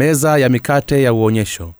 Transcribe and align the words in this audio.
meza 0.00 0.38
ya 0.38 0.48
mikate 0.48 1.02
ya 1.02 1.12
uonyesho. 1.12 1.74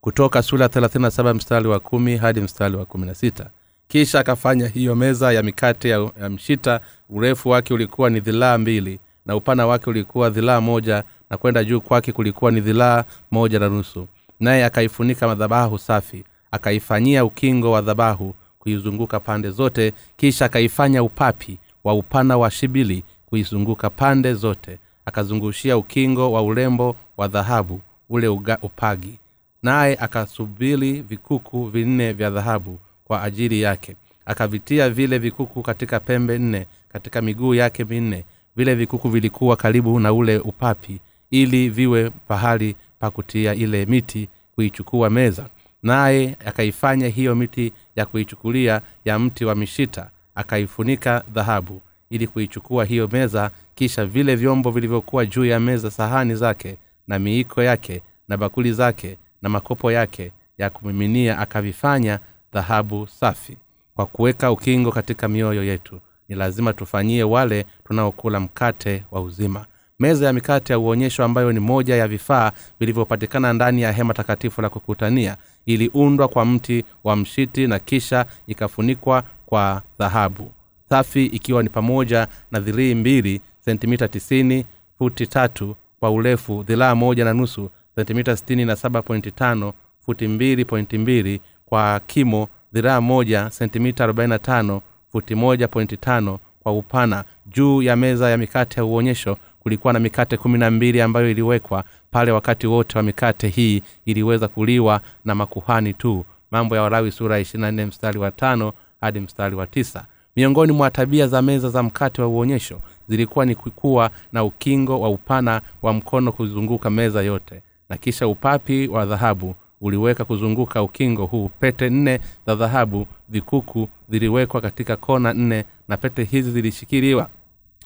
Kutoka 0.00 0.42
sura 0.42 0.66
37 0.66 1.34
mstari 1.34 1.68
wa 1.68 1.80
kumi 1.80 2.16
hadi 2.16 2.40
mstari 2.40 2.76
wa 2.76 2.84
kumi 2.86 3.06
na 3.06 3.14
sita. 3.14 3.50
Kisha 3.88 4.20
akafanya 4.20 4.68
hiyo 4.68 4.94
meza 4.94 5.32
ya 5.32 5.42
mikate 5.42 5.88
ya, 5.88 6.10
ya 6.20 6.30
mshita 6.30 6.80
urefu 7.10 7.48
wake 7.48 7.74
ulikuwa 7.74 8.10
ni 8.10 8.20
dhilaa 8.20 8.58
mbili 8.58 9.00
na 9.26 9.36
upana 9.36 9.66
wake 9.66 9.90
ulikuwa 9.90 10.30
dhilaa 10.30 10.60
moja 10.60 11.04
na 11.30 11.36
kwenda 11.36 11.64
juu 11.64 11.80
kwake 11.80 12.12
kulikuwa 12.12 12.50
ni 12.50 12.60
dhilaa 12.60 13.04
moja 13.30 13.58
na 13.58 13.68
nusu. 13.68 14.06
Naye 14.40 14.64
akaifunika 14.64 15.26
madhabahu 15.26 15.78
safi 15.78 16.24
akaifanyia 16.50 17.24
ukingo 17.24 17.70
wa 17.70 17.80
dhabahu 17.82 18.34
kuizunguka 18.58 19.20
pande 19.20 19.50
zote 19.50 19.92
kisha 20.16 20.44
akaifanya 20.44 21.02
upapi 21.02 21.58
wa 21.84 21.94
upana 21.94 22.36
wa 22.36 22.50
shibili 22.50 23.04
kuizunguka 23.26 23.90
pande 23.90 24.34
zote 24.34 24.78
akazungushia 25.06 25.76
ukingo 25.76 26.32
wa 26.32 26.42
urembo 26.42 26.96
wa 27.16 27.28
dhahabu 27.28 27.80
ule 28.08 28.28
uga, 28.28 28.58
upagi. 28.62 29.18
Naye 29.62 29.96
akasubili 30.00 31.02
vikuku 31.02 31.66
vinne 31.66 32.12
vya 32.12 32.30
dhahabu 32.30 32.78
kwa 33.04 33.22
ajili 33.22 33.60
yake. 33.62 33.96
Akavitia 34.26 34.90
vile 34.90 35.18
vikuku 35.18 35.62
katika 35.62 36.00
pembe 36.00 36.38
nne 36.38 36.66
katika 36.88 37.22
miguu 37.22 37.54
yake 37.54 37.84
minne. 37.84 38.24
Vile 38.56 38.74
vikuku 38.74 39.08
vilikuwa 39.08 39.56
karibu 39.56 40.00
na 40.00 40.12
ule 40.12 40.38
upapi 40.38 41.00
ili 41.30 41.68
viwe 41.68 42.10
pahali 42.10 42.76
pa 42.98 43.10
kutia 43.10 43.54
ile 43.54 43.86
miti 43.86 44.28
kuichukua 44.54 45.10
meza. 45.10 45.46
Naye 45.82 46.36
akaifanya 46.46 47.08
hiyo 47.08 47.34
miti 47.34 47.72
ya 47.96 48.06
kuichukulia 48.06 48.80
ya 49.04 49.18
mti 49.18 49.44
wa 49.44 49.54
mishita 49.54 50.10
akaifunika 50.34 51.24
dhahabu 51.32 51.82
ili 52.14 52.26
kuichukua 52.26 52.84
hiyo 52.84 53.08
meza 53.12 53.50
kisha 53.74 54.06
vile 54.06 54.36
vyombo 54.36 54.70
vilivyokuwa 54.70 55.26
juu 55.26 55.44
ya 55.44 55.60
meza 55.60 55.90
sahani 55.90 56.34
zake 56.34 56.76
na 57.06 57.18
miiko 57.18 57.62
yake 57.62 58.02
na 58.28 58.36
bakuli 58.36 58.72
zake 58.72 59.18
na 59.42 59.48
makopo 59.48 59.92
yake 59.92 60.32
ya 60.58 60.70
kumiminia 60.70 61.38
akavifanya 61.38 62.18
dhahabu 62.52 63.06
safi. 63.06 63.56
Kwa 63.94 64.06
kuweka 64.06 64.52
ukingo 64.52 64.92
katika 64.92 65.28
mioyo 65.28 65.64
yetu 65.64 66.00
ni 66.28 66.36
lazima 66.36 66.72
tufanyie 66.72 67.22
wale 67.24 67.66
tunaokula 67.88 68.40
mkate 68.40 69.04
wa 69.10 69.20
uzima. 69.20 69.66
Meza 69.98 70.26
ya 70.26 70.32
mikate 70.32 70.72
ya 70.72 70.78
uonyesho 70.78 71.24
ambayo 71.24 71.52
ni 71.52 71.60
moja 71.60 71.96
ya 71.96 72.08
vifaa 72.08 72.52
vilivyopatikana 72.80 73.52
ndani 73.52 73.82
ya 73.82 73.92
hema 73.92 74.14
takatifu 74.14 74.62
la 74.62 74.68
kukutania 74.68 75.36
iliundwa 75.66 76.28
kwa 76.28 76.44
mti 76.44 76.84
wa 77.04 77.16
mshiti 77.16 77.66
na 77.66 77.78
kisha 77.78 78.26
ikafunikwa 78.46 79.22
kwa 79.46 79.82
dhahabu 79.98 80.50
safi 80.94 81.26
ikiwa 81.26 81.62
ni 81.62 81.68
pamoja 81.68 82.28
na 82.50 82.60
dhirii 82.60 82.94
mbili 82.94 83.40
sentimita 83.60 84.08
tisini 84.08 84.64
futi 84.98 85.26
tatu 85.26 85.76
kwa 86.00 86.10
urefu 86.10 86.62
dhilaa 86.62 86.94
moja 86.94 87.24
na 87.24 87.32
nusu 87.34 87.70
sentimita 87.96 88.36
sitini 88.36 88.64
na 88.64 88.76
saba 88.76 89.02
pointi 89.02 89.30
tano 89.30 89.72
futi 90.06 90.28
mbili 90.28 90.64
pointi 90.64 90.98
mbili 90.98 91.40
kwa 91.66 92.00
kimo 92.06 92.48
dhiraa 92.72 93.00
moja 93.00 93.50
sentimita 93.50 94.04
arobaini 94.04 94.30
na 94.30 94.38
tano 94.38 94.82
futi 95.12 95.34
moja 95.34 95.68
pointi 95.68 95.96
tano 95.96 96.38
kwa 96.62 96.72
upana. 96.72 97.24
Juu 97.46 97.82
ya 97.82 97.96
meza 97.96 98.30
ya 98.30 98.36
mikate 98.38 98.80
ya 98.80 98.84
uonyesho 98.84 99.36
kulikuwa 99.60 99.92
na 99.92 100.00
mikate 100.00 100.36
kumi 100.36 100.58
na 100.58 100.70
mbili 100.70 101.00
ambayo 101.00 101.30
iliwekwa. 101.30 101.84
Pale 102.10 102.32
wakati 102.32 102.66
wote 102.66 102.98
wa 102.98 103.02
mikate 103.04 103.48
hii 103.48 103.82
iliweza 104.04 104.48
kuliwa 104.48 105.00
na 105.24 105.34
makuhani 105.34 105.94
tu. 105.94 106.24
Mambo 106.50 106.76
ya 106.76 106.82
walawi 106.82 107.12
sura 107.12 107.38
ya 107.38 107.44
nne 107.54 107.86
mstari 107.86 108.18
wa 108.18 108.30
tano 108.30 108.72
hadi 109.00 109.20
mstari 109.20 109.56
wa 109.56 109.66
tisa 109.66 110.04
miongoni 110.36 110.72
mwa 110.72 110.90
tabia 110.90 111.26
za 111.28 111.42
meza 111.42 111.68
za 111.70 111.82
mkate 111.82 112.22
wa 112.22 112.28
uonyesho 112.28 112.80
zilikuwa 113.08 113.44
ni 113.46 113.54
kukuwa 113.54 114.10
na 114.32 114.44
ukingo 114.44 115.00
wa 115.00 115.08
upana 115.08 115.60
wa 115.82 115.92
mkono 115.92 116.32
kuzunguka 116.32 116.90
meza 116.90 117.22
yote 117.22 117.62
na 117.88 117.96
kisha 117.96 118.28
upapi 118.28 118.88
wa 118.88 119.06
dhahabu 119.06 119.54
uliweka 119.80 120.24
kuzunguka 120.24 120.82
ukingo 120.82 121.26
huu. 121.26 121.50
Pete 121.60 121.90
nne 121.90 122.20
za 122.46 122.54
dhahabu 122.54 123.06
vikuku 123.28 123.88
ziliwekwa 124.08 124.60
katika 124.60 124.96
kona 124.96 125.32
nne 125.34 125.64
na 125.88 125.96
pete 125.96 126.24
hizi 126.24 126.50
zilishikiliwa 126.50 127.28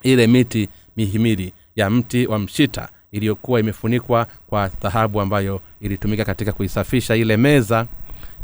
ile 0.03 0.27
miti 0.27 0.69
mihimili 0.97 1.53
ya 1.75 1.89
mti 1.89 2.27
wa 2.27 2.39
mshita 2.39 2.89
iliyokuwa 3.11 3.59
imefunikwa 3.59 4.27
kwa 4.47 4.67
dhahabu 4.81 5.21
ambayo 5.21 5.61
ilitumika 5.81 6.25
katika 6.25 6.51
kuisafisha 6.51 7.15
ile 7.15 7.37
meza. 7.37 7.85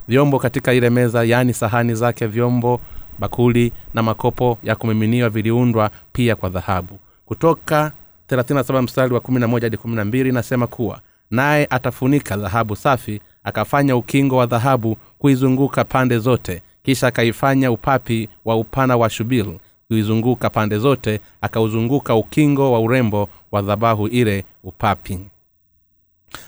Vyombo 0.08 0.40
katika 0.40 0.74
ile 0.74 0.90
meza 0.90 1.24
yaani 1.24 1.54
sahani 1.54 1.96
zake 1.96 2.28
vyombo 2.28 2.82
bakuli 3.20 3.72
na 3.94 4.04
makopo 4.04 4.58
ya 4.64 4.76
kumiminiwa 4.76 5.30
viliundwa 5.30 5.90
pia 6.14 6.36
kwa 6.36 6.50
dhahabu. 6.50 7.00
Kutoka 7.26 7.92
37 8.30 8.82
mstari 8.82 9.14
wa 9.14 9.20
11 9.20 9.62
hadi 9.62 9.78
12 9.78 10.28
inasema 10.30 10.68
kuwa 10.68 11.00
naye 11.32 11.68
atafunika 11.70 12.38
dhahabu 12.38 12.76
safi 12.76 13.22
akafanya 13.44 13.96
ukingo 13.96 14.38
wa 14.38 14.46
dhahabu 14.46 14.98
kuizunguka 15.20 15.84
pande 15.84 16.18
zote 16.20 16.62
kisha 16.84 17.08
akaifanya 17.08 17.72
upapi 17.72 18.30
wa 18.46 18.56
upana 18.56 18.98
wa 18.98 19.10
shubil 19.10 19.58
kuizunguka 19.88 20.50
pande 20.50 20.78
zote 20.78 21.20
akauzunguka 21.42 22.16
ukingo 22.16 22.72
wa 22.72 22.80
urembo 22.80 23.30
wa 23.52 23.62
dhabahu 23.62 24.08
ile 24.08 24.46
upapi 24.64 25.20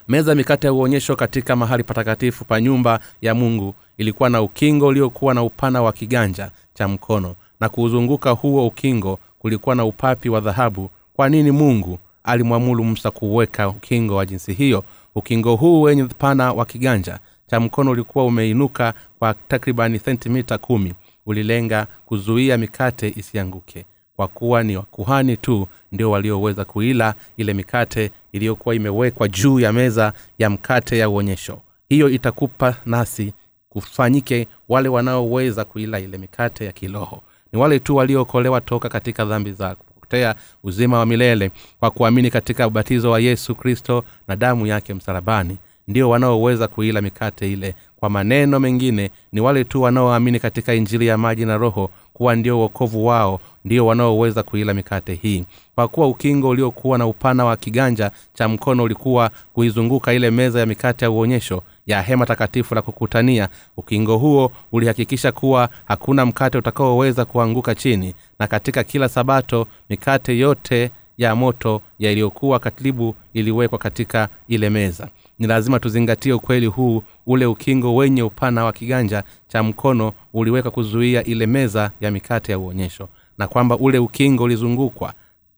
meza 0.07 0.35
mikate 0.35 0.67
ya 0.67 0.73
uonyesho 0.73 1.15
katika 1.15 1.55
mahali 1.55 1.83
patakatifu 1.83 2.45
pa 2.45 2.61
nyumba 2.61 2.99
ya 3.21 3.35
mungu 3.35 3.75
ilikuwa 3.97 4.29
na 4.29 4.41
ukingo 4.41 4.87
uliokuwa 4.87 5.33
na 5.33 5.43
upana 5.43 5.81
wa 5.81 5.93
kiganja 5.93 6.51
cha 6.73 6.87
mkono. 6.87 7.35
Na 7.59 7.69
kuuzunguka 7.69 8.31
huo 8.31 8.67
ukingo 8.67 9.19
kulikuwa 9.39 9.75
na 9.75 9.85
upapi 9.85 10.29
wa 10.29 10.39
dhahabu. 10.39 10.89
Kwa 11.13 11.29
nini 11.29 11.51
mungu 11.51 11.99
alimwamulu 12.23 12.83
musa 12.83 13.11
kuweka 13.11 13.69
ukingo 13.69 14.15
wa 14.15 14.25
jinsi 14.25 14.53
hiyo? 14.53 14.83
Ukingo 15.15 15.55
huu 15.55 15.81
wenye 15.81 16.03
upana 16.03 16.53
wa 16.53 16.65
kiganja 16.65 17.19
cha 17.47 17.59
mkono 17.59 17.91
ulikuwa 17.91 18.25
umeinuka 18.25 18.93
kwa 19.19 19.33
takribani 19.47 19.99
sentimita 19.99 20.57
kumi. 20.57 20.93
Ulilenga 21.25 21.87
kuzuia 22.05 22.57
mikate 22.57 23.13
isianguke 23.17 23.85
kwa 24.17 24.27
kuwa 24.27 24.63
ni 24.63 24.77
wakuhani 24.77 25.37
tu 25.37 25.67
ndio 25.91 26.11
walioweza 26.11 26.65
kuila 26.65 27.13
ile 27.37 27.53
mikate 27.53 28.11
iliyokuwa 28.31 28.75
imewekwa 28.75 29.27
juu 29.27 29.59
ya 29.59 29.73
meza 29.73 30.13
ya 30.39 30.49
mkate 30.49 30.97
ya 30.97 31.09
uonyesho. 31.09 31.59
Hiyo 31.89 32.09
itakupa 32.09 32.75
nasi 32.85 33.33
kufanyike 33.69 34.47
wale 34.69 34.89
wanaoweza 34.89 35.65
kuila 35.65 35.99
ile 35.99 36.17
mikate 36.17 36.65
ya 36.65 36.71
kiroho. 36.71 37.21
Ni 37.53 37.59
wale 37.59 37.79
tu 37.79 37.95
waliookolewa 37.95 38.61
toka 38.61 38.89
katika 38.89 39.25
dhambi 39.25 39.51
za 39.51 39.75
kupotea 39.75 40.35
uzima 40.63 40.99
wa 40.99 41.05
milele 41.05 41.51
kwa 41.79 41.91
kuamini 41.91 42.31
katika 42.31 42.67
ubatizo 42.67 43.11
wa 43.11 43.19
yesu 43.19 43.55
kristo 43.55 44.03
na 44.27 44.35
damu 44.35 44.67
yake 44.67 44.93
msalabani. 44.93 45.57
Ndio 45.87 46.09
wanaoweza 46.09 46.67
kuila 46.67 47.01
mikate 47.01 47.51
ile. 47.53 47.75
Kwa 47.99 48.09
maneno 48.09 48.59
mengine 48.59 49.11
ni 49.31 49.41
wale 49.41 49.63
tu 49.63 49.81
wanaoamini 49.81 50.39
katika 50.39 50.73
injili 50.73 51.07
ya 51.07 51.17
maji 51.17 51.45
na 51.45 51.57
roho 51.57 51.89
kuwa 52.17 52.35
ndio 52.35 52.59
uokovu 52.59 53.05
wao 53.05 53.39
ndio 53.65 53.85
wanaoweza 53.85 54.43
kuila 54.43 54.73
mikate 54.73 55.13
hii. 55.13 55.45
Kwa 55.75 55.87
kuwa 55.87 56.07
ukingo 56.07 56.49
uliokuwa 56.49 56.97
na 56.97 57.07
upana 57.07 57.45
wa 57.45 57.57
kiganja 57.57 58.11
cha 58.33 58.47
mkono 58.47 58.83
ulikuwa 58.83 59.31
kuizunguka 59.53 60.13
ile 60.13 60.31
meza 60.31 60.59
ya 60.59 60.65
mikate 60.65 61.05
ya 61.05 61.11
uonyesho 61.11 61.63
ya 61.87 62.01
hema 62.01 62.25
takatifu 62.25 62.75
la 62.75 62.81
kukutania 62.81 63.49
ukingo 63.77 64.17
huo 64.17 64.51
ulihakikisha 64.71 65.31
kuwa 65.31 65.69
hakuna 65.85 66.25
mkate 66.25 66.57
utakaoweza 66.57 67.25
kuanguka 67.25 67.75
chini 67.75 68.13
na 68.39 68.47
katika 68.47 68.83
kila 68.83 69.09
sabato 69.09 69.67
mikate 69.89 70.37
yote 70.37 70.91
ya 71.17 71.35
moto 71.35 71.81
yaliyokuwa 71.99 72.59
katibu 72.59 73.15
iliwekwa 73.33 73.77
katika 73.79 74.29
ile 74.47 74.69
meza 74.69 75.07
ni 75.39 75.47
lazima 75.47 75.79
tuzingatie 75.79 76.33
ukweli 76.33 76.65
huu 76.65 77.03
ule 77.25 77.45
ukingo 77.45 77.95
wenye 77.95 78.23
upana 78.23 78.63
wa 78.65 78.73
kiganja 78.73 79.23
cha 79.47 79.63
mkono 79.63 80.13
uliweka 80.33 80.71
kuzuia 80.71 81.23
ile 81.23 81.45
meza 81.45 81.91
ya 82.01 82.11
mikate 82.11 82.51
ya 82.51 82.59
uonyesho 82.59 83.09
na 83.37 83.47
kwamba 83.47 83.77
ule 83.77 83.99
ukingo 83.99 84.43
ulizungukwa 84.43 85.13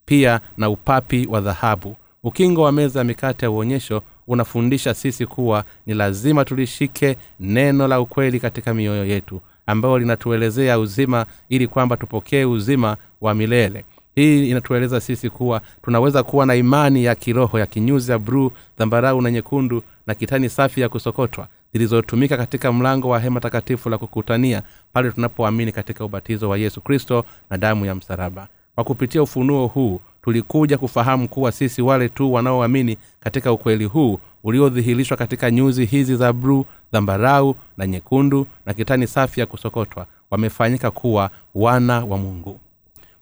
pia 0.06 0.40
na 0.58 0.70
upapi 0.70 1.28
wa 1.32 1.42
dhahabu. 1.42 1.96
Ukingo 2.24 2.62
wa 2.62 2.72
meza 2.72 3.00
ya 3.00 3.06
mikate 3.06 3.46
ya 3.46 3.52
uonyesho 3.52 4.02
unafundisha 4.28 4.94
sisi 4.94 5.26
kuwa 5.26 5.64
ni 5.86 5.94
lazima 5.94 6.46
tulishike 6.46 7.18
neno 7.40 7.88
la 7.88 8.02
ukweli 8.02 8.40
katika 8.40 8.74
mioyo 8.74 9.06
yetu 9.06 9.42
ambayo 9.66 10.00
linatuelezea 10.00 10.80
uzima 10.80 11.26
ili 11.50 11.68
kwamba 11.68 11.98
tupokee 11.98 12.46
uzima 12.46 12.98
wa 13.22 13.34
milele 13.34 13.86
hii 14.20 14.50
inatueleza 14.50 15.02
sisi 15.02 15.30
kuwa 15.30 15.62
tunaweza 15.82 16.24
kuwa 16.24 16.46
na 16.46 16.56
imani 16.56 17.04
ya 17.04 17.16
kiroho 17.16 17.60
ya 17.60 17.66
kinyuzi 17.66 18.12
ya 18.12 18.20
bruu 18.20 18.52
dhambarau 18.78 19.22
na 19.22 19.32
nyekundu 19.32 19.84
na 20.08 20.16
kitani 20.16 20.50
safi 20.50 20.82
ya 20.82 20.90
kusokotwa 20.90 21.48
zilizotumika 21.74 22.38
katika 22.38 22.72
mlango 22.74 23.10
wa 23.10 23.20
hema 23.20 23.40
takatifu 23.40 23.90
la 23.90 23.98
kukutania 23.98 24.62
pale 24.94 25.12
tunapoamini 25.12 25.72
katika 25.72 26.06
ubatizo 26.06 26.50
wa 26.50 26.58
yesu 26.58 26.82
kristo 26.82 27.26
na 27.50 27.58
damu 27.58 27.86
ya 27.86 27.96
msalaba. 27.96 28.48
Kwa 28.76 28.84
kupitia 28.84 29.24
ufunuo 29.24 29.68
huu 29.68 30.00
tulikuja 30.22 30.78
kufahamu 30.78 31.28
kuwa 31.28 31.52
sisi 31.52 31.82
wale 31.82 32.10
tu 32.10 32.34
wanaoamini 32.34 32.98
katika 33.20 33.52
ukweli 33.52 33.86
huu 33.86 34.20
uliodhihirishwa 34.44 35.18
katika 35.18 35.52
nyuzi 35.52 35.86
hizi 35.86 36.16
za 36.16 36.34
bruu 36.34 36.66
dhambarau 36.94 37.56
na 37.78 37.88
nyekundu 37.88 38.48
na 38.66 38.74
kitani 38.74 39.08
safi 39.08 39.40
ya 39.40 39.46
kusokotwa 39.46 40.06
wamefanyika 40.32 40.92
kuwa 40.92 41.30
wana 41.56 42.06
wa 42.06 42.18
mungu 42.18 42.60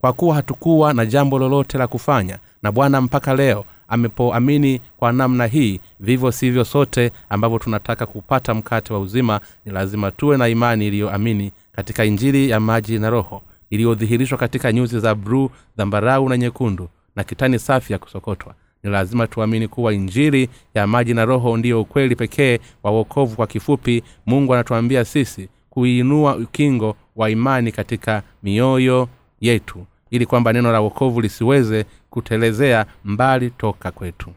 kwa 0.02 0.14
kuwa 0.14 0.36
hatukuwa 0.36 0.94
na 0.94 1.06
jambo 1.06 1.40
lolote 1.40 1.78
la 1.78 1.88
kufanya 1.88 2.40
na 2.64 2.72
bwana 2.72 3.02
mpaka 3.02 3.36
leo 3.36 3.66
amepoamini 3.88 4.82
kwa 4.98 5.12
namna 5.12 5.46
hii 5.46 5.80
vivyo 6.00 6.32
sivyo 6.32 6.66
sote 6.66 7.12
ambavyo 7.30 7.60
tunataka 7.60 8.06
kupata 8.06 8.54
mkate 8.54 8.94
wa 8.94 9.00
uzima 9.00 9.40
ni 9.66 9.72
lazima 9.72 10.12
tuwe 10.12 10.38
na 10.38 10.48
imani 10.48 10.88
iliyoamini 10.88 11.52
katika 11.72 12.06
injili 12.06 12.50
ya 12.50 12.60
maji 12.60 13.00
na 13.00 13.10
roho 13.10 13.42
iliyodhihirishwa 13.70 14.38
katika 14.38 14.72
nyuzi 14.74 15.00
za 15.00 15.16
bruu 15.16 15.50
dhambarau 15.78 16.30
na 16.30 16.38
nyekundu 16.38 16.90
na 17.16 17.24
kitani 17.24 17.60
safi 17.60 17.94
ya 17.94 18.00
kusokotwa. 18.00 18.54
Ni 18.84 18.90
lazima 18.92 19.28
tuamini 19.28 19.68
kuwa 19.68 19.94
injili 19.94 20.50
ya 20.74 20.88
maji 20.88 21.14
na 21.14 21.26
roho 21.26 21.58
ndiyo 21.58 21.82
ukweli 21.82 22.16
pekee 22.16 22.60
wa 22.84 22.92
uokovu 22.92 23.36
kwa 23.36 23.48
kifupi. 23.48 24.04
Mungu 24.26 24.54
anatuambia 24.54 25.06
sisi 25.06 25.50
kuiinua 25.70 26.36
ukingo 26.36 26.96
wa 27.16 27.30
imani 27.30 27.72
katika 27.72 28.24
mioyo 28.44 29.10
yetu 29.42 29.86
ili 30.12 30.26
kwamba 30.26 30.54
neno 30.54 30.72
la 30.72 30.80
wokovu 30.82 31.22
lisiweze 31.22 31.86
kutelezea 32.10 32.86
mbali 33.06 33.50
toka 33.50 33.92
kwetu. 33.92 34.32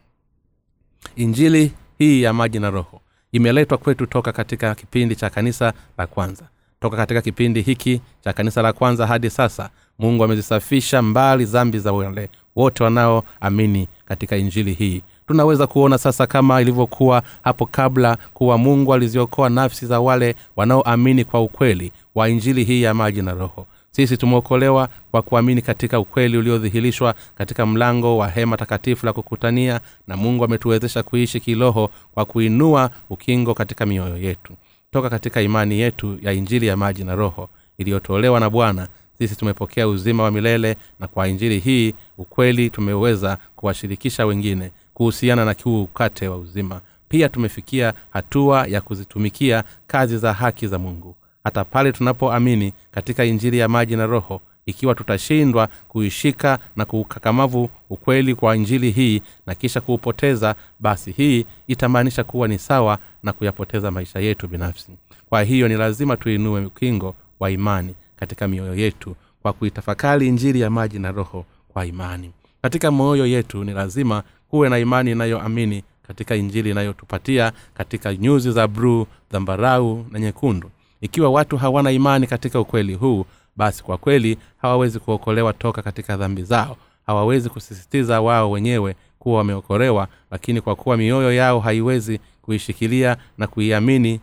Injili 1.16 1.72
hii 1.98 2.22
ya 2.22 2.32
maji 2.32 2.58
na 2.58 2.70
roho 2.70 3.00
imeletwa 3.32 3.78
kwetu 3.78 4.06
toka 4.06 4.32
katika 4.32 4.74
kipindi 4.74 5.16
cha 5.16 5.30
kanisa 5.30 5.72
la 5.98 6.06
kwanza. 6.06 6.44
Toka 6.80 6.96
katika 6.96 7.22
kipindi 7.22 7.62
hiki 7.62 8.00
cha 8.24 8.32
kanisa 8.32 8.62
la 8.62 8.72
kwanza 8.72 9.06
hadi 9.06 9.30
sasa 9.30 9.70
mungu 9.98 10.24
amezisafisha 10.24 11.02
mbali 11.02 11.44
zambi 11.44 11.78
za 11.78 11.92
wale 11.92 12.28
wote 12.56 12.84
wanaoamini 12.84 13.88
katika 14.04 14.36
injili 14.36 14.72
hii. 14.72 15.02
Tunaweza 15.26 15.66
kuona 15.66 15.98
sasa 15.98 16.26
kama 16.26 16.60
ilivyokuwa 16.60 17.22
hapo 17.42 17.66
kabla 17.66 18.18
kuwa 18.34 18.58
mungu 18.58 18.94
aliziokoa 18.94 19.48
nafsi 19.48 19.86
za 19.86 20.00
wale 20.00 20.34
wanaoamini 20.56 21.24
kwa 21.24 21.40
ukweli 21.42 21.92
wa 22.14 22.28
injili 22.28 22.64
hii 22.64 22.82
ya 22.82 22.94
maji 22.94 23.22
na 23.22 23.34
roho 23.34 23.66
sisi 23.90 24.16
tumeokolewa 24.16 24.88
kwa 25.10 25.22
kuamini 25.22 25.62
katika 25.62 26.00
ukweli 26.00 26.36
uliodhihirishwa 26.38 27.14
katika 27.34 27.66
mlango 27.66 28.18
wa 28.18 28.28
hema 28.28 28.56
takatifu 28.56 29.06
la 29.06 29.12
kukutania 29.12 29.80
na 30.06 30.16
mungu 30.16 30.44
ametuwezesha 30.44 31.02
kuishi 31.02 31.40
kiroho 31.40 31.90
kwa 32.14 32.24
kuinua 32.24 32.90
ukingo 33.10 33.54
katika 33.54 33.86
mioyo 33.86 34.16
yetu. 34.16 34.52
Toka 34.90 35.10
katika 35.10 35.42
imani 35.42 35.80
yetu 35.80 36.18
ya 36.22 36.32
injili 36.32 36.66
ya 36.66 36.76
maji 36.76 37.04
na 37.04 37.14
roho 37.14 37.48
iliyotolewa 37.78 38.40
na 38.40 38.50
bwana 38.50 38.88
sisi 39.18 39.36
tumepokea 39.36 39.88
uzima 39.88 40.22
wa 40.22 40.30
milele 40.30 40.76
na 41.00 41.06
kwa 41.08 41.28
injili 41.28 41.58
hii 41.58 41.94
ukweli 42.18 42.70
tumeweza 42.70 43.38
kuwashirikisha 43.56 44.26
wengine 44.26 44.70
kuhusiana 44.94 45.44
na 45.44 45.54
kiu 45.54 45.82
ukate 45.82 46.28
wa 46.28 46.36
uzima. 46.36 46.80
Pia 47.08 47.28
tumefikia 47.28 47.92
hatua 48.10 48.66
ya 48.66 48.80
kuzitumikia 48.80 49.64
kazi 49.86 50.18
za 50.18 50.32
haki 50.32 50.66
za 50.66 50.78
mungu 50.78 51.16
hata 51.44 51.64
pale 51.64 51.92
tunapoamini 51.92 52.72
katika 52.90 53.24
injili 53.24 53.58
ya 53.58 53.68
maji 53.68 53.96
na 53.96 54.06
roho 54.06 54.40
ikiwa 54.66 54.94
tutashindwa 54.94 55.68
kuishika 55.88 56.58
na 56.76 56.84
kuukakamavu 56.84 57.70
ukweli 57.90 58.34
kwa 58.34 58.56
injili 58.56 58.90
hii 58.90 59.22
na 59.46 59.54
kisha 59.54 59.80
kuupoteza 59.80 60.54
basi 60.80 61.10
hii 61.12 61.46
itamaanisha 61.68 62.24
kuwa 62.24 62.48
ni 62.48 62.58
sawa 62.58 62.98
na 63.22 63.32
kuyapoteza 63.32 63.90
maisha 63.90 64.18
yetu 64.18 64.48
binafsi. 64.48 64.92
Kwa 65.28 65.42
hiyo 65.42 65.68
ni 65.68 65.74
lazima 65.76 66.16
tuinue 66.16 66.64
ukingo 66.64 67.14
wa 67.40 67.50
imani 67.50 67.94
katika 68.16 68.48
mioyo 68.48 68.74
yetu 68.74 69.16
kwa 69.42 69.52
kuitafakari 69.52 70.28
injili 70.28 70.60
ya 70.60 70.70
maji 70.70 70.98
na 70.98 71.12
roho 71.12 71.44
kwa 71.68 71.86
imani. 71.86 72.30
Katika 72.62 72.90
moyo 72.90 73.26
yetu 73.26 73.64
ni 73.64 73.72
lazima 73.72 74.22
kuwe 74.48 74.68
na 74.68 74.78
imani 74.78 75.10
inayoamini 75.10 75.82
katika 76.06 76.36
injili 76.36 76.70
inayotupatia 76.70 77.52
katika 77.74 78.14
nyuzi 78.14 78.52
za 78.52 78.68
bruu 78.68 79.06
dhambarau 79.32 80.06
na 80.10 80.18
nyekundu 80.18 80.70
ikiwa 81.00 81.30
watu 81.30 81.56
hawana 81.56 81.90
imani 81.90 82.26
katika 82.26 82.60
ukweli 82.60 82.94
huu 82.94 83.24
basi 83.56 83.84
kwa 83.84 83.98
kweli 83.98 84.38
hawawezi 84.62 84.98
kuokolewa 84.98 85.52
toka 85.52 85.82
katika 85.82 86.16
dhambi 86.16 86.42
zao. 86.42 86.76
Hawawezi 87.06 87.48
kusisitiza 87.50 88.20
wao 88.20 88.50
wenyewe 88.50 88.96
kuwa 89.18 89.38
wameokolewa 89.38 90.08
lakini 90.30 90.60
kwa 90.60 90.76
kuwa 90.76 90.96
mioyo 90.96 91.32
yao 91.32 91.60
haiwezi 91.60 92.20
kuishikilia 92.42 93.16
na 93.38 93.46
kuiamini 93.46 94.20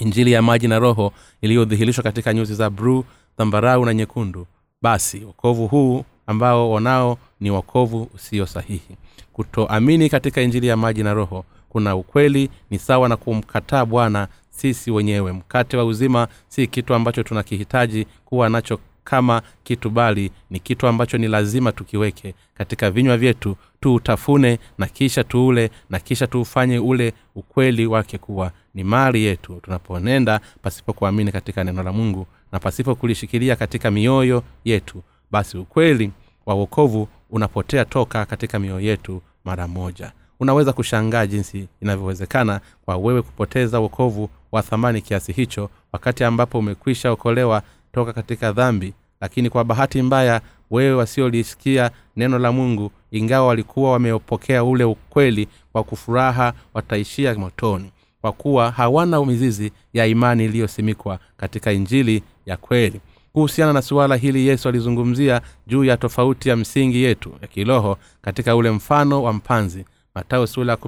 injili 0.00 0.32
ya 0.32 0.42
maji 0.42 0.68
na 0.68 0.78
roho 0.78 1.12
iliyodhihirishwa 1.40 2.04
katika 2.04 2.34
nyuzi 2.34 2.54
za 2.54 2.70
bruu 2.70 3.04
dhambarau 3.38 3.86
na 3.86 3.94
nyekundu 3.94 4.46
basi 4.82 5.24
wokovu 5.24 5.66
huu 5.66 6.04
ambao 6.26 6.70
wanao 6.70 7.18
ni 7.40 7.50
wokovu 7.50 8.08
usio 8.14 8.46
sahihi. 8.46 8.96
Kutoamini 9.32 10.08
katika 10.08 10.40
injili 10.42 10.66
ya 10.66 10.76
maji 10.76 11.02
na 11.02 11.14
roho 11.14 11.44
kuna 11.68 11.96
ukweli 11.96 12.50
ni 12.70 12.78
sawa 12.78 13.08
na 13.08 13.16
kumkataa 13.16 13.84
bwana 13.84 14.28
sisi 14.52 14.90
wenyewe. 14.90 15.32
Mkate 15.32 15.76
wa 15.76 15.84
uzima 15.84 16.28
si 16.48 16.66
kitu 16.66 16.94
ambacho 16.94 17.22
tunakihitaji 17.22 18.06
kuwa 18.24 18.48
nacho 18.48 18.78
kama 19.04 19.42
kitu 19.64 19.90
bali 19.90 20.30
ni 20.50 20.60
kitu 20.60 20.86
ambacho 20.86 21.18
ni 21.18 21.28
lazima 21.28 21.72
tukiweke 21.72 22.34
katika 22.54 22.90
vinywa 22.90 23.16
vyetu 23.16 23.56
tuutafune 23.80 24.58
na 24.78 24.86
kisha 24.86 25.24
tuule 25.24 25.70
na 25.90 25.98
kisha 25.98 26.26
tuufanye 26.26 26.78
ule 26.78 27.12
ukweli 27.34 27.86
wake 27.86 28.18
kuwa 28.18 28.52
ni 28.74 28.84
mali 28.84 29.24
yetu. 29.24 29.60
Tunaponenda 29.62 30.40
pasipo 30.62 30.92
kuamini 30.92 31.32
katika 31.32 31.64
neno 31.64 31.82
la 31.82 31.92
mungu 31.92 32.26
na 32.52 32.58
pasipo 32.58 32.94
kulishikilia 32.94 33.56
katika 33.56 33.90
mioyo 33.90 34.42
yetu 34.64 35.02
basi 35.30 35.58
ukweli 35.58 36.10
wa 36.46 36.54
uokovu 36.54 37.08
unapotea 37.30 37.84
toka 37.84 38.24
katika 38.26 38.58
mioyo 38.58 38.80
yetu 38.80 39.22
mara 39.44 39.68
moja. 39.68 40.12
Unaweza 40.40 40.72
kushangaa 40.72 41.26
jinsi 41.26 41.68
inavyowezekana 41.82 42.60
kwa 42.84 42.96
wewe 42.96 43.22
kupoteza 43.22 43.80
uokovu 43.80 44.30
wa 44.52 44.62
thamani 44.62 45.00
kiasi 45.00 45.32
hicho 45.32 45.70
wakati 45.92 46.24
ambapo 46.24 46.58
umekwisha 46.58 47.10
okolewa 47.10 47.62
toka 47.92 48.12
katika 48.12 48.52
dhambi. 48.52 48.94
Lakini 49.20 49.50
kwa 49.50 49.64
bahati 49.64 50.02
mbaya 50.02 50.40
wewe 50.70 50.94
wasiolisikia 50.94 51.90
neno 52.16 52.38
la 52.38 52.52
mungu 52.52 52.90
ingawa 53.10 53.46
walikuwa 53.46 53.92
wameopokea 53.92 54.64
ule 54.64 54.84
ukweli 54.84 55.48
kwa 55.72 55.84
kufuraha 55.84 56.52
wataishia 56.74 57.34
motoni. 57.34 57.90
Kwa 58.20 58.32
kuwa 58.32 58.70
hawana 58.70 59.24
mizizi 59.24 59.72
ya 59.92 60.06
imani 60.06 60.44
iliyosimikwa 60.44 61.18
katika 61.36 61.72
injili 61.72 62.22
ya 62.46 62.56
kweli. 62.56 63.00
Kuhusiana 63.32 63.72
na 63.72 63.82
suala 63.82 64.16
hili 64.16 64.46
yesu 64.46 64.68
alizungumzia 64.68 65.40
juu 65.66 65.84
ya 65.84 65.96
tofauti 65.96 66.48
ya 66.48 66.56
msingi 66.56 67.02
yetu 67.02 67.32
ya 67.42 67.48
kiroho 67.48 67.98
katika 68.22 68.56
ule 68.56 68.70
mfano 68.70 69.22
wa 69.22 69.32
mpanzi. 69.32 69.84
Matayo 70.14 70.46
sula 70.46 70.72
ya 70.72 70.78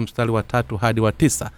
mstari 0.00 0.30
wa 0.30 0.42
tatu 0.42 0.76
hadi 0.76 1.00
wa 1.00 1.12
tisa 1.12 1.50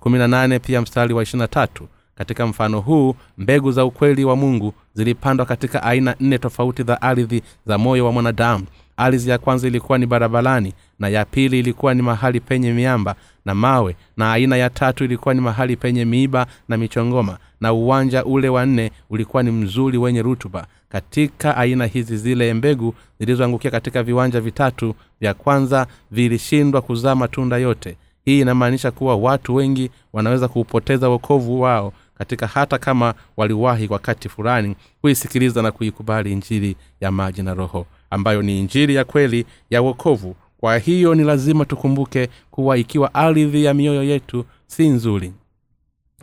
kumi 0.00 0.18
na 0.18 0.28
nane 0.28 0.58
pia 0.58 0.80
mstari 0.82 1.14
wa 1.14 1.22
ishirina 1.22 1.48
tatu 1.48 1.88
katika 2.14 2.46
mfano 2.46 2.80
huu 2.80 3.14
mbegu 3.38 3.72
za 3.72 3.84
ukweli 3.84 4.24
wa 4.24 4.36
mungu 4.36 4.74
zilipandwa 4.94 5.46
katika 5.46 5.82
aina 5.82 6.16
nne 6.20 6.38
tofauti 6.38 6.82
za 6.82 7.02
ardhi 7.02 7.42
za 7.66 7.78
moyo 7.78 8.06
wa 8.06 8.12
mwanadamu. 8.12 8.64
Ardhi 8.96 9.30
ya 9.30 9.38
kwanza 9.38 9.66
ilikuwa 9.66 9.98
ni 9.98 10.06
barabarani 10.06 10.74
na 10.98 11.08
ya 11.08 11.24
pili 11.24 11.58
ilikuwa 11.58 11.94
ni 11.94 12.02
mahali 12.02 12.40
penye 12.40 12.72
miamba 12.72 13.14
na 13.44 13.54
mawe 13.54 13.96
na 14.16 14.32
aina 14.32 14.56
ya 14.56 14.70
tatu 14.70 15.04
ilikuwa 15.04 15.34
ni 15.34 15.40
mahali 15.40 15.76
penye 15.76 16.04
miiba 16.04 16.46
na 16.68 16.76
michongoma 16.76 17.38
na 17.60 17.72
uwanja 17.72 18.24
ule 18.24 18.48
wa 18.48 18.66
nne 18.66 18.90
ulikuwa 19.10 19.42
ni 19.42 19.50
mzuri 19.50 19.98
wenye 19.98 20.22
rutuba. 20.22 20.66
Katika 20.88 21.56
aina 21.56 21.86
hizi 21.86 22.16
zile 22.16 22.54
mbegu 22.54 22.94
zilizoangukia 23.20 23.70
katika 23.70 24.02
viwanja 24.02 24.40
vitatu 24.40 24.94
vya 25.20 25.34
kwanza 25.34 25.86
vilishindwa 26.10 26.82
kuzaa 26.82 27.14
matunda 27.14 27.56
yote 27.58 27.96
hii 28.28 28.40
inamaanisha 28.40 28.90
kuwa 28.90 29.16
watu 29.16 29.54
wengi 29.54 29.90
wanaweza 30.12 30.48
kuupoteza 30.48 31.08
wokovu 31.08 31.60
wao 31.60 31.92
katika 32.18 32.46
hata 32.46 32.78
kama 32.78 33.14
waliwahi 33.36 33.86
wakati 33.90 34.28
fulani 34.28 34.76
kuisikiliza 35.00 35.62
na 35.62 35.72
kuikubali 35.72 36.32
injili 36.32 36.76
ya 37.00 37.10
maji 37.10 37.42
na 37.42 37.54
roho 37.54 37.86
ambayo 38.10 38.42
ni 38.42 38.58
injili 38.60 38.94
ya 38.94 39.04
kweli 39.04 39.46
ya 39.70 39.82
wokovu. 39.82 40.36
Kwa 40.60 40.78
hiyo 40.78 41.14
ni 41.14 41.24
lazima 41.24 41.64
tukumbuke 41.64 42.28
kuwa 42.50 42.76
ikiwa 42.78 43.14
ardhi 43.14 43.64
ya 43.64 43.74
mioyo 43.74 44.02
yetu 44.04 44.44
si 44.66 44.88
nzuri 44.88 45.32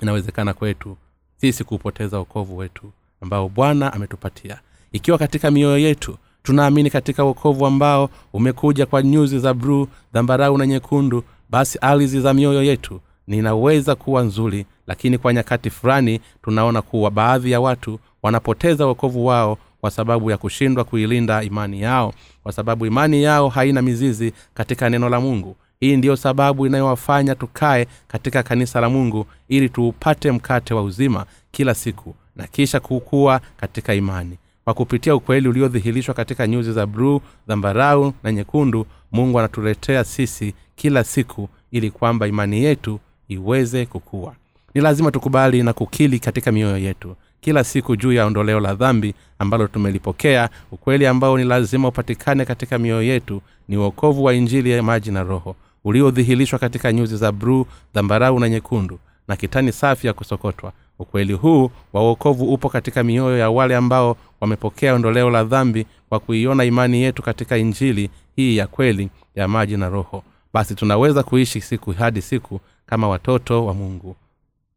inawezekana 0.02 0.54
kwetu 0.54 0.98
sisi 1.38 1.64
kuupoteza 1.64 2.18
wokovu 2.20 2.58
wetu 2.58 2.92
ambao 3.22 3.50
bwana 3.50 3.94
ametupatia. 3.94 4.60
Ikiwa 4.92 5.18
katika 5.18 5.52
mioyo 5.52 5.78
yetu 5.78 6.18
tunaamini 6.44 6.90
katika 6.90 7.24
wokovu 7.24 7.66
ambao 7.66 8.10
umekuja 8.34 8.86
kwa 8.86 9.04
nyuzi 9.04 9.40
za 9.40 9.54
bruu 9.54 9.88
dhambarau 10.14 10.58
na 10.58 10.66
nyekundu 10.68 11.24
basi 11.50 11.78
ardhi 11.82 12.20
za 12.20 12.34
mioyo 12.34 12.64
yetu 12.64 13.02
ninaweza 13.28 13.96
kuwa 13.96 14.22
nzuri 14.22 14.66
lakini 14.88 15.18
kwa 15.18 15.34
nyakati 15.34 15.70
fulani 15.70 16.20
tunaona 16.44 16.82
kuwa 16.82 17.12
baadhi 17.12 17.52
ya 17.52 17.62
watu 17.62 18.00
wanapoteza 18.24 18.86
wokovu 18.86 19.26
wao 19.26 19.58
kwa 19.82 19.92
sababu 19.92 20.32
ya 20.32 20.38
kushindwa 20.38 20.84
kuilinda 20.84 21.44
imani 21.44 21.82
yao 21.82 22.14
kwa 22.44 22.52
sababu 22.52 22.86
imani 22.86 23.24
yao 23.24 23.50
haina 23.50 23.82
mizizi 23.82 24.34
katika 24.54 24.90
neno 24.90 25.10
la 25.10 25.20
mungu. 25.20 25.56
Hii 25.80 25.98
ndiyo 25.98 26.16
sababu 26.16 26.66
inayowafanya 26.68 27.36
tukae 27.36 27.88
katika 28.08 28.44
kanisa 28.44 28.82
la 28.82 28.90
mungu 28.90 29.26
ili 29.48 29.70
tuupate 29.70 30.32
mkate 30.32 30.74
wa 30.74 30.82
uzima 30.84 31.26
kila 31.52 31.74
siku 31.74 32.16
na 32.36 32.48
kisha 32.48 32.80
kukuwa 32.80 33.42
katika 33.58 33.94
imani. 33.94 34.38
Kwa 34.64 34.74
kupitia 34.74 35.16
ukweli 35.16 35.48
uliodhihirishwa 35.48 36.14
katika 36.14 36.48
nyuzi 36.48 36.74
za 36.74 36.86
bruu 36.86 37.22
dhambarau 37.48 38.14
na 38.24 38.32
nyekundu 38.32 38.86
mungu 39.12 39.40
anatuletea 39.40 40.04
sisi 40.04 40.54
kila 40.76 41.04
siku 41.04 41.50
ili 41.72 41.92
kwamba 41.92 42.28
imani 42.28 42.64
yetu 42.64 43.00
iweze 43.28 43.86
kukua. 43.86 44.34
Ni 44.74 44.82
lazima 44.82 45.12
tukubali 45.12 45.64
na 45.64 45.74
kukili 45.74 46.20
katika 46.20 46.52
mioyo 46.52 46.78
yetu. 46.78 47.16
Kila 47.42 47.64
siku 47.64 47.96
juu 47.96 48.14
ya 48.14 48.26
ondoleo 48.26 48.60
la 48.60 48.76
dhambi 48.76 49.14
ambalo 49.40 49.68
tumelipokea 49.68 50.50
ukweli 50.72 51.08
ambao 51.08 51.38
ni 51.38 51.44
lazima 51.44 51.88
upatikane 51.88 52.46
katika 52.46 52.78
mioyo 52.80 53.02
yetu 53.02 53.42
ni 53.68 53.78
uokovu 53.78 54.24
wa 54.24 54.34
injili 54.34 54.72
ya 54.72 54.84
maji 54.84 55.12
na 55.12 55.24
roho 55.24 55.56
uliodhihirishwa 55.84 56.60
katika 56.60 56.94
nyuzi 56.94 57.18
za 57.18 57.32
bruu 57.32 57.66
dhambarau 57.94 58.40
na 58.40 58.50
nyekundu 58.50 59.00
na 59.28 59.36
kitani 59.36 59.72
safi 59.72 60.08
ya 60.08 60.14
kusokotwa. 60.14 60.72
Ukweli 61.00 61.34
huu 61.34 61.72
wa 61.94 62.02
uokovu 62.02 62.54
upo 62.54 62.70
katika 62.70 63.04
mioyo 63.04 63.38
ya 63.38 63.50
wale 63.50 63.76
ambao 63.76 64.18
wamepokea 64.42 64.94
ondoleo 64.94 65.30
la 65.30 65.44
dhambi 65.44 65.86
kwa 66.10 66.20
kuiona 66.20 66.64
imani 66.64 67.02
yetu 67.02 67.22
katika 67.22 67.58
injili 67.58 68.10
hii 68.36 68.58
ya 68.58 68.68
kweli 68.68 69.10
ya 69.36 69.48
maji 69.48 69.78
na 69.78 69.90
roho 69.90 70.24
basi 70.56 70.76
tunaweza 70.76 71.24
kuishi 71.24 71.62
siku 71.62 71.92
hadi 71.92 72.22
siku 72.22 72.60
kama 72.86 73.08
watoto 73.08 73.66
wa 73.66 73.74
mungu. 73.74 74.16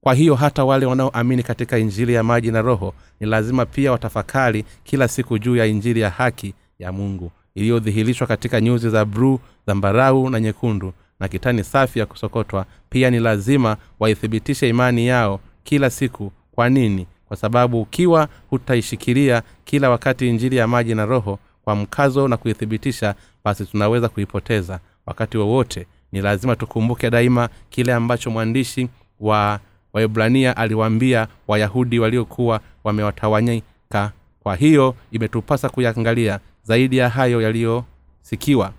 Kwa 0.01 0.15
hiyo 0.15 0.35
hata 0.35 0.65
wale 0.65 0.87
wanaoamini 0.87 1.43
katika 1.43 1.79
injili 1.79 2.15
ya 2.15 2.23
maji 2.23 2.51
na 2.51 2.63
roho 2.63 2.95
ni 3.21 3.27
lazima 3.27 3.67
pia 3.67 3.93
watafakari 3.93 4.65
kila 4.85 5.09
siku 5.09 5.39
juu 5.39 5.57
ya 5.57 5.67
injili 5.67 6.01
ya 6.01 6.11
haki 6.11 6.55
ya 6.79 6.93
mungu 6.93 7.31
iliyodhihirishwa 7.55 8.27
katika 8.27 8.61
nyuzi 8.61 8.91
za 8.91 9.05
bruu 9.05 9.41
zambarau 9.67 10.31
na 10.31 10.41
nyekundu 10.41 10.93
na 11.21 11.29
kitani 11.29 11.65
safi 11.65 11.99
ya 11.99 12.07
kusokotwa. 12.07 12.67
Pia 12.91 13.11
ni 13.11 13.19
lazima 13.21 13.77
waithibitishe 14.01 14.69
imani 14.69 15.07
yao 15.07 15.41
kila 15.65 15.91
siku. 15.91 16.33
Kwa 16.53 16.69
nini? 16.69 17.07
Kwa 17.29 17.37
sababu 17.37 17.81
ukiwa 17.83 18.29
hutaishikilia 18.51 19.43
kila 19.65 19.91
wakati 19.91 20.29
injili 20.29 20.57
ya 20.57 20.67
maji 20.67 20.95
na 20.95 21.07
roho 21.07 21.39
kwa 21.65 21.75
mkazo 21.75 22.29
na 22.29 22.37
kuithibitisha 22.37 23.15
basi 23.45 23.67
tunaweza 23.67 24.09
kuipoteza 24.09 24.81
wakati 25.09 25.39
wowote 25.39 25.87
ni 26.13 26.21
lazima 26.21 26.57
tukumbuke 26.57 27.11
daima 27.11 27.49
kile 27.71 27.95
ambacho 27.95 28.31
mwandishi 28.31 28.89
wa 29.21 29.61
waibrania 29.93 30.57
aliwaambia 30.57 31.29
wayahudi 31.49 31.99
waliokuwa 31.99 32.61
wamewatawanyika. 32.85 34.13
Kwa 34.43 34.57
hiyo 34.57 34.95
imetupasa 35.13 35.69
kuyaangalia 35.69 36.41
zaidi 36.63 36.97
ya 36.97 37.09
hayo 37.09 37.43
yaliyosikiwa. 37.43 38.73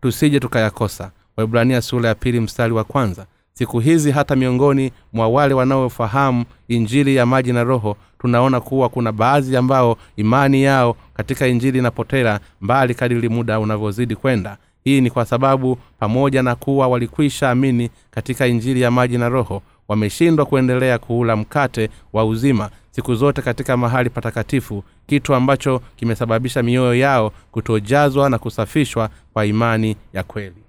Tusije 0.00 0.40
tukayakosa. 0.40 1.10
Waibrania 1.36 1.82
sura 1.82 2.08
ya 2.08 2.14
pili 2.14 2.40
mstari 2.40 2.72
wa 2.72 2.84
kwanza. 2.84 3.26
Siku 3.52 3.80
hizi 3.80 4.10
hata 4.10 4.36
miongoni 4.36 4.92
mwa 5.12 5.28
wale 5.28 5.54
wanaofahamu 5.54 6.44
injili 6.68 7.16
ya 7.16 7.26
maji 7.26 7.52
na 7.52 7.64
roho 7.64 7.96
tunaona 8.18 8.60
kuwa 8.60 8.88
kuna 8.88 9.12
baadhi 9.12 9.56
ambao 9.56 9.96
imani 10.16 10.62
yao 10.62 10.96
katika 11.14 11.46
injili 11.46 11.78
inapotela 11.78 12.40
mbali 12.60 12.94
kadiri 12.94 13.28
muda 13.28 13.60
unavyozidi 13.60 14.16
kwenda 14.16 14.56
hii 14.86 15.00
ni 15.00 15.10
kwa 15.10 15.24
sababu 15.24 15.78
pamoja 15.98 16.42
na 16.42 16.54
kuwa 16.54 16.88
walikwisha 16.88 17.50
amini 17.50 17.90
katika 18.10 18.46
injili 18.46 18.80
ya 18.80 18.90
maji 18.90 19.18
na 19.18 19.28
roho 19.28 19.62
wameshindwa 19.88 20.46
kuendelea 20.46 20.98
kuula 20.98 21.36
mkate 21.36 21.90
wa 22.12 22.24
uzima 22.24 22.70
siku 22.90 23.14
zote 23.14 23.42
katika 23.42 23.76
mahali 23.76 24.10
patakatifu 24.10 24.84
kitu 25.06 25.34
ambacho 25.34 25.80
kimesababisha 25.96 26.62
mioyo 26.62 26.94
yao 26.94 27.32
kutojazwa 27.52 28.30
na 28.30 28.38
kusafishwa 28.38 29.10
kwa 29.32 29.46
imani 29.46 29.96
ya 30.12 30.22
kweli 30.22 30.65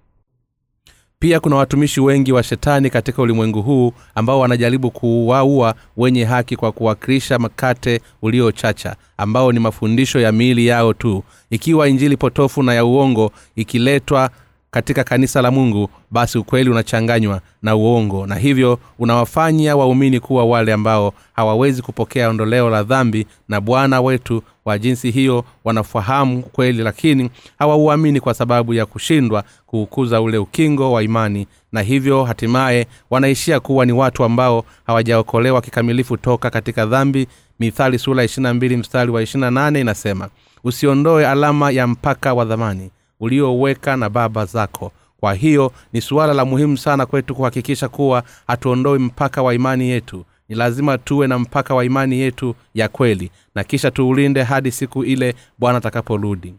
pia 1.20 1.40
kuna 1.40 1.56
watumishi 1.56 2.02
wengi 2.02 2.32
wa 2.32 2.44
shetani 2.44 2.90
katika 2.90 3.22
ulimwengu 3.22 3.62
huu 3.62 3.94
ambao 4.16 4.40
wanajaribu 4.40 4.92
kuwaua 4.92 5.76
wenye 5.98 6.24
haki 6.26 6.56
kwa 6.56 6.72
kuwakilisha 6.72 7.40
mkate 7.40 8.02
uliochacha 8.22 8.96
ambao 9.18 9.52
ni 9.52 9.60
mafundisho 9.60 10.20
ya 10.20 10.32
miili 10.32 10.68
yao 10.68 10.94
tu. 10.94 11.24
Ikiwa 11.50 11.88
injili 11.90 12.18
potofu 12.18 12.64
na 12.64 12.74
ya 12.74 12.86
uongo 12.86 13.32
ikiletwa 13.56 14.30
katika 14.72 15.04
kanisa 15.04 15.42
la 15.42 15.52
mungu 15.52 15.90
basi 16.12 16.38
ukweli 16.38 16.70
unachanganywa 16.70 17.42
na 17.62 17.76
uongo 17.76 18.28
na 18.28 18.36
hivyo 18.36 18.80
unawafanya 19.00 19.76
waumini 19.76 20.20
kuwa 20.20 20.46
wale 20.46 20.74
ambao 20.74 21.14
hawawezi 21.34 21.82
kupokea 21.82 22.30
ondoleo 22.30 22.70
la 22.70 22.84
dhambi 22.84 23.28
na 23.50 23.62
bwana 23.62 24.02
wetu 24.02 24.44
wa 24.68 24.80
jinsi 24.80 25.12
hiyo 25.12 25.44
wanafahamu 25.64 26.44
kweli 26.44 26.84
lakini 26.84 27.30
hawauamini 27.60 28.20
kwa 28.20 28.34
sababu 28.34 28.74
ya 28.74 28.86
kushindwa 28.86 29.44
kuukuza 29.66 30.22
ule 30.22 30.38
ukingo 30.38 30.92
wa 30.92 31.04
imani 31.04 31.48
na 31.72 31.82
hivyo 31.82 32.24
hatimaye 32.24 32.88
wanaishia 33.10 33.60
kuwa 33.60 33.86
ni 33.86 33.92
watu 33.92 34.24
ambao 34.24 34.66
hawajaokolewa 34.88 35.62
kikamilifu 35.62 36.18
toka 36.18 36.50
katika 36.50 36.86
dhambi. 36.86 37.28
Mithali 37.60 38.00
sura 38.00 38.24
22 38.24 38.78
mstari 38.78 39.12
wa 39.12 39.22
28 39.22 39.80
inasema 39.82 40.30
usiondoe 40.64 41.28
alama 41.28 41.72
ya 41.72 41.88
mpaka 41.88 42.34
wa 42.34 42.46
dhamani 42.46 42.92
ulioweka 43.20 43.98
na 43.98 44.10
baba 44.10 44.46
zako. 44.46 44.92
Kwa 45.20 45.34
hiyo 45.34 45.72
ni 45.94 46.02
suala 46.02 46.34
la 46.34 46.46
muhimu 46.46 46.78
sana 46.78 47.06
kwetu 47.06 47.36
kuhakikisha 47.36 47.88
kuwa 47.90 48.24
hatuondoi 48.48 49.00
mpaka 49.00 49.42
wa 49.42 49.54
imani 49.54 49.90
yetu 49.90 50.26
ni 50.50 50.56
lazima 50.56 50.98
tuwe 50.98 51.28
na 51.28 51.40
mpaka 51.40 51.76
wa 51.76 51.86
imani 51.86 52.20
yetu 52.20 52.56
ya 52.74 52.88
kweli 52.88 53.32
na 53.56 53.64
kisha 53.64 53.92
tuulinde 53.92 54.44
hadi 54.44 54.72
siku 54.72 55.04
ile 55.04 55.36
bwana 55.60 55.78
atakaporudi. 55.78 56.54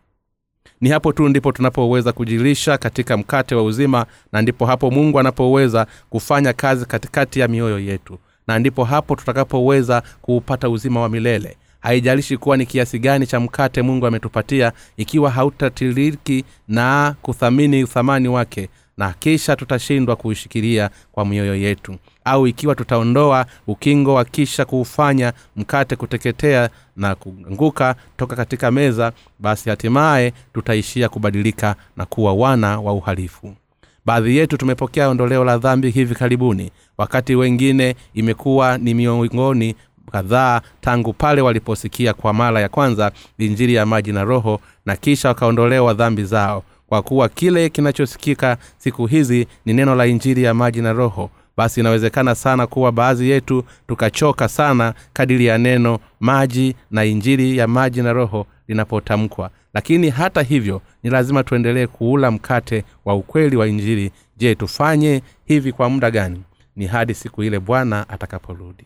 Ni 0.81 0.89
hapo 0.89 1.13
tu 1.13 1.29
ndipo 1.29 1.53
tunapoweza 1.53 2.13
kujilisha 2.13 2.79
katika 2.79 3.17
mkate 3.17 3.55
wa 3.55 3.63
uzima 3.63 4.07
na 4.33 4.43
ndipo 4.43 4.67
hapo 4.67 4.91
mungu 4.91 5.19
anapoweza 5.21 5.87
kufanya 6.11 6.53
kazi 6.53 6.87
katikati 6.87 7.41
ya 7.41 7.49
mioyo 7.49 7.79
yetu 7.79 8.19
na 8.47 8.59
ndipo 8.59 8.85
hapo 8.85 9.17
tutakapoweza 9.17 10.03
kuupata 10.23 10.69
uzima 10.69 11.01
wa 11.01 11.09
milele. 11.09 11.57
Haijalishi 11.81 12.37
kuwa 12.37 12.57
ni 12.57 12.67
kiasi 12.67 12.99
gani 12.99 13.27
cha 13.27 13.41
mkate 13.41 13.83
mungu 13.83 14.07
ametupatia 14.07 14.73
ikiwa 14.97 15.31
hautatiriki 15.31 16.45
na 16.69 17.15
kuthamini 17.23 17.85
uthamani 17.85 18.29
wake 18.29 18.69
na 18.97 19.13
kisha 19.13 19.57
tutashindwa 19.57 20.17
kuushikilia 20.17 20.91
kwa 21.13 21.25
mioyo 21.27 21.55
yetu 21.55 21.97
au 22.29 22.47
ikiwa 22.47 22.75
tutaondoa 22.75 23.47
ukingo 23.67 24.15
wa 24.15 24.25
kisha 24.25 24.65
kuufanya 24.65 25.33
mkate 25.57 25.97
kuteketea 25.97 26.71
na 26.97 27.15
kuanguka 27.15 27.95
toka 28.17 28.37
katika 28.37 28.71
meza 28.71 29.13
basi 29.39 29.71
hatimaye 29.71 30.33
tutaishia 30.55 31.09
kubadilika 31.09 31.77
na 31.97 32.07
kuwa 32.07 32.33
wana 32.35 32.81
wa 32.81 32.93
uhalifu. 32.93 33.55
Baadhi 34.07 34.37
yetu 34.37 34.57
tumepokea 34.57 35.09
ondoleo 35.09 35.45
la 35.45 35.59
dhambi 35.59 35.91
hivi 35.91 36.15
karibuni. 36.15 36.71
Wakati 36.99 37.35
wengine 37.35 37.97
imekuwa 38.15 38.79
ni 38.79 38.95
miongoni 38.95 39.75
kadhaa 40.13 40.61
tangu 40.81 41.13
pale 41.13 41.41
waliposikia 41.41 42.15
kwa 42.15 42.33
mara 42.33 42.61
ya 42.61 42.69
kwanza 42.69 43.13
injili 43.39 43.75
ya 43.75 43.87
maji 43.87 44.13
na 44.13 44.25
roho 44.25 44.61
na 44.87 44.97
kisha 44.97 45.29
wakaondolewa 45.29 45.95
dhambi 45.95 46.25
zao. 46.25 46.63
Kwa 46.87 47.03
kuwa 47.03 47.29
kile 47.29 47.69
kinachosikika 47.69 48.57
siku 48.79 49.07
hizi 49.07 49.47
ni 49.67 49.73
neno 49.73 49.95
la 49.95 50.07
injili 50.07 50.43
ya 50.43 50.55
maji 50.55 50.83
na 50.83 50.93
roho 50.93 51.31
basi 51.59 51.81
inawezekana 51.81 52.35
sana 52.35 52.67
kuwa 52.67 52.93
baadhi 52.93 53.31
yetu 53.31 53.65
tukachoka 53.89 54.49
sana 54.49 54.95
kadiri 55.13 55.47
ya 55.47 55.59
neno 55.59 55.99
maji 56.21 56.75
na 56.91 57.05
injili 57.05 57.57
ya 57.57 57.69
maji 57.69 58.03
na 58.03 58.13
roho 58.13 58.47
linapotamkwa. 58.69 59.51
Lakini 59.75 60.11
hata 60.11 60.43
hivyo 60.43 60.83
ni 61.03 61.11
lazima 61.11 61.45
tuendelee 61.45 61.87
kuula 61.87 62.31
mkate 62.31 62.85
wa 63.05 63.15
ukweli 63.15 63.57
wa 63.57 63.67
injili. 63.69 64.11
Je 64.37 64.55
tufanye 64.55 65.23
hivi 65.45 65.73
kwa 65.73 65.91
muda 65.91 66.11
gani? 66.11 66.43
Ni 66.77 66.87
hadi 66.87 67.15
siku 67.15 67.43
ile 67.43 67.61
bwana 67.61 68.09
atakaporudi. 68.09 68.85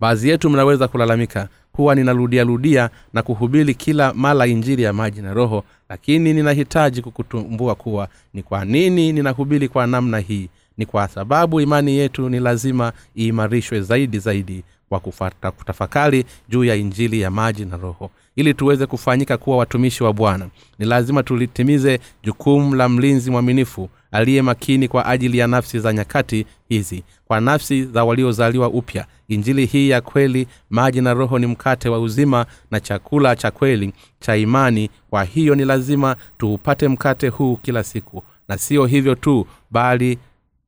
Baadhi 0.00 0.28
yetu 0.28 0.50
mnaweza 0.50 0.88
kulalamika 0.88 1.48
huwa 1.72 1.94
ninarudiarudia 1.94 2.90
na 3.12 3.22
kuhubiri 3.22 3.74
kila 3.74 4.14
mara 4.14 4.46
injili 4.46 4.82
ya 4.82 4.92
maji 4.92 5.22
na 5.22 5.34
roho 5.34 5.64
lakini 5.88 6.32
ninahitaji 6.34 7.02
kukutumbua 7.02 7.74
kuwa 7.74 8.08
ni 8.34 8.42
kwa 8.42 8.64
nini 8.64 9.12
ninahubiri 9.12 9.68
kwa 9.68 9.86
namna 9.86 10.18
hii 10.18 10.48
ni 10.78 10.86
kwa 10.86 11.08
sababu 11.08 11.60
imani 11.60 11.96
yetu 11.96 12.28
ni 12.28 12.40
lazima 12.40 12.92
iimarishwe 13.18 13.80
zaidi 13.80 14.18
zaidi 14.18 14.64
kwa 14.88 15.00
kufata, 15.00 15.50
kutafakari 15.50 16.24
juu 16.48 16.64
ya 16.64 16.74
injili 16.74 17.20
ya 17.20 17.30
maji 17.30 17.64
na 17.64 17.76
roho. 17.76 18.10
Ili 18.36 18.54
tuweze 18.54 18.86
kufanyika 18.86 19.36
kuwa 19.36 19.56
watumishi 19.56 20.04
wa 20.04 20.12
bwana 20.12 20.48
ni 20.78 20.86
lazima 20.86 21.22
tulitimize 21.22 22.00
jukumu 22.22 22.74
la 22.74 22.88
mlinzi 22.88 23.30
mwaminifu 23.30 23.88
aliye 24.12 24.42
makini 24.42 24.88
kwa 24.88 25.06
ajili 25.06 25.38
ya 25.38 25.46
nafsi 25.46 25.80
za 25.80 25.92
nyakati 25.92 26.46
hizi 26.68 27.02
kwa 27.24 27.40
nafsi 27.40 27.84
za 27.84 28.04
waliozaliwa 28.04 28.68
upya. 28.68 29.06
Injili 29.28 29.66
hii 29.66 29.88
ya 29.88 30.00
kweli 30.00 30.46
maji 30.70 31.00
na 31.00 31.14
roho 31.14 31.38
ni 31.38 31.46
mkate 31.46 31.88
wa 31.88 32.00
uzima 32.00 32.46
na 32.70 32.80
chakula 32.80 33.36
cha 33.36 33.50
kweli 33.50 33.92
cha 34.20 34.36
imani. 34.36 34.90
Kwa 35.10 35.24
hiyo 35.24 35.54
ni 35.54 35.64
lazima 35.64 36.16
tuupate 36.38 36.88
mkate 36.88 37.28
huu 37.28 37.56
kila 37.56 37.84
siku. 37.84 38.22
Na 38.48 38.58
sio 38.58 38.86
hivyo 38.86 39.14
tu 39.14 39.46
bali 39.70 40.18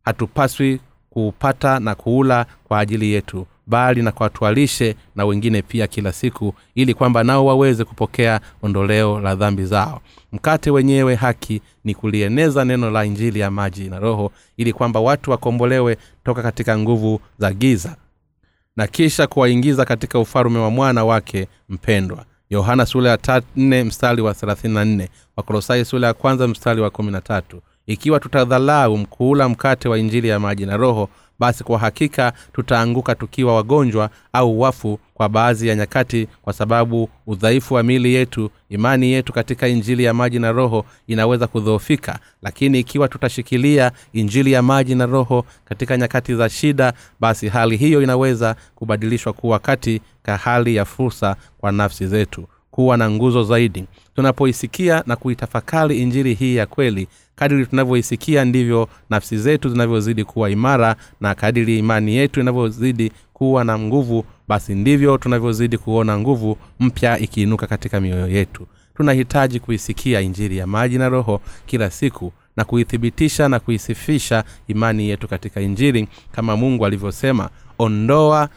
hatupaswi 0.09 0.81
kuupata 1.11 1.81
na 1.81 1.95
kuula 1.95 2.47
kwa 2.65 2.79
ajili 2.79 3.13
yetu 3.13 3.47
bali 3.67 4.03
na 4.03 4.13
kwatualishe 4.13 4.97
na 5.17 5.25
wengine 5.25 5.63
pia 5.63 5.87
kila 5.87 6.13
siku 6.13 6.55
ili 6.75 6.95
kwamba 6.95 7.25
nao 7.25 7.47
waweze 7.47 7.85
kupokea 7.85 8.41
ondoleo 8.63 9.21
la 9.21 9.35
dhambi 9.35 9.65
zao. 9.65 10.01
Mkate 10.33 10.71
wenyewe 10.71 11.15
haki 11.15 11.63
ni 11.85 11.95
kulieneza 11.95 12.65
neno 12.65 12.91
la 12.91 13.05
injili 13.05 13.41
ya 13.41 13.51
maji 13.51 13.89
na 13.89 13.99
roho 13.99 14.33
ili 14.57 14.73
kwamba 14.73 15.01
watu 15.01 15.31
wakombolewe 15.31 15.97
toka 16.25 16.43
katika 16.43 16.79
nguvu 16.79 17.21
za 17.39 17.53
giza 17.53 17.97
na 18.77 18.87
kisha 18.87 19.27
kuwaingiza 19.27 19.85
katika 19.85 20.19
ufalume 20.19 20.59
wa 20.59 20.71
mwana 20.71 21.05
wake 21.05 21.49
mpendwa. 21.69 22.25
Yohana 22.51 22.87
sula 22.87 23.11
ya 23.11 23.43
nne 23.57 23.85
mstari 23.85 24.23
wa 24.23 24.35
thelathini 24.35 24.75
na 24.75 24.85
nne. 24.85 25.09
Wakolosai 25.37 25.85
sula 25.85 26.07
ya 26.07 26.15
kwanza 26.15 26.49
mstari 26.49 26.81
wa 26.81 26.91
kumi 26.91 27.11
na 27.13 27.21
tatu 27.21 27.61
ikiwa 27.89 28.21
tutadhalau 28.21 28.97
mkuula 28.99 29.49
mkate 29.49 29.89
wa 29.89 29.99
injili 29.99 30.29
ya 30.29 30.41
maji 30.41 30.67
na 30.67 30.77
roho 30.77 31.09
basi 31.39 31.65
kwa 31.65 31.79
hakika 31.79 32.33
tutaanguka 32.53 33.15
tukiwa 33.15 33.55
wagonjwa 33.57 34.11
au 34.33 34.61
wafu 34.61 34.99
kwa 35.15 35.29
baadhi 35.29 35.69
ya 35.69 35.75
nyakati 35.75 36.29
kwa 36.43 36.53
sababu 36.53 37.09
udhaifu 37.27 37.75
wa 37.75 37.83
mili 37.83 38.15
yetu 38.15 38.51
imani 38.71 39.11
yetu 39.13 39.33
katika 39.33 39.69
injili 39.69 40.05
ya 40.05 40.15
maji 40.15 40.39
na 40.39 40.53
roho 40.53 40.85
inaweza 41.07 41.47
kudhoofika. 41.47 42.19
Lakini 42.43 42.79
ikiwa 42.81 43.09
tutashikilia 43.09 43.93
injili 44.13 44.53
ya 44.53 44.63
maji 44.63 44.95
na 44.95 45.07
roho 45.07 45.45
katika 45.65 45.97
nyakati 45.97 46.35
za 46.35 46.49
shida 46.49 46.93
basi 47.21 47.49
hali 47.49 47.77
hiyo 47.77 48.03
inaweza 48.03 48.57
kubadilishwa 48.75 49.33
kuwa 49.33 49.59
katika 49.59 50.37
hali 50.37 50.77
ya 50.77 50.85
fursa 50.85 51.37
kwa 51.59 51.73
nafsi 51.73 52.07
zetu. 52.07 52.49
Kuwa 52.71 52.97
na 52.97 53.11
nguzo 53.11 53.43
zaidi. 53.45 53.85
Tunapoisikia 54.17 55.03
na 55.07 55.17
kuitafakari 55.17 55.99
injili 56.03 56.35
hii 56.35 56.57
ya 56.57 56.67
kweli 56.67 57.09
kadiri 57.39 57.67
tunavyoisikia 57.67 58.45
ndivyo 58.45 58.89
nafsi 59.11 59.39
zetu 59.39 59.69
zinavyozidi 59.69 60.25
kuwa 60.25 60.51
imara 60.51 60.97
na 61.21 61.35
kadiri 61.35 61.79
imani 61.79 62.17
yetu 62.17 62.41
inavyozidi 62.41 63.13
kuwa 63.33 63.65
na 63.65 63.79
nguvu 63.79 64.25
basi 64.49 64.75
ndivyo 64.75 65.19
tunavyozidi 65.19 65.79
kuona 65.79 66.19
nguvu 66.19 66.59
mpya 66.81 67.19
ikiinuka 67.19 67.67
katika 67.67 68.01
mioyo 68.01 68.29
yetu. 68.29 68.67
Tunahitaji 68.97 69.61
kuisikia 69.61 70.21
injiri 70.21 70.57
ya 70.57 70.67
maji 70.67 70.99
na 70.99 71.09
roho 71.09 71.41
kila 71.67 71.91
siku 71.91 72.33
na 72.57 72.65
kuithibitisha 72.65 73.49
na 73.49 73.61
kuisifisha 73.61 74.45
imani 74.69 75.09
yetu 75.09 75.29
katika 75.29 75.61
injiri 75.61 76.09
kama 76.33 76.57
mungu 76.57 76.87
alivyosema 76.87 77.51
ondoa 77.79 78.49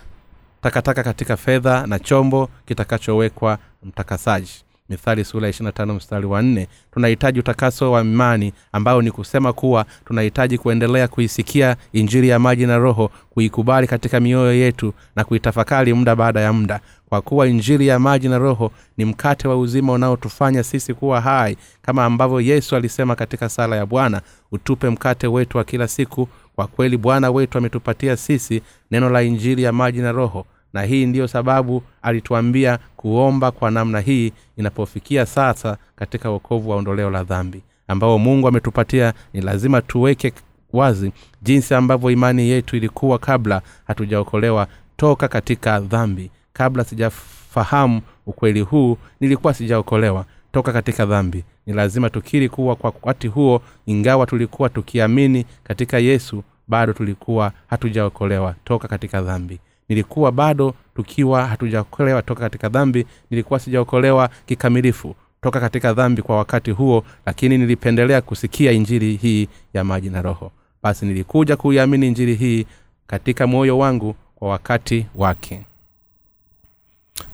takataka 0.62 1.04
katika 1.04 1.38
fedha 1.38 1.88
na 1.88 2.00
chombo 2.00 2.50
kitakachowekwa 2.66 3.58
mtakasaji 3.84 4.52
mithali 4.92 5.24
sura 5.26 5.48
ya 5.48 5.86
mstari 5.86 6.26
wa 6.26 6.42
4 6.42 6.68
tunahitaji 6.94 7.40
utakaso 7.40 7.92
wa 7.92 8.02
imani 8.02 8.54
ambao 8.72 9.02
ni 9.02 9.12
kusema 9.12 9.54
kuwa 9.54 9.86
tunahitaji 10.06 10.58
kuendelea 10.58 11.08
kuisikia 11.08 11.76
injili 11.94 12.30
ya 12.30 12.40
maji 12.40 12.66
na 12.66 12.78
roho 12.78 13.12
kuikubali 13.30 13.88
katika 13.88 14.20
mioyo 14.20 14.54
yetu 14.54 14.94
na 15.16 15.24
kuitafakari 15.24 15.94
muda 15.94 16.16
baada 16.16 16.40
ya 16.42 16.54
muda. 16.54 16.80
Kwa 17.10 17.22
kuwa 17.22 17.48
injili 17.48 17.88
ya 17.88 18.00
maji 18.00 18.30
na 18.30 18.38
roho 18.38 18.72
ni 18.98 19.06
mkate 19.06 19.48
wa 19.48 19.58
uzima 19.58 19.94
unaotufanya 19.94 20.64
sisi 20.64 20.94
kuwa 20.94 21.22
hai 21.22 21.58
kama 21.82 22.06
ambavyo 22.06 22.42
yesu 22.42 22.76
alisema 22.76 23.16
katika 23.16 23.50
sala 23.50 23.76
ya 23.76 23.86
bwana 23.86 24.22
utupe 24.52 24.90
mkate 24.90 25.28
wetu 25.28 25.58
wa 25.58 25.64
kila 25.64 25.88
siku. 25.88 26.28
Kwa 26.56 26.68
kweli 26.68 26.98
bwana 26.98 27.32
wetu 27.32 27.58
ametupatia 27.58 28.18
sisi 28.18 28.62
neno 28.92 29.10
la 29.10 29.22
injili 29.24 29.64
ya 29.64 29.72
maji 29.72 30.00
na 30.00 30.12
roho 30.12 30.46
na 30.74 30.82
hii 30.84 31.06
ndiyo 31.06 31.28
sababu 31.28 31.84
alituambia 32.02 32.80
kuomba 32.98 33.52
kwa 33.52 33.72
namna 33.72 34.00
hii 34.00 34.32
inapofikia 34.58 35.26
sasa 35.26 35.78
katika 35.96 36.30
wokovu 36.30 36.70
wa 36.70 36.76
ondoleo 36.76 37.10
la 37.10 37.24
dhambi 37.24 37.62
ambao 37.88 38.20
mungu 38.20 38.48
ametupatia. 38.48 39.14
Ni 39.34 39.42
lazima 39.42 39.82
tuweke 39.82 40.34
wazi 40.74 41.12
jinsi 41.42 41.74
ambavyo 41.74 42.12
imani 42.12 42.50
yetu 42.50 42.76
ilikuwa 42.76 43.20
kabla 43.20 43.62
hatujaokolewa 43.88 44.68
toka 44.98 45.28
katika 45.28 45.80
dhambi. 45.80 46.32
Kabla 46.54 46.84
sijafahamu 46.84 48.02
ukweli 48.26 48.62
huu 48.62 48.98
nilikuwa 49.20 49.54
sijaokolewa 49.54 50.26
toka 50.52 50.74
katika 50.74 51.06
dhambi. 51.06 51.44
Ni 51.66 51.74
lazima 51.74 52.10
tukiri 52.10 52.50
kuwa 52.50 52.76
kwa 52.76 52.94
wakati 53.02 53.28
huo 53.28 53.62
ingawa 53.86 54.26
tulikuwa 54.26 54.70
tukiamini 54.70 55.46
katika 55.64 56.00
yesu 56.00 56.44
bado 56.68 56.94
tulikuwa 56.94 57.52
hatujaokolewa 57.68 58.56
toka 58.64 58.88
katika 58.88 59.22
dhambi 59.22 59.60
nilikuwa 59.92 60.32
bado 60.32 60.74
tukiwa 60.96 61.46
hatujaokolewa 61.48 62.22
toka 62.22 62.40
katika 62.42 62.70
dhambi 62.70 63.06
nilikuwa 63.30 63.60
sijaokolewa 63.60 64.30
kikamilifu 64.46 65.16
toka 65.42 65.60
katika 65.60 65.94
dhambi 65.94 66.22
kwa 66.22 66.38
wakati 66.38 66.72
huo 66.72 67.04
lakini 67.26 67.58
nilipendelea 67.58 68.22
kusikia 68.22 68.72
injili 68.72 69.16
hii 69.16 69.48
ya 69.74 69.84
maji 69.84 70.10
na 70.10 70.22
roho. 70.22 70.52
Basi 70.84 71.06
nilikuja 71.06 71.56
kuiamini 71.58 72.08
injili 72.08 72.36
hii 72.36 72.66
katika 73.08 73.48
moyo 73.48 73.78
wangu 73.78 74.16
kwa 74.36 74.50
wakati 74.50 75.06
wake. 75.16 75.62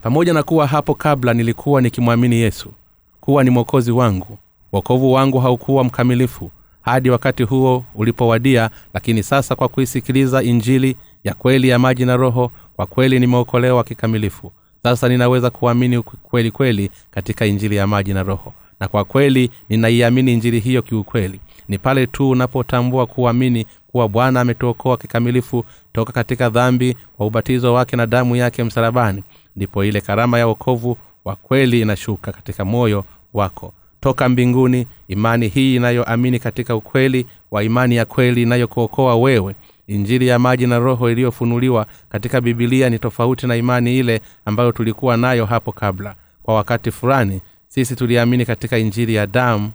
Pamoja 0.01 0.33
na 0.33 0.43
kuwa 0.43 0.67
hapo 0.67 0.95
kabla 0.95 1.33
nilikuwa 1.33 1.81
nikimwamini 1.81 2.35
yesu 2.35 2.71
kuwa 3.21 3.43
ni 3.43 3.49
mwokozi 3.49 3.91
wangu 3.91 4.37
wokovu 4.71 5.13
wangu 5.13 5.39
haukuwa 5.39 5.83
mkamilifu 5.83 6.51
hadi 6.81 7.09
wakati 7.09 7.43
huo 7.43 7.83
ulipowadia 7.95 8.69
lakini 8.93 9.23
sasa 9.23 9.55
kwa 9.55 9.67
kuisikiliza 9.67 10.43
injili 10.43 10.95
ya 11.23 11.33
kweli 11.33 11.69
ya 11.69 11.79
maji 11.79 12.05
na 12.05 12.17
roho 12.17 12.51
kwa 12.75 12.85
kweli 12.85 13.19
nimeokolewa 13.19 13.83
kikamilifu. 13.83 14.51
Sasa 14.83 15.09
ninaweza 15.09 15.49
kuamini 15.49 16.01
kweli 16.01 16.51
kweli 16.51 16.89
katika 17.11 17.45
injili 17.45 17.75
ya 17.75 17.87
maji 17.87 18.13
na 18.13 18.23
roho. 18.23 18.53
Na 18.79 18.87
kwa 18.87 19.03
kweli 19.05 19.51
ninaiamini 19.69 20.33
injili 20.33 20.59
hiyo 20.59 20.81
kiukweli. 20.81 21.39
Ni 21.67 21.77
pale 21.77 22.07
tu 22.07 22.29
unapotambua 22.29 23.05
kuamini 23.05 23.65
kuwa 23.87 24.09
bwana 24.09 24.41
ametuokoa 24.41 24.97
kikamilifu 24.97 25.65
toka 25.93 26.11
katika 26.13 26.49
dhambi 26.49 26.95
kwa 27.17 27.25
ubatizo 27.25 27.73
wake 27.73 27.95
na 27.95 28.05
damu 28.05 28.35
yake 28.35 28.63
msalabani 28.63 29.23
ndipo 29.55 29.83
ile 29.85 30.01
karama 30.01 30.39
ya 30.39 30.47
wokovu 30.47 30.97
wa 31.25 31.35
kweli 31.35 31.81
inashuka 31.81 32.31
katika 32.31 32.65
moyo 32.65 33.05
wako 33.33 33.73
toka 34.07 34.29
mbinguni 34.29 34.87
imani 35.07 35.47
hii 35.47 35.75
inayoamini 35.75 36.39
katika 36.39 36.75
ukweli 36.75 37.25
wa 37.51 37.63
imani 37.63 37.95
ya 37.95 38.05
kweli 38.05 38.41
inayokuokoa 38.41 39.15
wewe. 39.15 39.55
Injili 39.87 40.27
ya 40.27 40.39
maji 40.39 40.67
na 40.67 40.79
roho 40.79 41.11
iliyofunuliwa 41.11 41.85
katika 42.09 42.41
bibilia 42.41 42.89
ni 42.89 42.99
tofauti 42.99 43.47
na 43.47 43.55
imani 43.55 43.97
ile 43.99 44.21
ambayo 44.45 44.71
tulikuwa 44.71 45.17
nayo 45.17 45.45
hapo 45.45 45.71
kabla. 45.71 46.15
Kwa 46.43 46.55
wakati 46.55 46.91
fulani 46.91 47.41
sisi 47.67 47.95
tuliamini 47.95 48.45
katika 48.45 48.77
injili 48.77 49.15
ya 49.15 49.27
damu 49.27 49.71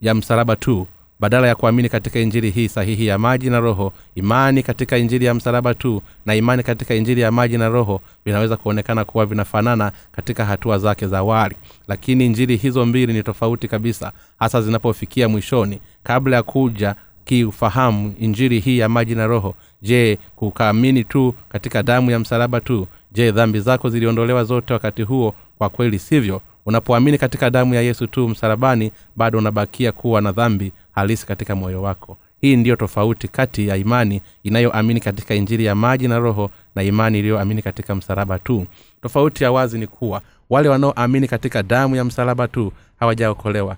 ya 0.00 0.14
msalaba 0.14 0.56
tu 0.56 0.86
badala 1.20 1.46
ya 1.48 1.54
kuamini 1.54 1.88
katika 1.88 2.18
injili 2.20 2.50
hii 2.50 2.68
sahihi 2.68 3.06
ya 3.06 3.18
maji 3.18 3.50
na 3.50 3.60
roho 3.60 3.92
imani 4.14 4.62
katika 4.62 4.98
injili 4.98 5.24
ya 5.24 5.34
msalaba 5.34 5.74
tu 5.74 6.02
na 6.26 6.34
imani 6.34 6.62
katika 6.62 6.94
injili 6.94 7.20
ya 7.20 7.32
maji 7.32 7.58
na 7.58 7.68
roho 7.68 8.00
vinaweza 8.24 8.56
kuonekana 8.56 9.04
kuwa 9.04 9.26
vinafanana 9.26 9.92
katika 10.12 10.44
hatua 10.44 10.78
zake 10.78 11.06
za 11.06 11.18
awali. 11.18 11.56
Lakini 11.88 12.26
injili 12.26 12.56
hizo 12.56 12.86
mbili 12.86 13.12
ni 13.12 13.22
tofauti 13.22 13.68
kabisa 13.68 14.12
hasa 14.38 14.62
zinapofikia 14.62 15.28
mwishoni. 15.28 15.80
Kabla 16.02 16.36
ya 16.36 16.42
kuja 16.42 16.94
kiufahamu 17.24 18.14
injili 18.20 18.60
hii 18.60 18.78
ya 18.78 18.88
maji 18.88 19.14
na 19.14 19.26
roho 19.26 19.54
je 19.82 20.18
kukaamini 20.36 21.04
tu 21.04 21.34
katika 21.48 21.82
damu 21.82 22.10
ya 22.10 22.18
msalaba 22.18 22.60
tu? 22.60 22.86
Je 23.12 23.30
dhambi 23.32 23.60
zako 23.60 23.88
ziliondolewa 23.90 24.44
zote 24.44 24.72
wakati 24.72 25.02
huo? 25.02 25.34
Kwa 25.58 25.68
kweli 25.68 25.98
sivyo. 25.98 26.40
Unapoamini 26.66 27.18
katika 27.18 27.50
damu 27.50 27.74
ya 27.74 27.80
yesu 27.82 28.06
tu 28.06 28.28
msalabani 28.28 28.92
bado 29.16 29.38
unabakia 29.38 29.92
kuwa 29.92 30.20
na 30.20 30.32
dhambi 30.32 30.72
halisi 31.00 31.26
katika 31.26 31.54
moyo 31.56 31.82
wako. 31.82 32.16
Hii 32.40 32.56
ndiyo 32.56 32.76
tofauti 32.76 33.28
kati 33.28 33.68
ya 33.68 33.76
imani 33.76 34.22
inayoamini 34.42 35.00
katika 35.00 35.34
injiri 35.34 35.64
ya 35.64 35.74
maji 35.74 36.08
na 36.08 36.18
roho 36.18 36.50
na 36.74 36.82
imani 36.82 37.18
iliyoamini 37.18 37.62
katika 37.62 37.94
msalaba 37.94 38.38
tu. 38.38 38.66
Tofauti 39.02 39.44
ya 39.44 39.52
wazi 39.52 39.78
ni 39.78 39.86
kuwa 39.86 40.22
wale 40.50 40.68
wanaoamini 40.68 41.28
katika 41.28 41.62
damu 41.62 41.96
ya 41.96 42.04
msalaba 42.04 42.48
tu 42.48 42.72
hawajaokolewa. 43.00 43.76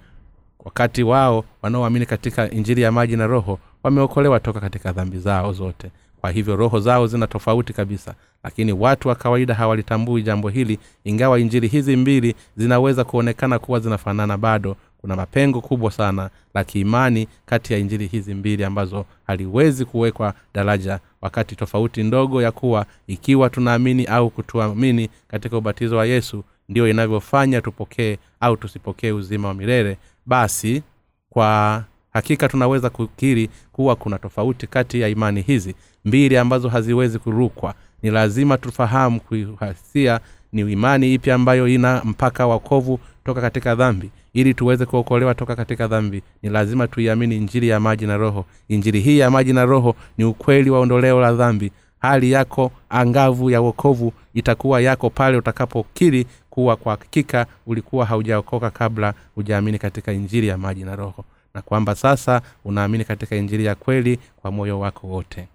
Wakati 0.64 1.02
wao 1.02 1.44
wanaoamini 1.62 2.06
katika 2.06 2.50
injiri 2.50 2.82
ya 2.82 2.92
maji 2.92 3.16
na 3.16 3.26
roho 3.26 3.58
wameokolewa 3.82 4.40
toka 4.40 4.61
katika 4.61 4.92
dhambi 4.92 5.18
zao 5.18 5.52
zote. 5.52 5.90
Kwa 6.20 6.30
hivyo 6.30 6.56
roho 6.56 6.80
zao 6.80 7.06
zina 7.06 7.26
tofauti 7.26 7.72
kabisa 7.72 8.14
lakini 8.44 8.72
watu 8.72 9.08
wa 9.08 9.14
kawaida 9.14 9.54
hawalitambui 9.54 10.22
jambo 10.22 10.48
hili 10.48 10.78
ingawa 11.04 11.40
injili 11.40 11.68
hizi 11.68 11.96
mbili 11.96 12.35
zinaweza 12.56 13.04
kuonekana 13.04 13.58
kuwa 13.58 13.80
zinafanana 13.80 14.37
bado 14.38 14.76
kuna 15.02 15.16
mapengo 15.16 15.60
kubwa 15.60 15.90
sana 15.90 16.30
la 16.54 16.64
kiimani 16.64 17.28
kati 17.46 17.72
ya 17.72 17.78
injili 17.78 18.06
hizi 18.06 18.34
mbili 18.34 18.64
ambazo 18.64 19.04
haliwezi 19.26 19.84
kuwekwa 19.84 20.34
daraja 20.54 21.00
wakati 21.20 21.56
tofauti 21.56 22.02
ndogo 22.02 22.42
ya 22.42 22.52
kuwa 22.52 22.86
ikiwa 23.06 23.50
tunaamini 23.50 24.04
au 24.04 24.30
kutuamini 24.30 25.08
katika 25.28 25.56
ubatizo 25.56 25.96
wa 25.96 26.06
yesu 26.06 26.44
ndiyo 26.68 26.88
inavyofanya 26.88 27.60
tupokee 27.60 28.18
au 28.40 28.56
tusipokee 28.56 29.12
uzima 29.12 29.48
wa 29.48 29.54
milele 29.54 29.96
basi 30.26 30.82
kwa 31.30 31.84
hakika 32.12 32.48
tunaweza 32.48 32.90
kukiri 32.90 33.50
kuwa 33.72 33.96
kuna 33.96 34.18
tofauti 34.18 34.66
kati 34.66 35.00
ya 35.00 35.08
imani 35.08 35.40
hizi 35.42 35.74
mbili 36.04 36.36
ambazo 36.36 36.68
haziwezi 36.68 37.18
kurukwa. 37.18 37.74
Ni 38.02 38.10
lazima 38.10 38.58
tufahamu 38.58 39.20
kuhasia 39.20 40.20
ni 40.52 40.72
imani 40.72 41.14
ipi 41.14 41.30
ambayo 41.30 41.68
ina 41.68 42.02
mpaka 42.04 42.46
wakovu 42.46 43.00
toka 43.24 43.40
katika 43.40 43.74
dhambi? 43.74 44.10
Ili 44.32 44.54
tuweze 44.54 44.86
kuokolewa 44.86 45.34
toka 45.34 45.56
katika 45.56 45.86
dhambi 45.88 46.22
ni 46.42 46.50
lazima 46.50 46.88
tuiamini 46.88 47.36
injili 47.36 47.68
ya 47.68 47.80
maji 47.80 48.06
na 48.06 48.16
roho. 48.16 48.44
Injili 48.68 49.00
hii 49.00 49.18
ya 49.18 49.30
maji 49.30 49.52
na 49.52 49.64
roho 49.64 49.96
ni 50.18 50.24
ukweli 50.24 50.70
wa 50.70 50.80
ondoleo 50.80 51.20
la 51.20 51.32
dhambi. 51.32 51.72
Hali 51.98 52.30
yako 52.30 52.72
angavu 52.90 53.50
ya 53.50 53.60
wokovu 53.60 54.12
itakuwa 54.34 54.80
yako 54.80 55.10
pale 55.10 55.36
utakapokiri 55.36 56.26
kuwa 56.50 56.76
kwa 56.76 56.92
hakika 56.92 57.46
ulikuwa 57.66 58.06
haujaokoka 58.06 58.70
kabla 58.70 59.14
hujaamini 59.34 59.78
katika 59.78 60.12
injili 60.12 60.46
ya 60.46 60.58
maji 60.58 60.84
na 60.84 60.96
roho 60.96 61.24
na 61.54 61.62
kwamba 61.62 61.94
sasa 61.94 62.42
unaamini 62.64 63.04
katika 63.04 63.36
injili 63.36 63.64
ya 63.64 63.74
kweli 63.74 64.18
kwa 64.36 64.50
moyo 64.50 64.80
wako 64.80 65.06
wote. 65.06 65.48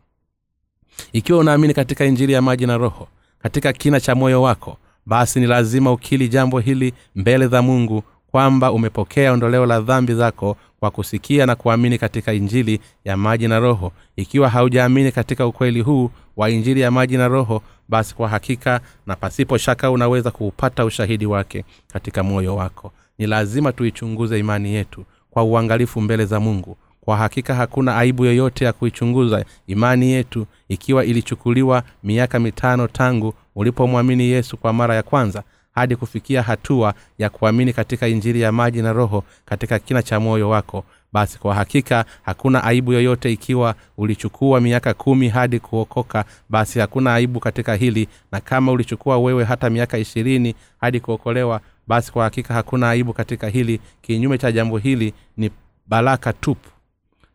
Ikiwa 1.13 1.39
unaamini 1.39 1.73
katika 1.73 2.05
injili 2.05 2.33
ya 2.33 2.41
maji 2.41 2.65
na 2.65 2.77
roho 2.77 3.07
katika 3.39 3.73
kina 3.73 3.99
cha 3.99 4.15
moyo 4.15 4.41
wako 4.41 4.77
basi 5.07 5.39
ni 5.39 5.47
lazima 5.47 5.91
ukili 5.91 6.27
jambo 6.29 6.59
hili 6.59 6.93
mbele 7.15 7.47
za 7.47 7.61
mungu 7.61 8.03
kwamba 8.31 8.71
umepokea 8.71 9.33
ondoleo 9.33 9.65
la 9.65 9.81
dhambi 9.81 10.13
zako 10.13 10.57
kwa 10.79 10.91
kusikia 10.91 11.45
na 11.45 11.55
kuamini 11.55 11.97
katika 11.97 12.33
injili 12.33 12.79
ya 13.05 13.17
maji 13.17 13.47
na 13.47 13.59
roho. 13.59 13.91
Ikiwa 14.15 14.49
haujaamini 14.49 15.11
katika 15.11 15.47
ukweli 15.47 15.81
huu 15.81 16.09
wa 16.37 16.49
injili 16.49 16.81
ya 16.81 16.91
maji 16.91 17.17
na 17.17 17.27
roho 17.27 17.61
basi 17.89 18.15
kwa 18.15 18.29
hakika 18.29 18.81
na 19.05 19.15
pasipo 19.15 19.57
shaka 19.57 19.91
unaweza 19.91 20.31
kuupata 20.31 20.85
ushahidi 20.85 21.25
wake 21.25 21.65
katika 21.93 22.23
moyo 22.23 22.55
wako. 22.55 22.91
Ni 23.17 23.27
lazima 23.27 23.71
tuichunguze 23.71 24.39
imani 24.39 24.73
yetu 24.73 25.05
kwa 25.31 25.43
uangalifu 25.43 26.01
mbele 26.01 26.25
za 26.25 26.39
mungu 26.39 26.77
kwa 27.07 27.17
hakika 27.17 27.55
hakuna 27.55 27.97
aibu 27.97 28.25
yoyote 28.25 28.65
ya 28.65 28.73
kuichunguza 28.73 29.45
imani 29.67 30.11
yetu 30.11 30.47
ikiwa 30.69 31.05
ilichukuliwa 31.05 31.83
miaka 32.03 32.39
mitano 32.39 32.87
tangu 32.87 33.33
ulipomwamini 33.55 34.23
yesu 34.23 34.57
kwa 34.57 34.73
mara 34.73 34.95
ya 34.95 35.03
kwanza 35.03 35.43
hadi 35.71 35.95
kufikia 35.95 36.41
hatua 36.43 36.93
ya 37.17 37.29
kuamini 37.29 37.73
katika 37.73 38.07
injili 38.07 38.41
ya 38.41 38.51
maji 38.51 38.81
na 38.81 38.93
roho 38.93 39.23
katika 39.45 39.79
kina 39.79 40.03
cha 40.03 40.19
moyo 40.19 40.49
wako. 40.49 40.83
Basi 41.13 41.39
kwa 41.39 41.55
hakika 41.55 42.05
hakuna 42.23 42.63
aibu 42.63 42.93
yoyote 42.93 43.31
ikiwa 43.31 43.75
ulichukua 43.97 44.61
miaka 44.61 44.93
kumi 44.93 45.29
hadi 45.29 45.59
kuokoka. 45.59 46.25
Basi 46.49 46.79
hakuna 46.79 47.13
aibu 47.13 47.39
katika 47.39 47.75
hili 47.75 48.07
na 48.31 48.39
kama 48.39 48.71
ulichukua 48.71 49.17
wewe 49.17 49.43
hata 49.43 49.69
miaka 49.69 49.97
ishirini 49.97 50.55
hadi 50.81 50.99
kuokolewa 50.99 51.61
basi 51.87 52.11
kwa 52.11 52.23
hakika 52.23 52.53
hakuna 52.53 52.89
aibu 52.89 53.13
katika 53.13 53.47
hili. 53.49 53.79
Kinyume 54.01 54.37
cha 54.37 54.51
jambo 54.51 54.77
hili 54.77 55.13
ni 55.37 55.49
baraka 55.87 56.33
tupu 56.33 56.69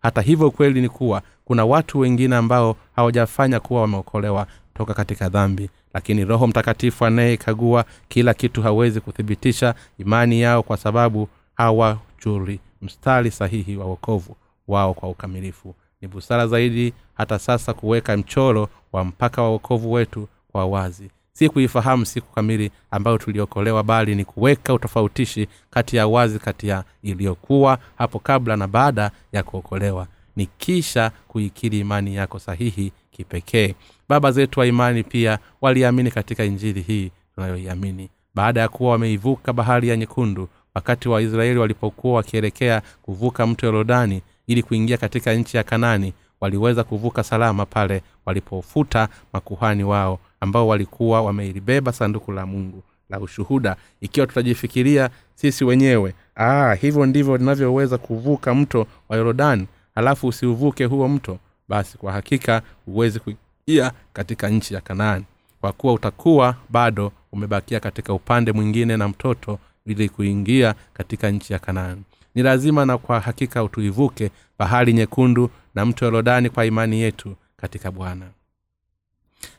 hata 0.03 0.21
hivyo 0.23 0.49
ukweli 0.49 0.81
ni 0.81 0.89
kuwa 0.89 1.23
kuna 1.45 1.65
watu 1.65 1.99
wengine 1.99 2.37
ambao 2.37 2.77
hawajafanya 2.97 3.61
kuwa 3.61 3.81
wameokolewa 3.81 4.47
toka 4.75 4.95
katika 4.95 5.29
dhambi. 5.29 5.71
Lakini 5.95 6.25
roho 6.25 6.47
mtakatifu 6.47 7.05
anayekagua 7.05 7.85
kila 8.09 8.35
kitu 8.35 8.63
hawezi 8.63 9.01
kuthibitisha 9.01 9.75
imani 9.99 10.41
yao 10.41 10.63
kwa 10.63 10.77
sababu 10.77 11.29
hawachuri 11.55 12.61
mstari 12.83 13.31
sahihi 13.31 13.77
wa 13.77 13.85
wokovu 13.87 14.37
wao 14.69 14.95
kwa 14.95 15.09
ukamilifu. 15.09 15.75
Ni 16.01 16.09
busara 16.09 16.47
zaidi 16.47 16.93
hata 17.15 17.39
sasa 17.39 17.75
kuweka 17.75 18.17
mchoro 18.17 18.69
wa 18.93 19.05
mpaka 19.05 19.43
wa 19.43 19.51
wokovu 19.51 19.93
wetu 19.93 20.29
kwa 20.53 20.67
wazi 20.67 21.11
si 21.33 21.49
kuifahamu 21.49 22.07
siku 22.07 22.35
kamili 22.35 22.71
ambayo 22.91 23.19
tuliokolewa 23.19 23.83
bali 23.83 24.15
ni 24.15 24.25
kuweka 24.25 24.75
utofautishi 24.75 25.49
kati 25.71 25.97
ya 25.97 26.07
wazi 26.07 26.39
kati 26.39 26.69
ya 26.69 26.85
iliyokuwa 27.03 27.79
hapo 27.99 28.19
kabla 28.19 28.57
na 28.57 28.67
baada 28.69 29.11
ya 29.33 29.43
kuokolewa. 29.43 30.07
Ni 30.37 30.47
kisha 30.47 31.11
kuikiri 31.29 31.79
imani 31.81 32.15
yako 32.15 32.39
sahihi 32.39 32.93
kipekee. 33.11 33.75
Baba 34.09 34.33
zetu 34.33 34.61
wa 34.61 34.67
imani 34.67 35.03
pia 35.05 35.39
waliamini 35.61 36.11
katika 36.11 36.45
injili 36.45 36.81
hii 36.81 37.11
tunayoiamini. 37.35 38.11
Baada 38.35 38.61
ya 38.61 38.69
kuwa 38.69 38.91
wameivuka 38.93 39.53
bahari 39.53 39.89
ya 39.89 39.97
nyekundu 39.97 40.49
wakati 40.75 41.09
waisraeli 41.09 41.59
walipokuwa 41.59 42.15
wakielekea 42.17 42.83
kuvuka 43.03 43.47
mto 43.47 43.67
yorodani 43.67 44.23
ili 44.47 44.63
kuingia 44.63 44.97
katika 44.97 45.35
nchi 45.35 45.57
ya 45.57 45.63
kanani 45.63 46.13
waliweza 46.43 46.85
kuvuka 46.85 47.23
salama 47.23 47.67
pale 47.67 48.03
walipofuta 48.27 49.09
makuhani 49.33 49.85
wao 49.85 50.19
ambao 50.41 50.69
walikuwa 50.69 51.23
wameilibeba 51.23 51.93
sanduku 51.93 52.33
la 52.33 52.47
mungu 52.47 52.83
la 53.11 53.21
ushuhuda. 53.21 53.77
Ikiwa 54.01 54.27
tutajifikiria 54.27 55.11
sisi 55.35 55.65
wenyewe 55.65 56.15
Aa, 56.37 56.75
hivyo 56.75 57.07
ndivyo 57.07 57.37
linavyoweza 57.37 57.99
kuvuka 57.99 58.55
mto 58.55 58.87
wa 59.09 59.17
yorodani 59.17 59.67
halafu 59.95 60.27
usiuvuke 60.27 60.85
huo 60.85 61.09
mto 61.09 61.39
basi 61.69 61.99
kwa 61.99 62.13
hakika 62.13 62.63
huwezi 62.87 63.21
kuingia 63.21 63.93
katika 64.13 64.49
nchi 64.49 64.75
ya 64.75 64.81
kanaani. 64.81 65.25
Kwa 65.61 65.73
kuwa 65.73 65.93
utakuwa 65.93 66.57
bado 66.69 67.13
umebakia 67.33 67.81
katika 67.81 68.13
upande 68.15 68.53
mwingine 68.53 68.97
na 68.97 69.09
mtoto 69.09 69.59
ili 69.87 70.09
kuingia 70.09 70.75
katika 70.95 71.31
nchi 71.31 71.53
ya 71.53 71.59
kanaani 71.59 72.03
ni 72.35 72.43
lazima 72.43 72.87
na 72.87 72.99
kwa 72.99 73.21
hakika 73.21 73.69
tuivuke 73.69 74.31
bahari 74.59 74.93
nyekundu 74.93 75.51
na 75.75 75.87
mto 75.87 76.05
yorodani 76.05 76.51
kwa 76.51 76.67
imani 76.67 77.01
yetu 77.01 77.37
katika 77.57 77.91
bwana. 77.91 78.27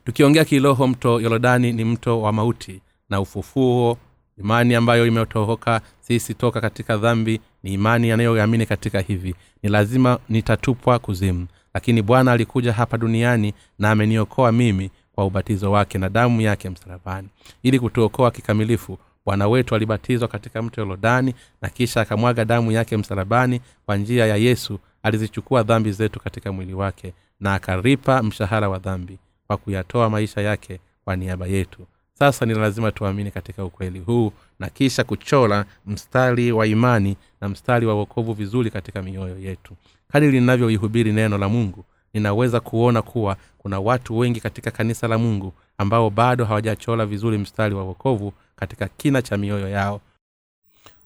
Tukiongea 0.05 0.45
kiroho 0.45 0.87
mto 0.87 1.21
yorodani 1.21 1.71
ni 1.73 1.85
mto 1.85 2.21
wa 2.21 2.33
mauti 2.33 2.81
na 3.09 3.21
ufufuo 3.21 3.97
imani 4.37 4.75
ambayo 4.75 5.07
imetohoka 5.07 5.81
sisi 5.99 6.33
toka 6.33 6.61
katika 6.61 6.97
dhambi 6.97 7.39
ni 7.63 7.73
imani 7.73 8.09
yanayoamini 8.09 8.65
katika 8.65 8.99
hivi. 9.01 9.35
Ni 9.63 9.69
lazima 9.69 10.19
nitatupwa 10.29 10.99
kuzimu 10.99 11.47
lakini 11.73 12.01
bwana 12.01 12.31
alikuja 12.31 12.73
hapa 12.73 12.97
duniani 12.97 13.53
na 13.79 13.91
ameniokoa 13.91 14.51
mimi 14.51 14.91
kwa 15.15 15.25
ubatizo 15.25 15.71
wake 15.71 15.97
na 15.97 16.09
damu 16.09 16.41
yake 16.41 16.69
msalabani. 16.69 17.27
Ili 17.63 17.79
kutuokoa 17.79 18.31
kikamilifu 18.31 18.97
bwana 19.25 19.47
wetu 19.47 19.75
alibatizwa 19.75 20.27
katika 20.27 20.61
mto 20.61 20.81
yorodani 20.81 21.35
na 21.61 21.69
kisha 21.69 22.01
akamwaga 22.01 22.45
damu 22.45 22.71
yake 22.71 22.97
msalabani 22.97 23.61
kwa 23.85 23.97
njia 23.97 24.25
ya 24.25 24.35
yesu. 24.35 24.79
Alizichukua 25.03 25.63
dhambi 25.63 25.91
zetu 25.91 26.19
katika 26.19 26.51
mwili 26.51 26.73
wake 26.73 27.13
na 27.39 27.53
akaripa 27.53 28.23
mshahara 28.23 28.69
wa 28.69 28.79
dhambi 28.79 29.17
kwa 29.47 29.57
kuyatoa 29.57 30.09
maisha 30.09 30.41
yake 30.41 30.79
kwa 31.05 31.15
niaba 31.15 31.47
yetu. 31.47 31.79
Sasa 32.13 32.45
ni 32.45 32.53
lazima 32.53 32.91
tuamini 32.91 33.31
katika 33.31 33.65
ukweli 33.65 33.99
huu 33.99 34.31
na 34.59 34.69
kisha 34.69 35.03
kuchora 35.03 35.65
mstari 35.85 36.51
wa 36.51 36.67
imani 36.67 37.17
na 37.41 37.49
mstari 37.49 37.85
wa 37.85 37.93
wokovu 37.93 38.33
vizuri 38.33 38.71
katika 38.71 39.01
mioyo 39.01 39.39
yetu. 39.39 39.73
Kadiri 40.11 40.31
linavyoihubiri 40.31 41.11
neno 41.11 41.37
la 41.37 41.49
mungu 41.49 41.85
ninaweza 42.13 42.59
kuona 42.59 43.01
kuwa 43.01 43.37
kuna 43.57 43.79
watu 43.79 44.17
wengi 44.17 44.39
katika 44.39 44.71
kanisa 44.71 45.07
la 45.07 45.17
mungu 45.17 45.53
ambao 45.77 46.09
bado 46.09 46.45
hawajachora 46.45 47.05
vizuri 47.05 47.37
mstari 47.37 47.75
wa 47.75 47.83
wokovu 47.83 48.33
katika 48.63 48.87
kina 48.97 49.21
cha 49.21 49.37
mioyo 49.37 49.69
yao. 49.69 50.01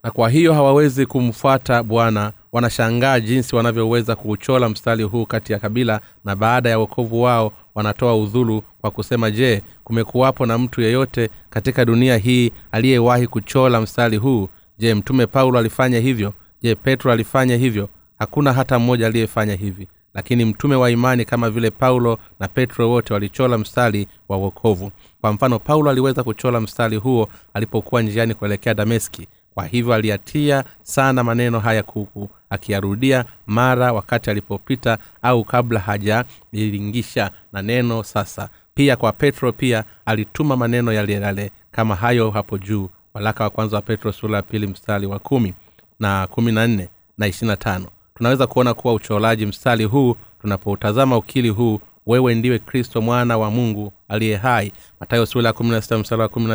Na 0.03 0.11
kwa 0.11 0.29
hiyo 0.29 0.53
hawawezi 0.53 1.05
kumfuata 1.05 1.83
bwana. 1.83 2.31
Wanashangaa 2.51 3.19
jinsi 3.19 3.55
wanavyoweza 3.55 4.15
kuuchola 4.15 4.69
mstari 4.69 5.03
huu 5.03 5.25
kati 5.25 5.53
ya 5.53 5.59
kabila 5.59 6.01
na 6.25 6.35
baada 6.35 6.69
ya 6.69 6.79
wokovu 6.79 7.21
wao 7.21 7.53
wanatoa 7.75 8.15
udhulu 8.17 8.63
kwa 8.81 8.91
kusema 8.91 9.31
je 9.31 9.61
kumekuwapo 9.83 10.45
na 10.45 10.57
mtu 10.57 10.81
yeyote 10.81 11.29
katika 11.49 11.85
dunia 11.85 12.17
hii 12.17 12.51
aliyewahi 12.71 13.27
kuchola 13.27 13.81
mstari 13.81 14.17
huu? 14.17 14.49
Je 14.77 14.93
mtume 14.95 15.27
paulo 15.27 15.59
alifanya 15.59 15.99
hivyo? 15.99 16.33
Je 16.61 16.75
petro 16.75 17.11
alifanya 17.11 17.57
hivyo? 17.57 17.89
Hakuna 18.19 18.53
hata 18.53 18.79
mmoja 18.79 19.07
aliyefanya 19.07 19.55
hivi 19.55 19.87
lakini 20.13 20.45
mtume 20.45 20.75
wa 20.75 20.91
imani 20.91 21.25
kama 21.25 21.49
vile 21.49 21.71
paulo 21.71 22.19
na 22.39 22.47
petro 22.47 22.89
wote 22.89 23.13
walichola 23.13 23.57
mstari 23.57 24.07
wa 24.29 24.37
wokovu. 24.37 24.91
Kwa 25.21 25.33
mfano 25.33 25.59
paulo 25.59 25.89
aliweza 25.89 26.23
kuchola 26.23 26.61
mstari 26.61 26.97
huo 26.97 27.29
alipokuwa 27.53 28.01
njiani 28.01 28.33
kuelekea 28.33 28.73
dameski. 28.73 29.27
Kwa 29.53 29.65
hivyo 29.65 29.93
aliyatia 29.93 30.63
sana 30.81 31.23
maneno 31.23 31.59
haya 31.59 31.83
kuku 31.83 32.29
akiyarudia 32.49 33.25
mara 33.47 33.93
wakati 33.93 34.29
alipopita 34.29 34.97
au 35.21 35.43
kabla 35.43 35.79
hajalilingisha 35.79 37.31
na 37.53 37.61
neno 37.61 38.03
sasa. 38.03 38.49
Pia 38.73 38.95
kwa 38.95 39.11
petro 39.11 39.51
pia 39.51 39.83
alituma 40.05 40.55
maneno 40.57 40.93
yale 40.93 41.51
kama 41.71 41.95
hayo 41.95 42.31
hapo 42.31 42.57
juu. 42.57 42.89
Walaka 43.13 43.43
wa 43.43 43.49
kwanza 43.49 43.75
wa 43.75 43.81
petro 43.81 44.11
sura 44.11 44.35
ya 44.35 44.41
pili 44.41 44.67
mstari 44.67 45.07
wa 45.07 45.19
kumi 45.19 45.53
na 45.99 46.27
kumi 46.27 46.51
na 46.51 46.67
nne 46.67 46.89
na 47.17 47.27
ishirina 47.27 47.55
tano 47.57 47.85
tunaweza 48.17 48.47
kuona 48.47 48.73
kuwa 48.73 48.93
ucholaji 48.93 49.45
mstari 49.45 49.85
huu 49.85 50.15
tunapoutazama 50.41 51.17
ukili 51.17 51.49
huu 51.49 51.79
wewe 52.05 52.35
ndiwe 52.35 52.59
kristo 52.59 53.01
mwana 53.01 53.37
wa 53.37 53.51
mungu 53.51 53.91
aliye 54.07 54.35
hai. 54.37 54.71
Matayo 54.99 55.25
sura 55.25 55.47
ya 55.47 55.53
mstari 55.97 56.21
wa 56.21 56.27
kumi 56.29 56.47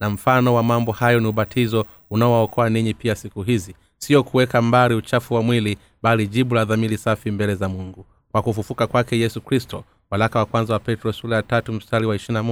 na 0.00 0.10
mfano 0.10 0.54
wa 0.54 0.62
mambo 0.62 0.92
hayo 0.92 1.20
ni 1.20 1.26
ubatizo 1.26 1.86
unaowaokoa 2.10 2.70
ninyi 2.70 2.94
pia 2.94 3.14
siku 3.14 3.42
hizi. 3.42 3.74
Sio 3.98 4.22
kuweka 4.22 4.62
mbali 4.62 4.94
uchafu 4.94 5.34
wa 5.34 5.42
mwili 5.42 5.78
bali 6.02 6.26
jibu 6.26 6.54
la 6.54 6.64
dhamiri 6.64 6.98
safi 6.98 7.30
mbele 7.30 7.54
za 7.54 7.68
mungu. 7.68 8.06
Kwa 8.32 8.42
kufufuka 8.42 8.86
kwake 8.86 9.18
yesu 9.18 9.40
kristo 9.40 9.84
walaka 10.10 10.38
wa 10.38 10.46
kwanza 10.46 10.72
wa 10.72 10.78
petro 10.80 11.12
sura 11.12 11.36
ya 11.36 11.42
tatu 11.42 11.72
mstari 11.72 12.06
wa 12.06 12.16
ishirina 12.16 12.42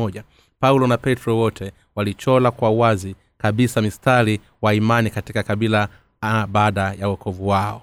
paulo 0.61 0.87
na 0.87 0.97
petro 0.97 1.37
wote 1.37 1.73
walichola 1.95 2.51
kwa 2.51 2.71
wazi 2.71 3.17
kabisa 3.39 3.83
mistari 3.83 4.41
wa 4.63 4.75
imani 4.75 5.11
katika 5.11 5.43
kabila 5.43 5.89
baada 6.49 6.93
ya 7.01 7.09
wokovu 7.09 7.49
wao 7.49 7.83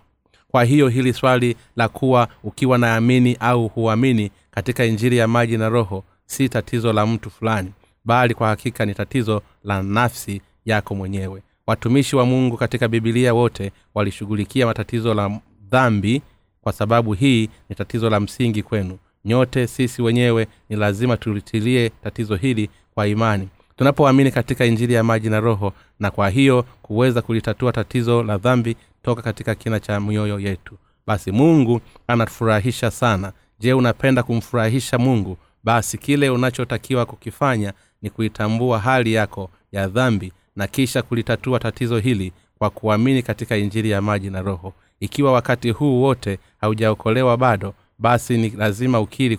kwa 0.54 0.64
hiyo 0.64 0.88
hili 0.88 1.14
swali 1.14 1.56
la 1.76 1.88
kuwa 1.90 2.28
ukiwa 2.44 2.78
naamini 2.78 3.38
au 3.40 3.68
huamini 3.68 4.32
katika 4.52 4.86
injiri 4.86 5.18
ya 5.18 5.28
maji 5.28 5.58
na 5.58 5.70
roho 5.70 6.04
si 6.26 6.50
tatizo 6.50 6.94
la 6.94 7.06
mtu 7.06 7.30
fulani 7.30 7.72
bali 8.06 8.34
kwa 8.34 8.48
hakika 8.48 8.86
ni 8.86 8.94
tatizo 8.94 9.42
la 9.64 9.84
nafsi 9.84 10.42
yako 10.66 10.96
mwenyewe. 10.96 11.42
Watumishi 11.68 12.16
wa 12.16 12.26
mungu 12.26 12.58
katika 12.58 12.88
bibilia 12.88 13.34
wote 13.34 13.72
walishughulikia 13.96 14.66
matatizo 14.66 15.14
la 15.14 15.40
dhambi 15.70 16.22
kwa 16.62 16.74
sababu 16.74 17.14
hii 17.14 17.50
ni 17.70 17.76
tatizo 17.76 18.10
la 18.10 18.20
msingi 18.20 18.64
kwenu. 18.64 18.98
Nyote 19.26 19.68
sisi 19.68 20.02
wenyewe 20.02 20.48
ni 20.70 20.76
lazima 20.76 21.18
tulitilie 21.18 21.90
tatizo 21.90 22.36
hili 22.36 22.70
kwa 22.94 23.08
imani. 23.08 23.50
Tunapoamini 23.78 24.32
katika 24.32 24.66
injili 24.66 24.94
ya 24.94 25.04
maji 25.04 25.30
na 25.30 25.40
roho 25.40 25.74
na 26.00 26.12
kwa 26.12 26.30
hiyo 26.30 26.66
kuweza 26.82 27.22
kulitatua 27.22 27.72
tatizo 27.72 28.24
la 28.24 28.38
dhambi 28.38 28.76
toka 29.04 29.22
katika 29.22 29.56
kina 29.56 29.80
cha 29.80 30.00
mioyo 30.00 30.40
yetu. 30.40 30.78
Basi 31.08 31.32
mungu 31.32 31.82
anafurahisha 32.08 32.92
sana. 32.92 33.34
Je 33.60 33.74
unapenda 33.74 34.24
kumfurahisha 34.24 34.98
mungu? 34.98 35.38
Basi 35.64 35.98
kile 35.98 36.30
unachotakiwa 36.30 37.06
kukifanya 37.06 37.74
ni 38.02 38.10
kuitambua 38.10 38.80
hali 38.80 39.14
yako 39.14 39.50
ya 39.72 39.88
dhambi 39.88 40.34
na 40.56 40.68
kisha 40.68 41.02
kulitatua 41.02 41.60
tatizo 41.60 42.00
hili 42.00 42.32
kwa 42.58 42.70
kuamini 42.70 43.22
katika 43.24 43.58
injili 43.58 43.90
ya 43.90 44.02
maji 44.02 44.30
na 44.30 44.42
roho. 44.42 44.74
Ikiwa 45.00 45.32
wakati 45.32 45.72
huu 45.72 46.02
wote 46.02 46.40
haujaokolewa 46.62 47.38
bado 47.38 47.74
basi 48.00 48.38
ni 48.38 48.50
lazima 48.50 49.00
ukiri 49.00 49.38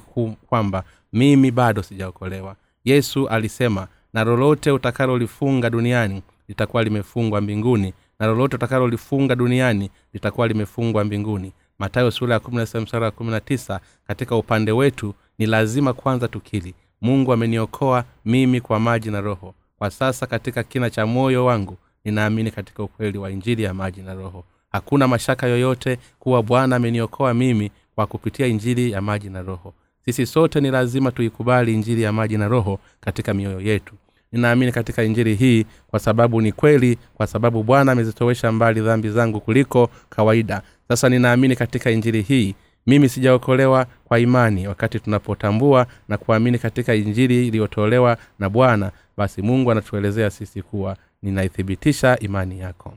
kwamba 0.48 0.84
mimi 1.12 1.50
bado 1.50 1.82
sijaokolewa. 1.82 2.56
Yesu 2.84 3.28
alisema 3.28 3.88
na 4.12 4.24
lolote 4.24 4.70
utakalolifunga 4.70 5.70
duniani 5.70 6.22
litakuwa 6.48 6.84
limefungwa 6.84 7.40
mbinguni 7.40 7.94
na 8.24 8.30
lolote 8.30 8.56
utakalolifunga 8.56 9.34
duniani 9.34 9.90
litakuwa 10.12 10.48
limefungwa 10.48 11.04
mbinguni. 11.04 11.52
Matayo 11.78 12.10
sura 12.10 12.34
ya 12.34 13.80
katika 14.06 14.36
upande 14.36 14.72
wetu 14.72 15.14
ni 15.38 15.46
lazima 15.46 15.92
kwanza 15.92 16.28
tukili. 16.28 16.74
Mungu 17.00 17.32
ameniokoa 17.32 18.04
mimi 18.24 18.60
kwa 18.60 18.80
maji 18.80 19.10
na 19.10 19.20
roho. 19.20 19.54
Kwa 19.78 19.90
sasa 19.90 20.26
katika 20.26 20.62
kina 20.62 20.90
cha 20.90 21.06
moyo 21.06 21.44
wangu 21.44 21.76
ninaamini 22.04 22.50
katika 22.50 22.82
ukweli 22.82 23.18
wa 23.18 23.30
injili 23.30 23.62
ya 23.62 23.74
maji 23.74 24.02
na 24.02 24.14
roho. 24.14 24.44
Hakuna 24.72 25.08
mashaka 25.08 25.46
yoyote 25.46 25.98
kuwa 26.18 26.42
bwana 26.42 26.76
ameniokoa 26.76 27.34
mimi 27.34 27.70
kwa 27.94 28.06
kupitia 28.06 28.46
injili 28.46 28.90
ya 28.90 29.00
maji 29.00 29.30
na 29.30 29.42
roho. 29.42 29.74
Sisi 30.04 30.26
sote 30.26 30.60
ni 30.60 30.70
lazima 30.70 31.10
tuikubali 31.12 31.74
injili 31.74 32.02
ya 32.02 32.12
maji 32.12 32.38
na 32.38 32.48
roho 32.48 32.78
katika 33.00 33.34
mioyo 33.34 33.60
yetu 33.60 33.94
ninaamini 34.34 34.72
katika 34.72 35.02
injili 35.02 35.34
hii 35.34 35.64
kwa 35.88 36.00
sababu 36.00 36.40
ni 36.40 36.52
kweli 36.52 36.98
kwa 37.14 37.26
sababu 37.26 37.62
bwana 37.62 37.92
amezitowesha 37.92 38.52
mbali 38.52 38.80
dhambi 38.80 39.10
zangu 39.10 39.40
kuliko 39.40 39.90
kawaida. 40.10 40.62
Sasa 40.88 41.08
ninaamini 41.08 41.56
katika 41.56 41.90
injili 41.90 42.22
hii 42.22 42.54
mimi 42.86 43.08
sijaokolewa 43.08 43.86
kwa 44.04 44.18
imani 44.18 44.68
wakati 44.68 45.00
tunapotambua 45.00 45.86
na 46.08 46.18
kuamini 46.18 46.58
katika 46.58 46.94
injili 46.94 47.48
iliyotolewa 47.48 48.16
na 48.38 48.48
bwana. 48.48 48.92
Basi 49.16 49.42
mungu 49.42 49.70
anatuelezea 49.70 50.30
sisi 50.30 50.62
kuwa 50.62 50.96
ninaithibitisha 51.22 52.18
imani 52.18 52.60
yako. 52.60 52.94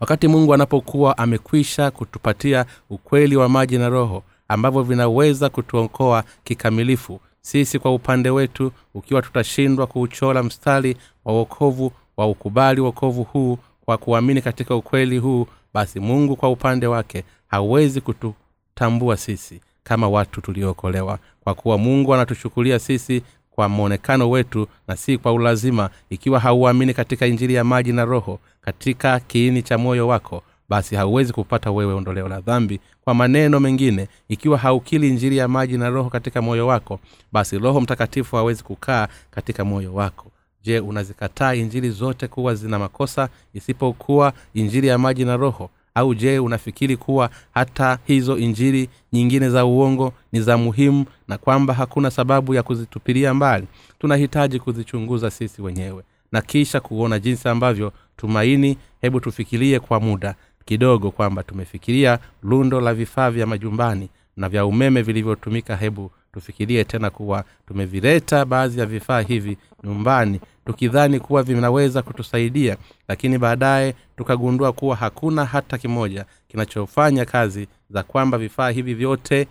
Wakati 0.00 0.28
mungu 0.28 0.54
anapokuwa 0.54 1.18
amekwisha 1.18 1.90
kutupatia 1.90 2.64
ukweli 2.90 3.36
wa 3.36 3.48
maji 3.48 3.78
na 3.78 3.88
roho 3.88 4.22
ambavyo 4.48 4.82
vinaweza 4.82 5.48
kutuokoa 5.48 6.24
kikamilifu 6.44 7.20
sisi 7.46 7.78
kwa 7.78 7.94
upande 7.94 8.30
wetu 8.30 8.72
ukiwa 8.94 9.22
tutashindwa 9.22 9.86
kuuchola 9.86 10.42
mstari 10.42 10.96
wa 11.24 11.32
wokovu 11.32 11.92
wa 12.16 12.26
ukubali 12.26 12.80
wokovu 12.80 13.22
huu 13.22 13.58
kwa 13.84 13.98
kuamini 13.98 14.42
katika 14.42 14.74
ukweli 14.76 15.18
huu 15.18 15.46
basi 15.74 16.00
mungu 16.00 16.36
kwa 16.36 16.50
upande 16.50 16.86
wake 16.86 17.24
hawezi 17.46 18.00
kututambua 18.00 19.16
sisi 19.16 19.60
kama 19.84 20.08
watu 20.08 20.40
tuliookolewa 20.40 21.18
kwa 21.40 21.54
kuwa 21.54 21.78
mungu 21.78 22.14
anatuchukulia 22.14 22.78
sisi 22.78 23.22
kwa 23.50 23.68
mwonekano 23.68 24.30
wetu 24.30 24.66
na 24.88 24.96
si 24.96 25.18
kwa 25.18 25.32
ulazima 25.32 25.90
ikiwa 26.10 26.40
hauamini 26.40 26.94
katika 26.94 27.26
injili 27.26 27.54
ya 27.54 27.64
maji 27.64 27.92
na 27.92 28.04
roho 28.04 28.38
katika 28.60 29.20
kiini 29.20 29.62
cha 29.62 29.78
moyo 29.78 30.08
wako 30.08 30.42
basi 30.68 30.94
hauwezi 30.96 31.32
kupata 31.32 31.70
wewe 31.70 31.94
ondoleo 31.94 32.28
la 32.28 32.40
dhambi 32.40 32.80
kwa 33.04 33.14
maneno 33.14 33.60
mengine. 33.60 34.08
Ikiwa 34.28 34.58
haukili 34.58 35.08
injiri 35.08 35.36
ya 35.36 35.48
maji 35.48 35.78
na 35.78 35.90
roho 35.90 36.10
katika 36.10 36.42
moyo 36.42 36.66
wako 36.66 37.00
basi 37.32 37.58
roho 37.58 37.80
mtakatifu 37.80 38.36
hawezi 38.36 38.62
kukaa 38.62 39.08
katika 39.30 39.64
moyo 39.64 39.94
wako. 39.94 40.26
Je 40.62 40.80
unazikataa 40.80 41.54
injiri 41.54 41.90
zote 41.90 42.28
kuwa 42.28 42.54
zina 42.54 42.78
makosa 42.78 43.28
isipokuwa 43.54 44.32
injiri 44.54 44.88
ya 44.88 44.98
maji 44.98 45.24
na 45.24 45.36
roho? 45.36 45.70
Au 45.94 46.14
je 46.14 46.38
unafikiri 46.38 46.96
kuwa 46.96 47.30
hata 47.54 47.98
hizo 48.04 48.38
injiri 48.38 48.88
nyingine 49.12 49.50
za 49.50 49.64
uongo 49.64 50.12
ni 50.32 50.40
za 50.40 50.56
muhimu 50.58 51.04
na 51.28 51.38
kwamba 51.38 51.74
hakuna 51.74 52.10
sababu 52.10 52.54
ya 52.54 52.62
kuzitupilia 52.62 53.34
mbali? 53.34 53.66
Tunahitaji 53.98 54.58
kuzichunguza 54.60 55.30
sisi 55.30 55.62
wenyewe 55.62 56.02
na 56.32 56.42
kisha 56.42 56.80
kuona 56.80 57.18
jinsi 57.18 57.48
ambavyo 57.48 57.92
tumaini 58.16 58.76
hebu 59.00 59.20
tufikirie 59.20 59.80
kwa 59.80 60.00
muda 60.00 60.34
kidogo 60.70 61.10
kwamba 61.10 61.42
tumefikiria 61.42 62.18
lundo 62.42 62.80
la 62.80 62.94
vifaa 62.94 63.30
vya 63.30 63.46
majumbani 63.46 64.08
na 64.36 64.48
vya 64.48 64.66
umeme 64.66 65.02
vilivyotumika. 65.02 65.76
Hebu 65.76 66.10
tufikirie 66.32 66.84
tena 66.84 67.10
kuwa 67.10 67.44
tumevileta 67.68 68.44
baadhi 68.44 68.80
ya 68.80 68.86
vifaa 68.86 69.20
hivi 69.20 69.58
nyumbani 69.84 70.40
tukidhani 70.66 71.20
kuwa 71.20 71.42
vinaweza 71.42 72.02
kutusaidia 72.02 72.76
lakini 73.08 73.38
baadaye 73.38 73.94
tukagundua 74.16 74.72
kuwa 74.72 74.96
hakuna 74.96 75.44
hata 75.44 75.78
kimoja 75.78 76.24
kinachofanya 76.48 77.24
kazi 77.24 77.68
za 77.90 78.02
kwamba 78.02 78.38
vifaa 78.38 78.70
hivi 78.70 78.94
vyote 78.94 79.48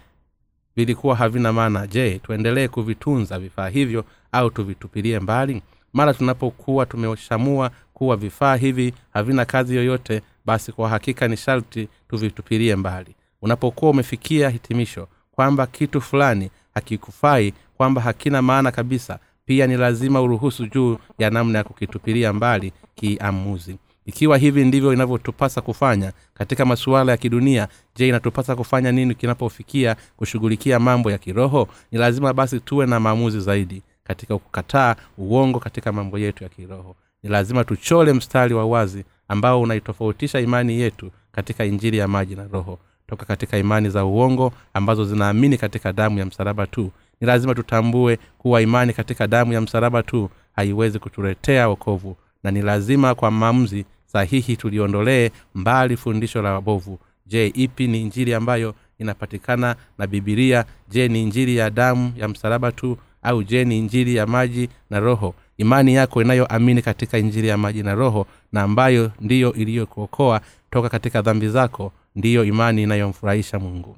vilikuwa 0.75 1.15
havina 1.15 1.53
maana. 1.53 1.87
Je 1.87 2.19
tuendelee 2.19 2.67
kuvitunza 2.67 3.39
vifaa 3.39 3.69
hivyo 3.69 4.05
au 4.31 4.49
tuvitupilie 4.49 5.19
mbali? 5.19 5.61
Mara 5.93 6.13
tunapokuwa 6.13 6.85
tumeshamua 6.85 7.71
kuwa 7.93 8.15
vifaa 8.17 8.55
hivi 8.55 8.93
havina 9.13 9.45
kazi 9.45 9.75
yoyote 9.75 10.21
basi 10.45 10.71
kwa 10.71 10.89
hakika 10.89 11.27
ni 11.27 11.37
sharti 11.37 11.87
tuvitupilie 12.09 12.75
mbali. 12.75 13.15
Unapokuwa 13.41 13.91
umefikia 13.91 14.49
hitimisho 14.49 15.07
kwamba 15.31 15.67
kitu 15.67 16.01
fulani 16.01 16.49
hakikufai 16.73 17.53
kwamba 17.77 18.01
hakina 18.01 18.41
maana 18.41 18.71
kabisa 18.71 19.19
pia 19.45 19.67
ni 19.67 19.77
lazima 19.77 20.21
uruhusu 20.21 20.65
juu 20.67 20.97
ya 21.19 21.29
namna 21.29 21.57
ya 21.57 21.63
kukitupilia 21.63 22.33
mbali 22.33 22.73
kiamuzi. 22.95 23.77
Ikiwa 24.05 24.37
hivi 24.37 24.65
ndivyo 24.65 24.93
inavyotupasa 24.93 25.61
kufanya 25.61 26.13
katika 26.33 26.65
masuala 26.65 27.11
ya 27.11 27.17
kidunia 27.17 27.67
je 27.95 28.07
inatupasa 28.07 28.55
kufanya 28.55 28.91
nini 28.91 29.15
kinapofikia 29.15 29.95
kushughulikia 30.17 30.79
mambo 30.79 31.11
ya 31.11 31.17
kiroho? 31.17 31.67
Ni 31.91 31.99
lazima 31.99 32.33
basi 32.33 32.59
tuwe 32.59 32.85
na 32.85 32.99
maamuzi 32.99 33.39
zaidi 33.39 33.81
katika 34.03 34.37
kukataa 34.37 34.95
uongo 35.17 35.59
katika 35.59 35.91
mambo 35.91 36.19
yetu 36.19 36.43
ya 36.43 36.49
kiroho. 36.49 36.95
Ni 37.23 37.29
lazima 37.29 37.63
tuchole 37.63 38.13
mstari 38.13 38.53
wa 38.53 38.65
wazi 38.65 39.03
ambao 39.27 39.61
unaitofautisha 39.61 40.39
imani 40.39 40.79
yetu 40.79 41.11
katika 41.31 41.65
injili 41.65 41.97
ya 41.97 42.07
maji 42.07 42.35
na 42.35 42.47
roho. 42.47 42.79
Toka 43.07 43.25
katika 43.25 43.57
imani 43.57 43.89
za 43.89 44.05
uongo 44.05 44.53
ambazo 44.73 45.05
zinaamini 45.05 45.57
katika 45.57 45.93
damu 45.93 46.19
ya 46.19 46.25
msalaba 46.25 46.67
tu 46.67 46.91
ni 47.21 47.27
lazima 47.27 47.55
tutambue 47.55 48.19
kuwa 48.37 48.61
imani 48.61 48.93
katika 48.93 49.27
damu 49.27 49.53
ya 49.53 49.61
msalaba 49.61 50.03
tu 50.03 50.29
haiwezi 50.55 50.99
kutuletea 50.99 51.69
wokovu 51.69 52.17
na 52.43 52.51
ni 52.51 52.61
lazima 52.61 53.15
kwa 53.15 53.31
maamuzi 53.31 53.85
sahihi 54.05 54.57
tuliondolee 54.57 55.29
mbali 55.55 55.97
fundisho 55.97 56.41
la 56.41 56.53
wabovu. 56.53 56.99
Je 57.27 57.47
ipi 57.47 57.87
ni 57.87 58.01
injili 58.01 58.33
ambayo 58.33 58.75
inapatikana 58.99 59.75
na 59.97 60.07
bibilia 60.07 60.65
je 60.89 61.07
ni 61.07 61.21
injili 61.23 61.55
ya 61.57 61.69
damu 61.69 62.13
ya 62.17 62.27
msalaba 62.27 62.71
tu? 62.71 62.97
Au 63.23 63.43
je 63.43 63.65
ni 63.65 63.77
injili 63.79 64.15
ya 64.15 64.27
maji 64.27 64.69
na 64.89 64.99
roho 64.99 65.35
imani 65.57 65.95
yako 65.95 66.21
inayoamini 66.21 66.81
katika 66.81 67.17
injiri 67.17 67.47
ya 67.47 67.57
maji 67.57 67.83
na 67.83 67.95
roho 67.95 68.27
na 68.51 68.61
ambayo 68.61 69.11
ndiyo 69.21 69.53
iliyokuokoa 69.53 70.41
toka 70.71 70.89
katika 70.89 71.21
dhambi 71.21 71.47
zako 71.49 71.91
ndiyo 72.15 72.45
imani 72.45 72.83
inayomfurahisha 72.83 73.59
mungu. 73.59 73.97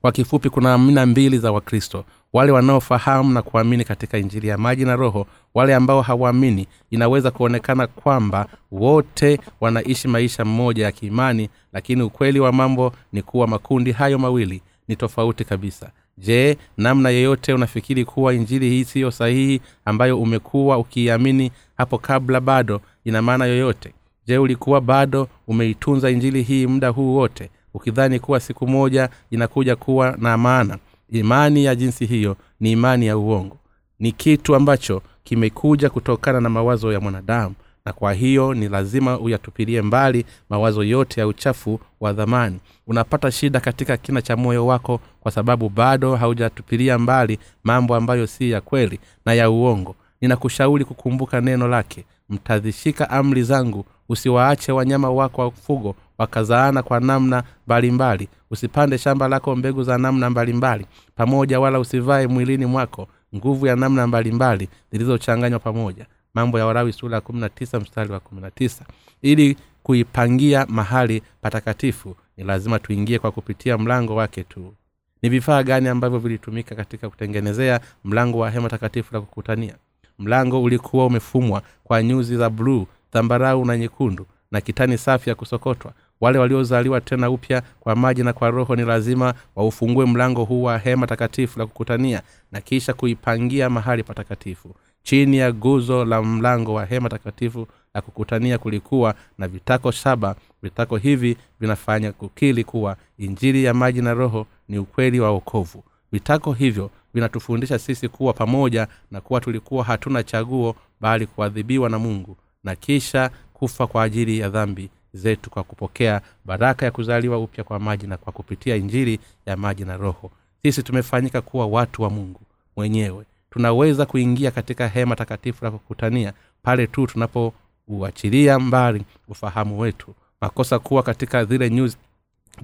Kwa 0.00 0.12
kifupi 0.12 0.50
kuna 0.50 0.74
amina 0.74 1.06
mbili 1.06 1.38
za 1.38 1.52
wakristo. 1.52 2.04
Wale 2.32 2.52
wanaofahamu 2.52 3.32
na 3.32 3.42
kuamini 3.42 3.84
katika 3.84 4.18
injili 4.18 4.48
ya 4.48 4.58
maji 4.58 4.84
na 4.84 4.96
roho 4.96 5.26
wale 5.54 5.74
ambao 5.74 6.02
hawaamini 6.02 6.66
inaweza 6.90 7.30
kuonekana 7.30 7.86
kwamba 7.86 8.46
wote 8.70 9.40
wanaishi 9.60 10.08
maisha 10.08 10.44
mmoja 10.44 10.84
ya 10.84 10.92
kiimani 10.92 11.48
lakini 11.72 12.02
ukweli 12.02 12.40
wa 12.40 12.52
mambo 12.52 12.92
ni 13.12 13.22
kuwa 13.22 13.46
makundi 13.46 13.92
hayo 13.92 14.18
mawili 14.18 14.62
ni 14.88 14.96
tofauti 14.96 15.44
kabisa 15.44 15.90
je 16.22 16.56
namna 16.76 17.10
yeyote 17.10 17.52
unafikiri 17.54 18.04
kuwa 18.04 18.34
injili 18.34 18.70
hii 18.70 18.84
siyo 18.84 19.10
sahihi 19.10 19.60
ambayo 19.84 20.20
umekuwa 20.20 20.78
ukiiamini 20.78 21.50
hapo 21.76 21.98
kabla 21.98 22.40
bado? 22.40 22.80
Ina 23.04 23.22
maana 23.22 23.46
yoyote? 23.46 23.92
Je 24.26 24.38
ulikuwa 24.38 24.80
bado 24.80 25.28
umeitunza 25.48 26.10
injili 26.10 26.42
hii 26.42 26.66
muda 26.66 26.88
huu 26.88 27.14
wote 27.14 27.50
ukidhani 27.74 28.18
kuwa 28.20 28.40
siku 28.40 28.66
moja 28.68 29.08
inakuja 29.30 29.76
kuwa 29.76 30.16
na 30.18 30.38
maana? 30.38 30.78
Imani 31.12 31.64
ya 31.64 31.74
jinsi 31.74 32.06
hiyo 32.06 32.36
ni 32.60 32.72
imani 32.72 33.06
ya 33.06 33.18
uongo. 33.18 33.56
Ni 33.98 34.12
kitu 34.12 34.54
ambacho 34.54 35.02
kimekuja 35.24 35.90
kutokana 35.90 36.40
na 36.40 36.48
mawazo 36.48 36.92
ya 36.92 37.00
mwanadamu 37.00 37.54
na 37.84 37.92
kwa 37.92 38.12
hiyo 38.12 38.54
ni 38.54 38.68
lazima 38.68 39.18
uyatupilie 39.18 39.82
mbali 39.82 40.24
mawazo 40.50 40.84
yote 40.84 41.20
ya 41.20 41.26
uchafu 41.26 41.80
wa 42.00 42.12
dhamani. 42.12 42.60
Unapata 42.86 43.30
shida 43.30 43.60
katika 43.60 43.96
kina 43.96 44.22
cha 44.22 44.36
moyo 44.36 44.66
wako 44.66 45.00
kwa 45.20 45.32
sababu 45.32 45.68
bado 45.68 46.16
haujatupilia 46.16 46.98
mbali 46.98 47.38
mambo 47.64 47.94
ambayo 47.96 48.26
si 48.26 48.50
ya 48.50 48.60
kweli 48.60 49.00
na 49.26 49.34
ya 49.34 49.50
uongo. 49.50 49.94
Ninakushauri 50.20 50.84
kukumbuka 50.84 51.40
neno 51.40 51.68
lake. 51.68 52.04
Mtazishika 52.30 53.10
amri 53.10 53.42
zangu. 53.42 53.84
Usiwaache 54.08 54.72
wanyama 54.72 55.10
wako 55.10 55.42
wa 55.42 55.50
fugo 55.50 55.94
wakazaana 56.18 56.82
kwa 56.82 57.00
namna 57.00 57.42
mbalimbali. 57.66 58.28
Usipande 58.50 58.98
shamba 58.98 59.28
lako 59.28 59.56
mbegu 59.56 59.82
za 59.82 59.98
namna 59.98 60.30
mbalimbali. 60.30 60.86
Pamoja 61.16 61.60
wala 61.60 61.78
usivae 61.80 62.26
mwilini 62.26 62.66
mwako 62.66 63.08
nguvu 63.36 63.66
ya 63.66 63.76
namna 63.76 64.06
mbalimbali 64.06 64.68
zilizochanganywa 64.92 65.58
pamoja 65.58 66.06
mambo 66.34 66.58
ya 66.58 66.66
warawi 66.66 66.92
sura 66.92 67.14
ya 67.14 67.20
kumi 67.20 67.40
na 67.40 67.48
tisa 67.48 67.80
mstari 67.80 68.12
wa 68.12 68.20
kumi 68.20 68.40
na 68.40 68.50
tisa. 68.50 68.84
Ili 69.22 69.56
kuipangia 69.82 70.66
mahali 70.68 71.22
patakatifu 71.40 72.16
ni 72.36 72.44
lazima 72.44 72.78
tuingie 72.78 73.18
kwa 73.18 73.30
kupitia 73.32 73.78
mlango 73.78 74.14
wake 74.14 74.44
tu. 74.44 74.74
Ni 75.22 75.28
vifaa 75.28 75.62
gani 75.62 75.88
ambavyo 75.88 76.18
vilitumika 76.18 76.74
katika 76.74 77.08
kutengenezea 77.10 77.80
mlango 78.04 78.38
wa 78.38 78.50
hema 78.50 78.68
takatifu 78.68 79.14
la 79.14 79.20
kukutania? 79.20 79.74
Mlango 80.18 80.62
ulikuwa 80.62 81.06
umefumwa 81.06 81.62
kwa 81.84 82.02
nyuzi 82.02 82.36
za 82.36 82.50
bluu 82.50 82.86
dhambarau 83.12 83.64
na 83.64 83.76
nyekundu 83.78 84.26
na 84.50 84.60
kitani 84.60 84.98
safi 84.98 85.28
ya 85.28 85.34
kusokotwa. 85.34 85.92
Wale 86.20 86.38
waliozaliwa 86.38 87.00
tena 87.00 87.30
upya 87.30 87.62
kwa 87.80 87.96
maji 87.96 88.22
na 88.22 88.32
kwa 88.32 88.50
roho 88.50 88.76
ni 88.76 88.82
lazima 88.84 89.34
waufungue 89.56 90.06
mlango 90.06 90.44
huu 90.44 90.62
wa 90.62 90.78
hema 90.78 91.06
takatifu 91.06 91.58
la 91.58 91.66
kukutania 91.66 92.22
na 92.52 92.60
kisha 92.60 92.92
kuipangia 92.94 93.70
mahali 93.70 94.02
patakatifu 94.02 94.74
chini 95.02 95.36
ya 95.36 95.52
guzo 95.52 96.04
la 96.04 96.22
mlango 96.22 96.74
wa 96.74 96.84
hema 96.84 97.08
takatifu 97.08 97.66
la 97.94 98.00
kukutania 98.00 98.58
kulikuwa 98.58 99.14
na 99.38 99.48
vitako 99.48 99.92
saba. 99.92 100.36
Vitako 100.62 100.96
hivi 100.96 101.36
vinafanya 101.60 102.12
kukili 102.12 102.64
kuwa 102.64 102.96
injili 103.18 103.64
ya 103.64 103.74
maji 103.74 104.02
na 104.02 104.14
roho 104.14 104.46
ni 104.68 104.78
ukweli 104.78 105.20
wa 105.20 105.28
okovu 105.30 105.84
vitako 106.12 106.52
hivyo 106.52 106.90
vinatufundisha 107.14 107.78
sisi 107.78 108.08
kuwa 108.08 108.32
pamoja 108.32 108.88
na 109.10 109.20
kuwa 109.20 109.40
tulikuwa 109.40 109.84
hatuna 109.84 110.22
chaguo 110.22 110.76
bali 111.00 111.26
kuadhibiwa 111.26 111.90
na 111.90 111.98
mungu 111.98 112.36
na 112.64 112.76
kisha 112.76 113.30
kufa 113.54 113.86
kwa 113.86 114.02
ajili 114.02 114.38
ya 114.38 114.48
dhambi 114.48 114.90
zetu 115.14 115.50
kwa 115.50 115.62
kupokea 115.62 116.20
baraka 116.44 116.84
ya 116.86 116.90
kuzaliwa 116.92 117.38
upya 117.38 117.64
kwa 117.64 117.78
maji 117.78 118.06
na 118.06 118.16
kwa 118.16 118.32
kupitia 118.32 118.76
injili 118.76 119.18
ya 119.46 119.56
maji 119.56 119.84
na 119.84 119.96
roho. 119.96 120.30
Sisi 120.62 120.82
tumefanyika 120.82 121.40
kuwa 121.40 121.66
watu 121.66 122.02
wa 122.02 122.10
mungu 122.10 122.40
mwenyewe 122.76 123.24
tunaweza 123.52 124.06
kuingia 124.06 124.50
katika 124.50 124.88
hema 124.88 125.16
takatifu 125.16 125.64
la 125.64 125.70
kukutania 125.70 126.32
pale 126.62 126.86
tu 126.86 127.06
tunapouachilia 127.06 128.58
mbali 128.58 129.04
ufahamu 129.28 129.80
wetu. 129.80 130.14
Makosa 130.40 130.78
kuwa 130.78 131.02
katika 131.02 131.44
zile 131.44 131.70
nyuzi 131.70 131.96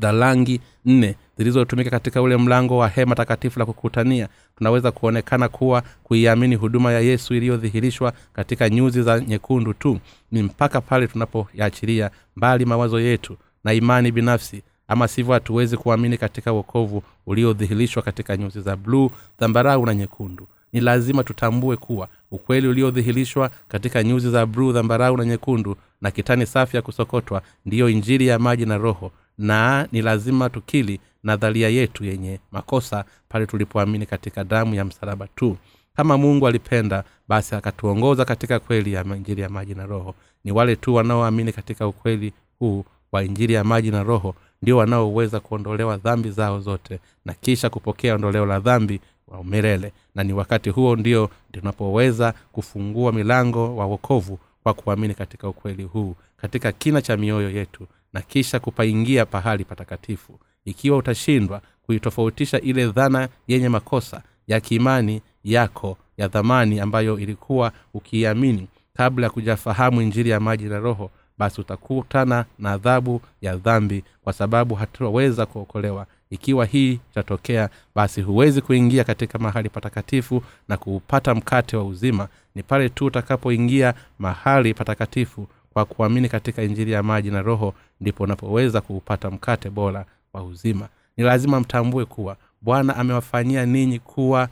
za 0.00 0.12
rangi 0.12 0.60
nne 0.84 1.14
zilizotumika 1.38 1.90
katika 1.90 2.22
ule 2.22 2.36
mlango 2.36 2.78
wa 2.78 2.88
hema 2.88 3.14
takatifu 3.14 3.58
la 3.58 3.66
kukutania 3.66 4.28
tunaweza 4.56 4.90
kuonekana 4.92 5.48
kuwa 5.48 5.82
kuiamini 6.02 6.54
huduma 6.54 6.92
ya 6.92 7.00
yesu 7.00 7.34
iliyodhihirishwa 7.34 8.12
katika 8.32 8.68
nyuzi 8.68 9.02
za 9.02 9.20
nyekundu 9.20 9.74
tu 9.74 9.98
ni 10.32 10.42
mpaka 10.42 10.80
pale 10.80 11.06
tunapoyaachilia 11.06 12.10
mbali 12.36 12.64
mawazo 12.64 13.00
yetu 13.00 13.36
na 13.64 13.72
imani 13.72 14.12
binafsi. 14.12 14.62
Ama 14.88 15.08
sivyo 15.08 15.34
hatuwezi 15.34 15.76
kuamini 15.76 16.18
katika 16.18 16.52
uokovu 16.52 17.02
uliodhihirishwa 17.26 18.02
katika 18.02 18.36
nyuzi 18.36 18.60
za 18.60 18.76
bluu 18.76 19.10
zambarau 19.40 19.86
na 19.86 19.94
nyekundu 19.94 20.48
ni 20.72 20.80
lazima 20.80 21.24
tutambue 21.24 21.76
kuwa 21.76 22.08
ukweli 22.30 22.68
uliodhihirishwa 22.68 23.50
katika 23.68 24.02
nyuzi 24.02 24.30
za 24.30 24.46
bruu 24.46 24.72
dhambarau 24.72 25.16
na 25.16 25.24
nyekundu 25.24 25.76
na 26.00 26.10
kitani 26.10 26.46
safi 26.46 26.76
ya 26.76 26.82
kusokotwa 26.82 27.42
ndiyo 27.66 27.88
injili 27.88 28.26
ya 28.26 28.38
maji 28.38 28.66
na 28.66 28.78
roho 28.78 29.12
na 29.38 29.88
ni 29.92 30.02
lazima 30.02 30.50
tukili 30.50 31.00
nadharia 31.22 31.68
yetu 31.68 32.04
yenye 32.04 32.40
makosa 32.52 33.04
pale 33.28 33.46
tulipoamini 33.46 34.06
katika 34.06 34.44
damu 34.44 34.74
ya 34.74 34.84
msalaba 34.84 35.26
tu. 35.34 35.56
Kama 35.96 36.18
mungu 36.18 36.46
alipenda 36.46 37.04
basi 37.28 37.54
akatuongoza 37.54 38.24
katika 38.24 38.58
kweli 38.60 38.92
ya 38.92 39.04
injili 39.04 39.40
ya 39.40 39.48
maji 39.48 39.74
na 39.74 39.86
roho. 39.86 40.14
Ni 40.44 40.52
wale 40.52 40.76
tu 40.76 40.94
wanaoamini 40.94 41.52
katika 41.52 41.86
ukweli 41.86 42.32
huu 42.58 42.84
wa 43.12 43.24
injili 43.24 43.52
ya 43.52 43.64
maji 43.64 43.90
na 43.90 44.02
roho 44.02 44.34
ndio 44.62 44.76
wanaoweza 44.76 45.40
kuondolewa 45.40 45.96
dhambi 45.96 46.30
zao 46.30 46.60
zote 46.60 46.98
na 47.24 47.34
kisha 47.34 47.70
kupokea 47.70 48.14
ondoleo 48.14 48.46
la 48.46 48.60
dhambi 48.60 49.00
wa 49.30 49.44
milele. 49.44 49.92
Na 50.14 50.24
ni 50.24 50.32
wakati 50.32 50.70
huo 50.70 50.96
ndio 50.96 51.30
tunapoweza 51.52 52.34
kufungua 52.52 53.12
milango 53.12 53.76
wa 53.76 53.86
wokovu 53.86 54.38
kwa 54.62 54.74
kuamini 54.74 55.14
katika 55.14 55.48
ukweli 55.48 55.82
huu 55.82 56.14
katika 56.36 56.72
kina 56.72 57.02
cha 57.02 57.16
mioyo 57.16 57.50
yetu 57.50 57.86
na 58.12 58.20
kisha 58.22 58.60
kupaingia 58.60 59.26
pahali 59.26 59.64
patakatifu. 59.64 60.38
Ikiwa 60.64 60.96
utashindwa 60.98 61.60
kuitofautisha 61.82 62.60
ile 62.60 62.86
dhana 62.86 63.28
yenye 63.48 63.68
makosa 63.68 64.22
ya 64.46 64.60
kiimani 64.60 65.22
yako 65.44 65.98
ya 66.16 66.28
dhamani 66.28 66.80
ambayo 66.80 67.18
ilikuwa 67.18 67.72
ukiiamini 67.94 68.68
kabla 68.94 69.26
ya 69.26 69.30
kujafahamu 69.30 70.02
injiri 70.02 70.30
ya 70.30 70.40
maji 70.40 70.64
na 70.64 70.78
roho 70.78 71.10
basi 71.38 71.60
utakutana 71.60 72.44
na 72.58 72.70
adhabu 72.72 73.20
ya 73.42 73.56
dhambi 73.56 74.04
kwa 74.24 74.32
sababu 74.32 74.74
hatutaweza 74.74 75.46
kuokolewa 75.46 76.06
ikiwa 76.30 76.64
hii 76.66 77.00
itatokea 77.10 77.68
basi 77.94 78.20
huwezi 78.22 78.60
kuingia 78.60 79.04
katika 79.04 79.38
mahali 79.38 79.68
patakatifu 79.68 80.42
na 80.68 80.76
kuupata 80.76 81.34
mkate 81.34 81.76
wa 81.76 81.84
uzima. 81.84 82.28
Ni 82.54 82.62
pale 82.62 82.88
tu 82.88 83.06
utakapoingia 83.06 83.94
mahali 84.18 84.74
patakatifu 84.74 85.46
kwa 85.72 85.84
kuamini 85.84 86.28
katika 86.28 86.62
injili 86.62 86.92
ya 86.92 87.02
maji 87.02 87.30
na 87.30 87.42
roho 87.42 87.74
ndipo 88.00 88.24
unapoweza 88.24 88.80
kuupata 88.80 89.30
mkate 89.30 89.70
bora 89.70 90.04
wa 90.32 90.42
uzima. 90.42 90.88
Ni 91.16 91.24
lazima 91.24 91.60
mtambue 91.60 92.04
kuwa 92.04 92.36
bwana 92.60 92.96
amewafanyia 92.96 93.66
ninyi 93.66 93.98
kuwa 93.98 94.48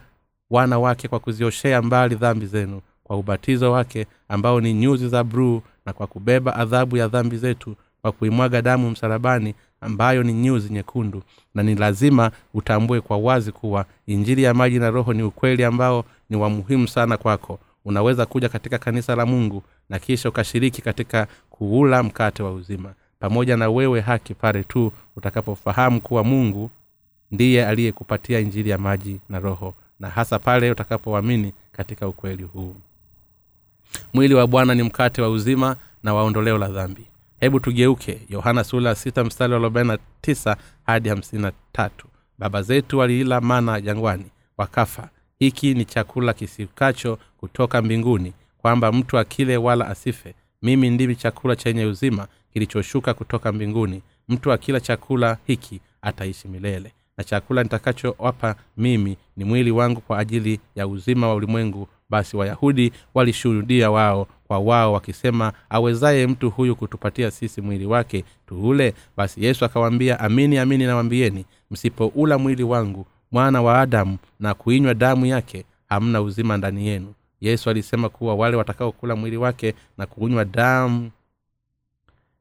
wana 0.51 0.79
wake 0.79 1.09
kwa 1.09 1.19
kuzioshea 1.21 1.83
mbali 1.83 2.15
dhambi 2.15 2.47
zenu 2.47 2.81
kwa 3.05 3.17
ubatizo 3.17 3.73
wake 3.73 4.07
ambao 4.29 4.61
ni 4.61 4.75
nyuzi 4.75 5.09
za 5.09 5.25
bruu 5.25 5.62
na 5.87 5.93
kwa 5.93 6.07
kubeba 6.07 6.57
adhabu 6.57 6.97
ya 6.97 7.09
dhambi 7.09 7.37
zetu 7.37 7.77
kwa 8.07 8.12
kuimwaga 8.12 8.62
damu 8.62 8.90
msalabani 8.90 9.55
ambayo 9.81 10.23
ni 10.23 10.33
nyuzi 10.33 10.73
nyekundu. 10.73 11.23
Na 11.55 11.62
ni 11.62 11.75
lazima 11.75 12.31
utambue 12.55 13.01
kwa 13.01 13.16
wazi 13.19 13.53
kuwa 13.53 13.85
injili 14.07 14.42
ya 14.42 14.55
maji 14.55 14.79
na 14.79 14.90
roho 14.90 15.12
ni 15.12 15.23
ukweli 15.23 15.64
ambao 15.64 16.05
ni 16.31 16.37
wa 16.37 16.51
muhimu 16.51 16.88
sana 16.88 17.16
kwako. 17.16 17.59
Unaweza 17.85 18.27
kuja 18.27 18.49
katika 18.49 18.79
kanisa 18.79 19.16
la 19.16 19.27
mungu 19.27 19.62
na 19.88 19.99
kisha 19.99 20.29
ukashiriki 20.29 20.83
katika 20.83 21.27
kuula 21.51 22.03
mkate 22.03 22.42
wa 22.42 22.53
uzima. 22.53 22.95
Pamoja 23.21 23.57
na 23.57 23.71
wewe 23.71 24.01
haki 24.01 24.35
pale 24.35 24.64
tu 24.64 24.92
utakapofahamu 25.16 26.01
kuwa 26.01 26.25
mungu 26.25 26.71
ndiye 27.31 27.66
aliyekupatia 27.66 28.40
injili 28.40 28.71
ya 28.71 28.79
maji 28.79 29.21
na 29.29 29.38
roho 29.40 29.75
na 30.01 30.09
hasa 30.11 30.38
pale 30.38 30.71
utakapoamini 30.71 31.53
katika 31.73 32.09
ukweli 32.09 32.42
huu. 32.42 32.77
Mwili 34.14 34.35
wa 34.35 34.47
bwana 34.47 34.75
ni 34.75 34.83
mkate 34.83 35.23
wa 35.23 35.31
uzima 35.31 35.77
na 36.03 36.14
waondoleo 36.14 36.59
la 36.59 36.69
dhambi 36.69 37.07
hebu 37.40 37.61
tugeuke 37.61 38.20
yohana 38.29 38.64
sula 38.64 38.92
6 38.92 39.25
mstari 39.25 39.53
wa 39.53 39.59
arobaini 39.59 39.88
na 39.88 39.99
tisa 40.20 40.57
hadi 40.87 41.09
hamsini 41.09 41.42
na 41.42 41.53
tatu. 41.72 42.07
Baba 42.38 42.62
zetu 42.62 42.99
waliila 42.99 43.40
mana 43.40 43.81
jangwani 43.81 44.25
wakafa. 44.59 45.09
Hiki 45.38 45.75
ni 45.75 45.85
chakula 45.85 46.33
kisikacho 46.33 47.18
kutoka 47.37 47.83
mbinguni 47.83 48.33
kwamba 48.59 48.92
mtu 48.92 49.18
akile 49.18 49.57
wala 49.57 49.88
asife. 49.88 50.35
Mimi 50.62 50.90
ndimi 50.90 51.16
chakula 51.16 51.57
chenye 51.57 51.85
uzima 51.85 52.27
kilichoshuka 52.53 53.14
kutoka 53.14 53.53
mbinguni. 53.53 54.03
Mtu 54.29 54.53
akila 54.53 54.81
chakula 54.81 55.38
hiki 55.46 55.81
ataishi 56.03 56.49
milele. 56.49 56.92
Na 57.18 57.25
chakula 57.25 57.62
nitakachowapa 57.62 58.55
mimi 58.77 59.16
ni 59.37 59.44
mwili 59.44 59.70
wangu 59.70 60.01
kwa 60.01 60.18
ajili 60.18 60.61
ya 60.75 60.87
uzima 60.87 61.29
wa 61.29 61.35
ulimwengu 61.35 61.88
basi 62.11 62.37
wayahudi 62.37 62.92
walishuhudia 63.14 63.90
wao 63.90 64.27
kwa 64.47 64.59
wao 64.59 64.92
wakisema 64.92 65.53
awezaye 65.71 66.27
mtu 66.27 66.51
huyu 66.51 66.77
kutupatia 66.77 67.31
sisi 67.31 67.61
mwili 67.61 67.87
wake 67.87 68.25
tuule? 68.47 68.95
Basi 69.16 69.45
yesu 69.45 69.64
akawaambia 69.64 70.21
amini 70.21 70.59
amini 70.59 70.85
nawambieni 70.87 71.45
msipoula 71.71 72.38
mwili 72.38 72.62
wangu 72.62 73.07
mwana 73.33 73.62
wa 73.62 73.81
adamu 73.81 74.19
na 74.40 74.55
kuinywa 74.55 74.95
damu 74.95 75.27
yake 75.27 75.64
hamna 75.88 76.23
uzima 76.23 76.57
ndani 76.57 76.87
yenu. 76.87 77.14
Yesu 77.40 77.71
alisema 77.71 78.09
kuwa 78.09 78.35
wale 78.35 78.57
watakaokula 78.57 79.16
mwili 79.16 79.37
wake 79.37 79.75
na 79.99 80.07
kunywa 80.07 80.45
damu 80.45 81.11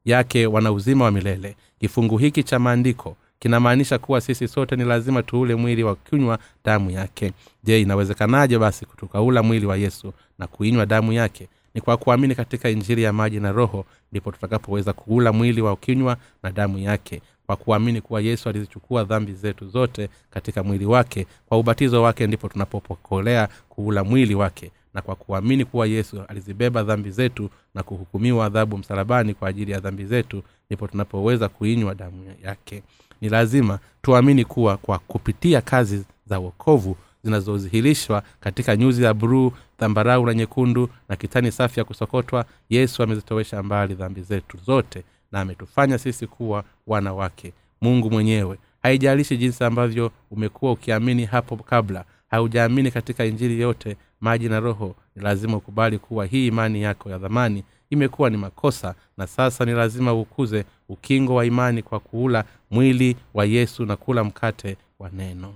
yake 0.04 0.46
wana 0.46 0.72
uzima 0.72 1.04
wa 1.04 1.10
milele. 1.10 1.56
Kifungu 1.78 2.18
hiki 2.18 2.42
cha 2.42 2.58
maandiko 2.58 3.16
kinamaanisha 3.38 3.98
kuwa 3.98 4.20
sisi 4.20 4.48
sote 4.48 4.76
ni 4.76 4.84
lazima 4.84 5.22
tuule 5.22 5.54
mwili 5.54 5.82
wa 5.84 5.94
kunywa 5.94 6.38
damu 6.64 6.90
yake. 6.90 7.32
Je 7.64 7.80
inawezekanaje 7.80 8.58
basi 8.58 8.86
tukaula 8.96 9.42
mwili 9.42 9.66
wa 9.66 9.76
yesu 9.76 10.12
na 10.38 10.46
kuinywa 10.46 10.86
damu 10.86 11.12
yake? 11.12 11.48
Ni 11.74 11.80
kwa 11.80 11.96
kuamini 11.96 12.34
katika 12.34 12.70
injili 12.70 13.02
ya 13.02 13.12
maji 13.12 13.40
na 13.40 13.52
roho 13.52 13.84
ndipo 14.12 14.32
tutakapoweza 14.32 14.92
kuula 14.92 15.32
mwili 15.32 15.60
wa 15.62 15.76
kinywa 15.76 16.16
na 16.42 16.50
damu 16.52 16.78
yake. 16.78 17.22
Kwa 17.46 17.56
kuamini 17.56 18.00
kuwa 18.00 18.20
yesu 18.20 18.48
alizichukua 18.48 19.04
dhambi 19.04 19.32
zetu 19.32 19.68
zote 19.68 20.08
katika 20.30 20.62
mwili 20.62 20.86
wake 20.86 21.26
kwa 21.46 21.58
ubatizo 21.58 22.02
wake 22.02 22.26
ndipo 22.26 22.48
tunapopokolea 22.48 23.48
kuula 23.68 24.04
mwili 24.04 24.34
wake. 24.34 24.70
Na 24.94 25.02
kwa 25.02 25.14
kuamini 25.16 25.64
kuwa 25.64 25.86
yesu 25.86 26.22
alizibeba 26.28 26.82
dhambi 26.82 27.10
zetu 27.10 27.50
na 27.74 27.82
kuhukumiwa 27.82 28.46
adhabu 28.46 28.78
msalabani 28.78 29.34
kwa 29.34 29.48
ajili 29.48 29.72
ya 29.72 29.80
dhambi 29.80 30.04
zetu 30.04 30.42
ndipo 30.70 30.86
tunapoweza 30.88 31.48
kuinywa 31.48 31.94
damu 31.94 32.34
yake 32.44 32.82
ni 33.20 33.28
lazima 33.28 33.78
tuamini 34.02 34.44
kuwa 34.44 34.76
kwa 34.76 34.98
kupitia 34.98 35.60
kazi 35.60 36.04
za 36.26 36.38
wokovu 36.38 36.96
zinazodhihirishwa 37.24 38.22
katika 38.40 38.76
nyuzi 38.76 39.04
ya 39.04 39.14
buruu 39.14 39.52
dhambarau 39.78 40.26
na 40.26 40.34
nyekundu 40.34 40.88
na 41.08 41.16
kitani 41.16 41.52
safi 41.52 41.80
ya 41.80 41.84
kusokotwa 41.84 42.44
yesu 42.70 43.02
amezitowesha 43.02 43.62
mbali 43.62 43.94
dhambi 43.94 44.22
zetu 44.22 44.58
zote 44.66 45.04
na 45.32 45.40
ametufanya 45.40 45.98
sisi 45.98 46.26
kuwa 46.26 46.64
wana 46.86 47.12
wake 47.14 47.52
mungu 47.80 48.10
mwenyewe. 48.10 48.58
Haijalishi 48.82 49.36
jinsi 49.36 49.64
ambavyo 49.64 50.10
umekuwa 50.30 50.72
ukiamini 50.72 51.24
hapo 51.24 51.56
kabla 51.56 52.04
haujaamini 52.30 52.90
katika 52.90 53.24
injili 53.24 53.60
yote 53.60 53.96
maji 54.20 54.48
na 54.48 54.60
roho 54.60 54.94
ni 55.16 55.22
lazima 55.22 55.56
ukubali 55.56 55.98
kuwa 55.98 56.26
hii 56.26 56.46
imani 56.46 56.82
yako 56.82 57.10
ya 57.10 57.18
dhamani 57.18 57.64
imekuwa 57.90 58.30
ni 58.30 58.36
makosa 58.36 58.94
na 59.16 59.26
sasa 59.26 59.64
ni 59.64 59.72
lazima 59.72 60.12
ukuze 60.14 60.64
ukingo 60.88 61.34
wa 61.34 61.46
imani 61.46 61.82
kwa 61.82 62.00
kuula 62.00 62.44
mwili 62.70 63.16
wa 63.34 63.44
yesu 63.44 63.86
na 63.86 63.96
kula 63.96 64.24
mkate 64.24 64.76
wa 64.98 65.10
neno. 65.10 65.54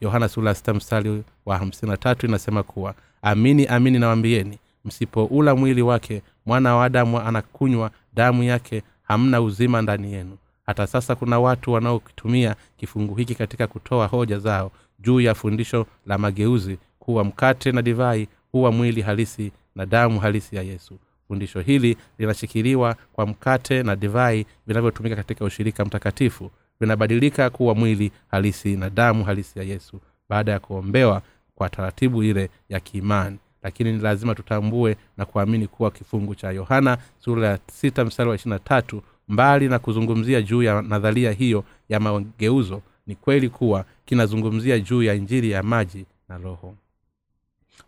Yohana 0.00 0.28
mstari 0.74 1.22
wa 1.46 1.58
hamsini 1.58 1.90
na 1.90 1.96
tatu 1.96 2.26
inasema 2.26 2.62
kuwa 2.62 2.94
amini 3.22 3.66
amini 3.66 3.98
nawambieni 3.98 4.58
msipoula 4.84 5.54
mwili 5.54 5.82
wake 5.82 6.22
mwana 6.46 6.76
wa 6.76 6.84
adamu 6.84 7.20
anakunywa 7.20 7.90
damu 8.14 8.42
yake 8.42 8.82
hamna 9.02 9.40
uzima 9.40 9.82
ndani 9.82 10.12
yenu. 10.12 10.36
Hata 10.66 10.86
sasa 10.86 11.14
kuna 11.14 11.40
watu 11.40 11.72
wanaokitumia 11.72 12.56
kifungu 12.76 13.14
hiki 13.14 13.34
katika 13.34 13.66
kutoa 13.66 14.06
hoja 14.06 14.38
zao 14.38 14.70
juu 14.98 15.20
ya 15.20 15.34
fundisho 15.34 15.86
la 16.06 16.18
mageuzi 16.18 16.78
kuwa 16.98 17.24
mkate 17.24 17.72
na 17.72 17.82
divai 17.82 18.28
huwa 18.52 18.72
mwili 18.72 19.02
halisi 19.02 19.52
na 19.76 19.86
damu 19.86 20.20
halisi 20.20 20.56
ya 20.56 20.62
yesu 20.62 20.98
fundisho 21.30 21.60
hili 21.60 21.96
linashikiliwa 22.18 22.96
kwa 23.12 23.26
mkate 23.26 23.82
na 23.82 23.96
divai 23.96 24.46
vinavyotumika 24.66 25.16
katika 25.16 25.44
ushirika 25.44 25.84
mtakatifu. 25.84 26.50
Vinabadilika 26.80 27.50
kuwa 27.50 27.74
mwili 27.74 28.12
halisi 28.30 28.76
na 28.76 28.90
damu 28.90 29.24
halisi 29.24 29.58
ya 29.58 29.64
yesu 29.64 30.00
baada 30.28 30.52
ya 30.52 30.58
kuombewa 30.60 31.22
kwa 31.54 31.68
taratibu 31.68 32.22
ile 32.22 32.50
ya 32.68 32.80
kiimani. 32.80 33.38
Lakini 33.62 33.92
ni 33.92 33.98
lazima 33.98 34.34
tutambue 34.34 34.96
na 35.16 35.24
kuamini 35.24 35.66
kuwa 35.66 35.90
kifungu 35.90 36.34
cha 36.34 36.50
yohana 36.50 36.98
sura 37.18 37.48
ya 37.48 37.58
sita 37.72 38.04
mstari 38.04 38.28
wa 38.30 38.34
ishirina 38.36 38.58
tatu 38.58 39.02
mbali 39.28 39.68
na 39.68 39.78
kuzungumzia 39.78 40.42
juu 40.42 40.62
ya 40.62 40.82
nadharia 40.82 41.32
hiyo 41.32 41.64
ya 41.88 42.00
mageuzo 42.00 42.82
ni 43.06 43.14
kweli 43.14 43.48
kuwa 43.48 43.84
kinazungumzia 44.04 44.78
juu 44.78 45.02
ya 45.02 45.14
injili 45.14 45.50
ya 45.50 45.62
maji 45.62 46.06
na 46.28 46.38
roho 46.38 46.74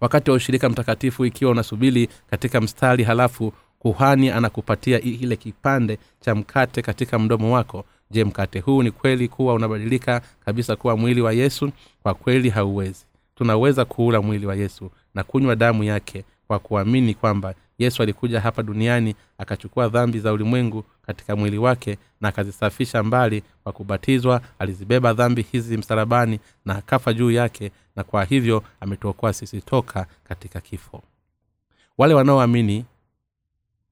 wakati 0.00 0.30
wa 0.30 0.36
ushirika 0.36 0.68
mtakatifu 0.68 1.24
ikiwa 1.24 1.50
unasubiri 1.50 2.08
katika 2.30 2.60
mstari 2.60 3.04
halafu 3.04 3.52
kuhani 3.78 4.30
anakupatia 4.30 5.00
ile 5.00 5.36
kipande 5.36 5.98
cha 6.20 6.34
mkate 6.34 6.82
katika 6.82 7.18
mdomo 7.18 7.54
wako. 7.54 7.84
Je 8.10 8.24
mkate 8.24 8.60
huu 8.60 8.82
ni 8.82 8.90
kweli 8.90 9.28
kuwa 9.28 9.54
unabadilika 9.54 10.20
kabisa 10.44 10.76
kuwa 10.76 10.96
mwili 10.96 11.20
wa 11.20 11.32
yesu? 11.32 11.72
Kwa 12.02 12.14
kweli 12.14 12.50
hauwezi. 12.50 13.04
Tunaweza 13.34 13.84
kuula 13.84 14.22
mwili 14.22 14.46
wa 14.46 14.54
yesu 14.56 14.90
na 15.14 15.24
kunywa 15.24 15.56
damu 15.56 15.84
yake 15.84 16.24
kwa 16.46 16.58
kuamini 16.58 17.14
kwamba 17.14 17.54
yesu 17.78 18.02
alikuja 18.02 18.40
hapa 18.40 18.62
duniani 18.62 19.14
akachukua 19.38 19.88
dhambi 19.88 20.18
za 20.20 20.32
ulimwengu 20.32 20.84
katika 21.06 21.36
mwili 21.36 21.58
wake 21.58 21.98
na 22.20 22.28
akazisafisha 22.28 23.02
mbali 23.02 23.42
kwa 23.62 23.72
kubatizwa. 23.72 24.40
Alizibeba 24.58 25.12
dhambi 25.12 25.42
hizi 25.52 25.76
msalabani 25.76 26.38
na 26.64 26.76
akafa 26.76 27.12
juu 27.12 27.30
yake 27.30 27.70
na 27.96 28.04
kwa 28.04 28.24
hivyo 28.24 28.62
ametuokoa 28.80 29.32
sisi 29.32 29.60
toka 29.60 30.06
katika 30.24 30.60
kifo. 30.60 31.02
Wale 31.98 32.14
wanaoamini 32.14 32.84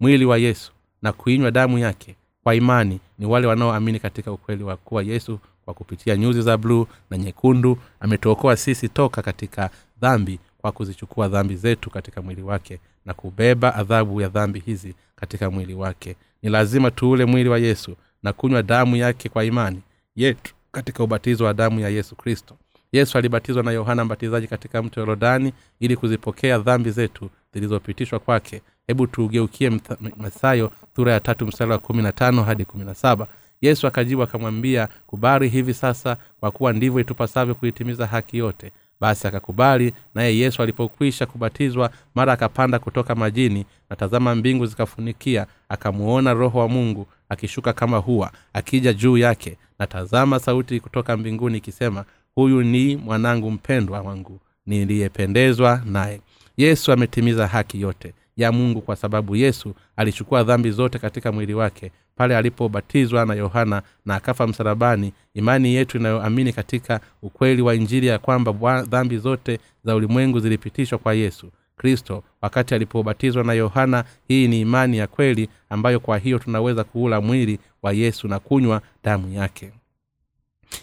mwili 0.00 0.24
wa 0.24 0.38
yesu 0.38 0.72
na 1.02 1.12
kuinywa 1.12 1.50
damu 1.50 1.78
yake 1.78 2.16
kwa 2.42 2.54
imani 2.54 3.00
ni 3.18 3.26
wale 3.26 3.46
wanaoamini 3.46 3.98
katika 4.00 4.32
ukweli 4.32 4.64
wa 4.64 4.76
kuwa 4.76 5.02
yesu 5.02 5.38
kwa 5.64 5.74
kupitia 5.74 6.16
nyuzi 6.16 6.42
za 6.42 6.56
bluu 6.56 6.86
na 7.10 7.18
nyekundu 7.18 7.78
ametuokoa 8.00 8.56
sisi 8.56 8.88
toka 8.88 9.22
katika 9.22 9.70
dhambi 10.00 10.38
kwa 10.58 10.72
kuzichukua 10.72 11.28
dhambi 11.28 11.56
zetu 11.56 11.90
katika 11.90 12.22
mwili 12.22 12.42
wake 12.42 12.80
na 13.04 13.14
kubeba 13.14 13.74
adhabu 13.74 14.20
ya 14.20 14.28
dhambi 14.28 14.60
hizi 14.60 14.94
katika 15.16 15.50
mwili 15.50 15.74
wake. 15.74 16.16
Ni 16.42 16.50
lazima 16.50 16.90
tuule 16.90 17.24
mwili 17.24 17.48
wa 17.48 17.58
yesu 17.58 17.96
na 18.22 18.32
kunywa 18.32 18.62
damu 18.62 18.96
yake 18.96 19.28
kwa 19.28 19.44
imani 19.44 19.82
yetu 20.16 20.54
katika 20.72 21.04
ubatizo 21.04 21.44
wa 21.44 21.54
damu 21.54 21.80
ya 21.80 21.88
yesu 21.88 22.16
kristo 22.16 22.56
yesu 22.92 23.18
alibatizwa 23.18 23.62
na 23.62 23.70
yohana 23.72 24.04
mbatizaji 24.04 24.46
katika 24.46 24.82
mto 24.82 25.00
yorodani 25.00 25.52
ili 25.80 25.96
kuzipokea 25.96 26.58
dhambi 26.58 26.90
zetu 26.90 27.30
zilizopitishwa 27.54 28.18
kwake. 28.18 28.62
Hebu 28.86 29.06
tuugeukie 29.06 29.80
mathayo 30.16 30.72
sura 30.96 31.12
ya 31.12 31.20
tatu 31.20 31.46
mstari 31.46 31.70
wa 31.70 31.78
kumi 31.78 32.02
na 32.02 32.12
tano 32.12 32.42
hadi 32.42 32.64
kumi 32.64 32.84
na 32.84 32.94
saba. 32.94 33.26
Yesu 33.60 33.86
akajibu 33.86 34.22
akamwambia 34.22 34.88
kubali 35.06 35.48
hivi 35.48 35.74
sasa 35.74 36.16
kwa 36.40 36.50
kuwa 36.50 36.72
ndivyo 36.72 37.00
itupasavyo 37.00 37.54
kuitimiza 37.54 38.06
haki 38.06 38.38
yote. 38.38 38.72
Basi 39.00 39.26
akakubali 39.28 39.92
naye 40.14 40.38
yesu 40.38 40.62
alipokwisha 40.62 41.26
kubatizwa 41.26 41.90
mara 42.14 42.32
akapanda 42.32 42.78
kutoka 42.78 43.14
majini 43.14 43.66
na 43.90 43.96
tazama 43.96 44.34
mbingu 44.34 44.66
zikafunikia 44.66 45.46
akamuona 45.68 46.34
roho 46.34 46.58
wa 46.58 46.68
mungu 46.68 47.06
akishuka 47.28 47.72
kama 47.72 47.96
huwa 47.98 48.32
akija 48.52 48.92
juu 48.92 49.16
yake. 49.18 49.56
Na 49.78 49.86
tazama 49.86 50.38
sauti 50.38 50.80
kutoka 50.80 51.16
mbinguni 51.16 51.58
ikisema 51.58 52.04
huyu 52.34 52.62
ni 52.62 52.96
mwanangu 52.96 53.50
mpendwa 53.50 54.00
wangu 54.00 54.40
niliyependezwa 54.66 55.82
naye. 55.84 56.20
Yesu 56.56 56.92
ametimiza 56.92 57.46
haki 57.46 57.80
yote 57.80 58.14
ya 58.36 58.52
mungu 58.52 58.80
kwa 58.80 58.96
sababu 58.96 59.36
yesu 59.36 59.74
alichukua 59.96 60.42
dhambi 60.44 60.70
zote 60.70 60.98
katika 60.98 61.32
mwili 61.32 61.54
wake. 61.54 61.92
Pale 62.16 62.36
alipobatizwa 62.36 63.26
na 63.26 63.34
yohana 63.34 63.82
na 64.06 64.14
akafa 64.14 64.46
msalabani 64.46 65.12
imani 65.34 65.74
yetu 65.74 65.98
inayoamini 65.98 66.52
katika 66.52 67.00
ukweli 67.22 67.62
wa 67.62 67.74
injili 67.74 68.06
ya 68.06 68.18
kwamba 68.18 68.82
dhambi 68.82 69.18
zote 69.18 69.58
za 69.84 69.94
ulimwengu 69.96 70.40
zilipitishwa 70.40 70.98
kwa 70.98 71.14
yesu 71.14 71.50
kristo. 71.76 72.22
Wakati 72.42 72.74
alipobatizwa 72.74 73.44
na 73.44 73.52
yohana 73.52 74.04
hii 74.28 74.48
ni 74.48 74.60
imani 74.60 74.98
ya 74.98 75.06
kweli 75.06 75.48
ambayo 75.70 76.00
kwa 76.00 76.18
hiyo 76.18 76.38
tunaweza 76.38 76.84
kuula 76.84 77.20
mwili 77.20 77.58
wa 77.82 77.92
yesu 77.92 78.28
na 78.28 78.38
kunywa 78.38 78.82
damu 79.04 79.32
yake 79.32 79.72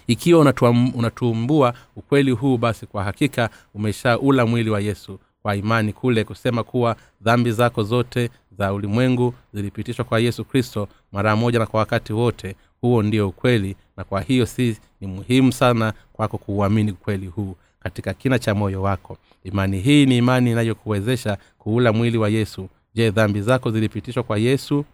ikiwa 0.06 0.54
unatumbua 0.94 1.74
ukweli 1.96 2.30
huu 2.30 2.56
basi 2.58 2.86
kwa 2.86 3.04
hakika 3.04 3.50
umeshaula 3.74 4.46
mwili 4.46 4.70
wa 4.70 4.80
yesu 4.80 5.18
kwa 5.42 5.56
imani 5.56 5.92
kule 5.92 6.24
kusema 6.24 6.62
kuwa 6.64 6.96
dhambi 7.20 7.52
zako 7.52 7.82
zote 7.82 8.30
za 8.58 8.72
ulimwengu 8.72 9.34
zilipitishwa 9.54 10.04
kwa 10.04 10.20
yesu 10.20 10.44
kristo 10.44 10.88
mara 11.12 11.36
moja 11.36 11.58
na 11.58 11.66
kwa 11.66 11.80
wakati 11.80 12.12
wote. 12.12 12.56
Huo 12.80 13.02
ndio 13.02 13.28
ukweli 13.28 13.76
na 13.96 14.04
kwa 14.04 14.20
hiyo 14.20 14.46
si 14.46 14.76
ni 15.00 15.06
muhimu 15.06 15.52
sana 15.52 15.92
kwako 16.12 16.38
kuuamini 16.38 16.92
ukweli 16.92 17.26
huu 17.26 17.56
katika 17.80 18.14
kina 18.14 18.38
cha 18.38 18.54
moyo 18.54 18.82
wako. 18.82 19.18
Imani 19.44 19.78
hii 19.80 20.06
ni 20.06 20.16
imani 20.16 20.50
inayokuwezesha 20.50 21.38
kuula 21.58 21.92
mwili 21.92 22.18
wa 22.18 22.28
yesu. 22.28 22.68
Je 22.94 23.10
dhambi 23.10 23.42
zako 23.42 23.70
zilipitishwa 23.70 24.22
kwa 24.22 24.38
yesu 24.38 24.84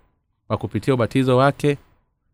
kwa 0.46 0.56
kupitia 0.56 0.94
ubatizo 0.94 1.36
wake? 1.36 1.76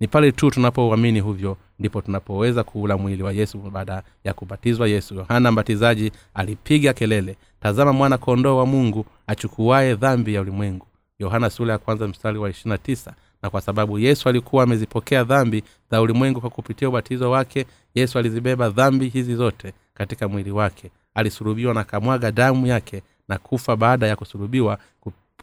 Ni 0.00 0.08
pale 0.08 0.32
tu 0.32 0.50
tunapouamini 0.50 1.20
hivyo 1.20 1.56
ndipo 1.80 2.02
tunapoweza 2.02 2.64
kuula 2.64 2.96
mwili 2.96 3.22
wa 3.22 3.32
yesu 3.32 3.58
baada 3.58 4.02
ya 4.24 4.34
kubatizwa 4.34 4.88
yesu. 4.88 5.14
Yohana 5.14 5.52
mbatizaji 5.52 6.12
alipiga 6.34 6.92
kelele 6.92 7.36
tazama 7.60 7.92
mwana 7.92 8.18
kondoo 8.18 8.56
wa 8.56 8.66
mungu 8.66 9.06
achukuaye 9.26 9.94
dhambi 9.94 10.34
ya 10.34 10.40
ulimwengu. 10.40 10.86
Yohana 11.18 11.50
sura 11.50 11.72
ya 11.72 11.78
kwanza 11.78 12.08
mstari 12.08 12.38
wa 12.38 12.50
ishirina 12.50 12.78
tisa. 12.78 13.14
Na 13.42 13.50
kwa 13.50 13.60
sababu 13.60 13.98
yesu 13.98 14.28
alikuwa 14.28 14.62
amezipokea 14.64 15.24
dhambi 15.24 15.62
za 15.90 16.00
ulimwengu 16.00 16.40
kwa 16.40 16.50
kupitia 16.50 16.88
ubatizo 16.88 17.30
wake 17.30 17.66
yesu 17.94 18.18
alizibeba 18.18 18.68
dhambi 18.70 19.08
hizi 19.08 19.34
zote 19.34 19.72
katika 19.94 20.28
mwili 20.28 20.50
wake. 20.50 20.90
Alisurubiwa 21.14 21.74
na 21.74 21.84
kamwaga 21.84 22.32
damu 22.32 22.66
yake 22.66 23.02
na 23.28 23.38
kufa 23.38 23.76
baada 23.76 24.06
ya 24.06 24.16
kusurubiwa 24.16 24.78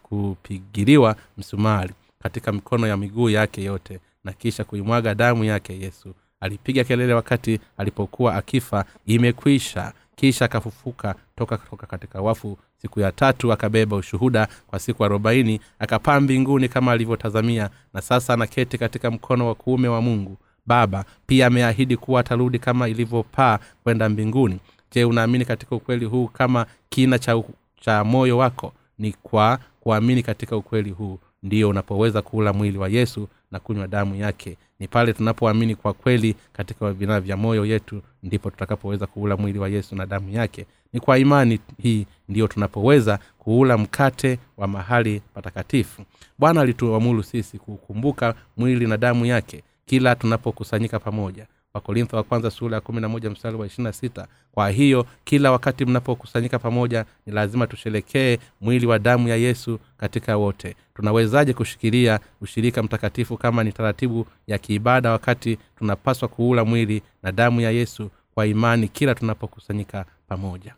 kupigiliwa 0.03 1.15
msumari 1.38 1.93
katika 2.23 2.51
mikono 2.51 2.88
ya 2.88 2.97
miguu 2.97 3.29
yake 3.29 3.63
yote 3.63 3.99
na 4.23 4.33
kisha 4.33 4.63
kuimwaga 4.63 5.15
damu 5.15 5.43
yake 5.43 5.79
yesu 5.79 6.13
alipiga 6.39 6.83
kelele 6.83 7.13
wakati 7.13 7.59
alipokuwa 7.77 8.35
akifa. 8.35 8.85
Imekwisha. 9.05 9.93
Kisha 10.15 10.45
akafufuka 10.45 11.15
toka 11.35 11.57
toka 11.57 11.88
katika 11.88 12.21
wafu. 12.21 12.57
Siku 12.81 12.99
ya 12.99 13.11
tatu 13.11 13.53
akabeba 13.53 13.95
ushuhuda 13.95 14.47
kwa 14.67 14.79
siku 14.79 15.05
arobaini 15.05 15.59
akapaa 15.79 16.19
mbinguni 16.19 16.69
kama 16.69 16.91
alivyotazamia 16.91 17.69
na 17.93 18.01
sasa 18.01 18.33
anaketi 18.33 18.77
katika 18.77 19.11
mkono 19.11 19.47
wa 19.47 19.55
kuume 19.55 19.88
wa 19.88 20.01
mungu. 20.01 20.38
Baba 20.65 21.05
pia 21.27 21.47
ameahidi 21.47 21.97
kuwa 21.97 22.19
atarudi 22.19 22.59
kama 22.59 22.88
ilivyopaa 22.88 23.59
kwenda 23.83 24.09
mbinguni. 24.09 24.59
Je 24.91 25.03
unaamini 25.05 25.45
katika 25.45 25.75
ukweli 25.75 26.05
huu 26.05 26.27
kama 26.27 26.65
kina 26.89 27.19
cha, 27.19 27.43
cha 27.79 28.03
moyo 28.03 28.38
wako? 28.38 28.73
Ni 28.99 29.13
kwa 29.23 29.59
kuamini 29.79 30.23
katika 30.23 30.57
ukweli 30.57 30.89
huu 30.91 31.19
ndiyo 31.43 31.69
unapoweza 31.69 32.21
kula 32.21 32.53
mwili 32.53 32.77
wa 32.77 32.89
yesu 32.89 33.27
na 33.51 33.59
kunywa 33.59 33.87
damu 33.87 34.15
yake. 34.15 34.57
Ni 34.79 34.87
pale 34.87 35.13
tunapoamini 35.13 35.75
kwa 35.75 35.93
kweli 35.93 36.35
katika 36.53 36.93
vinaa 36.93 37.19
vya 37.19 37.37
moyo 37.37 37.65
yetu 37.65 38.01
ndipo 38.23 38.49
tutakapoweza 38.49 39.07
kuula 39.07 39.37
mwili 39.37 39.59
wa 39.59 39.69
yesu 39.69 39.95
na 39.95 40.05
damu 40.05 40.29
yake. 40.29 40.65
Ni 40.93 40.99
kwa 40.99 41.17
imani 41.17 41.59
hii 41.81 42.05
ndiyo 42.29 42.47
tunapoweza 42.47 43.19
kuula 43.39 43.77
mkate 43.77 44.39
wa 44.57 44.67
mahali 44.67 45.21
patakatifu. 45.33 46.01
Bwana 46.37 46.61
alituamuru 46.61 47.23
sisi 47.23 47.57
kukumbuka 47.57 48.35
mwili 48.57 48.87
na 48.87 48.97
damu 48.97 49.25
yake 49.25 49.63
kila 49.85 50.15
tunapokusanyika 50.15 50.99
pamoja 50.99 51.47
wakorintho 51.78 52.17
wa 52.17 52.23
kwanza 52.23 52.51
sura 52.51 52.75
ya 52.75 52.82
kumi 52.82 53.01
na 53.01 53.09
moja 53.09 53.30
mstari 53.30 53.57
wa 53.57 53.65
ishirina 53.65 53.93
sita. 53.93 54.28
Kwa 54.51 54.69
hiyo 54.69 55.05
kila 55.23 55.51
wakati 55.51 55.86
mnapokusanyika 55.86 56.59
pamoja 56.59 57.05
ni 57.25 57.34
lazima 57.34 57.67
tusherekee 57.67 58.38
mwili 58.61 58.86
wa 58.86 58.99
damu 58.99 59.28
ya 59.28 59.36
yesu 59.36 59.80
katika 59.97 60.38
wote. 60.38 60.75
Tunawezaje 60.95 61.53
kushikilia 61.53 62.19
ushirika 62.41 62.84
mtakatifu 62.84 63.38
kama 63.38 63.63
ni 63.63 63.71
taratibu 63.71 64.28
ya 64.47 64.57
kiibada 64.57 65.11
wakati 65.11 65.57
tunapaswa 65.78 66.28
kuula 66.28 66.65
mwili 66.65 67.01
na 67.23 67.32
damu 67.32 67.61
ya 67.61 67.71
yesu 67.71 68.09
kwa 68.34 68.45
imani 68.47 68.88
kila 68.88 69.15
tunapokusanyika 69.15 70.05
pamoja? 70.28 70.75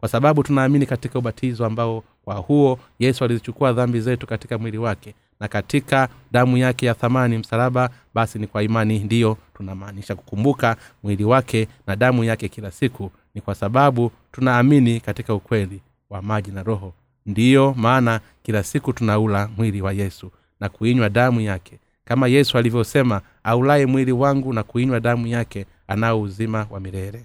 Kwa 0.00 0.08
sababu 0.08 0.42
tunaamini 0.42 0.86
katika 0.86 1.18
ubatizo 1.18 1.66
ambao 1.66 2.04
kwa 2.24 2.34
huo 2.34 2.78
yesu 2.98 3.24
alizichukua 3.24 3.72
dhambi 3.72 4.00
zetu 4.00 4.26
katika 4.26 4.58
mwili 4.58 4.78
wake 4.78 5.14
na 5.40 5.48
katika 5.48 6.08
damu 6.32 6.56
yake 6.56 6.86
ya 6.86 6.94
thamani 6.94 7.38
msalaba 7.38 7.90
basi 8.14 8.38
ni 8.38 8.46
kwa 8.46 8.62
imani. 8.62 8.98
Ndiyo 8.98 9.38
tunamaanisha 9.56 10.14
kukumbuka 10.14 10.76
mwili 11.02 11.24
wake 11.24 11.68
na 11.86 11.96
damu 11.96 12.24
yake 12.24 12.48
kila 12.48 12.70
siku. 12.70 13.10
Ni 13.34 13.40
kwa 13.40 13.54
sababu 13.54 14.12
tunaamini 14.32 15.00
katika 15.00 15.34
ukweli 15.34 15.80
wa 16.10 16.22
maji 16.22 16.50
na 16.50 16.62
roho. 16.62 16.94
Ndiyo 17.26 17.74
maana 17.76 18.20
kila 18.42 18.62
siku 18.62 18.92
tunaula 18.92 19.48
mwili 19.56 19.82
wa 19.82 19.92
yesu 19.92 20.30
na 20.60 20.68
kuinywa 20.68 21.08
damu 21.10 21.40
yake. 21.40 21.78
Kama 22.04 22.28
yesu 22.28 22.58
alivyosema 22.58 23.20
aulaye 23.44 23.86
mwili 23.86 24.12
wangu 24.12 24.52
na 24.52 24.62
kuinywa 24.62 25.00
damu 25.00 25.26
yake 25.26 25.66
anao 25.88 26.20
uzima 26.22 26.66
wa 26.70 26.80
milele. 26.80 27.24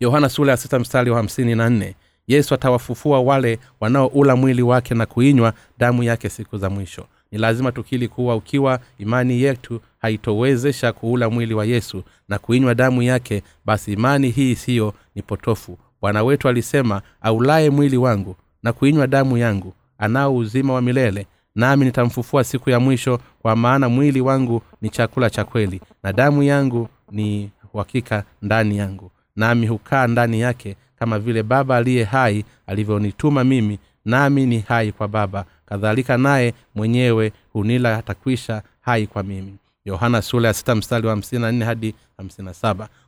Yohana 0.00 0.28
sula 0.28 0.52
ya 0.52 0.56
sita 0.56 0.78
mstari 0.78 1.10
wa 1.10 1.16
hamsini 1.16 1.54
na 1.54 1.70
nne 1.70 1.94
yesu 2.26 2.54
atawafufua 2.54 3.20
wale 3.20 3.58
wanaoula 3.80 4.36
mwili 4.36 4.62
wake 4.62 4.94
na 4.94 5.06
kuinywa 5.06 5.52
damu 5.78 6.02
yake 6.02 6.28
siku 6.28 6.58
za 6.58 6.70
mwisho. 6.70 7.06
Ni 7.32 7.38
lazima 7.38 7.72
tukili 7.72 8.08
kuwa 8.08 8.36
ukiwa 8.36 8.80
imani 8.98 9.42
yetu 9.42 9.80
haitowezesha 9.98 10.92
kuula 10.92 11.30
mwili 11.30 11.54
wa 11.54 11.64
yesu 11.64 12.02
na 12.28 12.38
kuinywa 12.38 12.74
damu 12.74 13.02
yake 13.02 13.42
basi 13.64 13.92
imani 13.92 14.30
hii 14.30 14.54
siyo 14.54 14.94
ni 15.14 15.22
potofu. 15.22 15.78
Bwana 16.00 16.22
wetu 16.24 16.48
alisema 16.48 17.02
aulaye 17.22 17.70
mwili 17.70 17.96
wangu 17.96 18.36
na 18.62 18.72
kuinywa 18.72 19.06
damu 19.06 19.38
yangu 19.38 19.74
anao 19.98 20.36
uzima 20.36 20.72
wa 20.72 20.82
milele 20.82 21.26
nami 21.54 21.84
nitamfufua 21.84 22.44
siku 22.44 22.70
ya 22.70 22.80
mwisho 22.80 23.18
kwa 23.42 23.56
maana 23.56 23.88
mwili 23.88 24.20
wangu 24.20 24.62
ni 24.82 24.90
chakula 24.90 25.30
cha 25.30 25.44
kweli 25.44 25.80
na 26.02 26.12
damu 26.12 26.42
yangu 26.42 26.88
ni 27.10 27.50
uhakika 27.74 28.24
ndani 28.42 28.76
yangu 28.78 29.10
nami 29.36 29.66
hukaa 29.66 30.06
ndani 30.06 30.40
yake 30.40 30.76
kama 30.98 31.18
vile 31.18 31.42
baba 31.42 31.76
aliye 31.76 32.04
hai 32.04 32.44
alivyonituma 32.66 33.44
mimi 33.44 33.78
nami 34.04 34.46
ni 34.46 34.60
hai 34.60 34.92
kwa 34.92 35.08
baba. 35.08 35.44
Kadhalika 35.66 36.18
naye 36.18 36.54
mwenyewe 36.74 37.32
hunila 37.52 37.96
atakwisha 37.98 38.62
hai 38.80 39.06
kwa 39.06 39.22
mimi. 39.22 39.56
Yohana 39.84 40.22
sula 40.22 40.54
ya 40.66 40.74
mstari 40.74 41.06
wa 41.06 41.22
hadi 41.64 41.94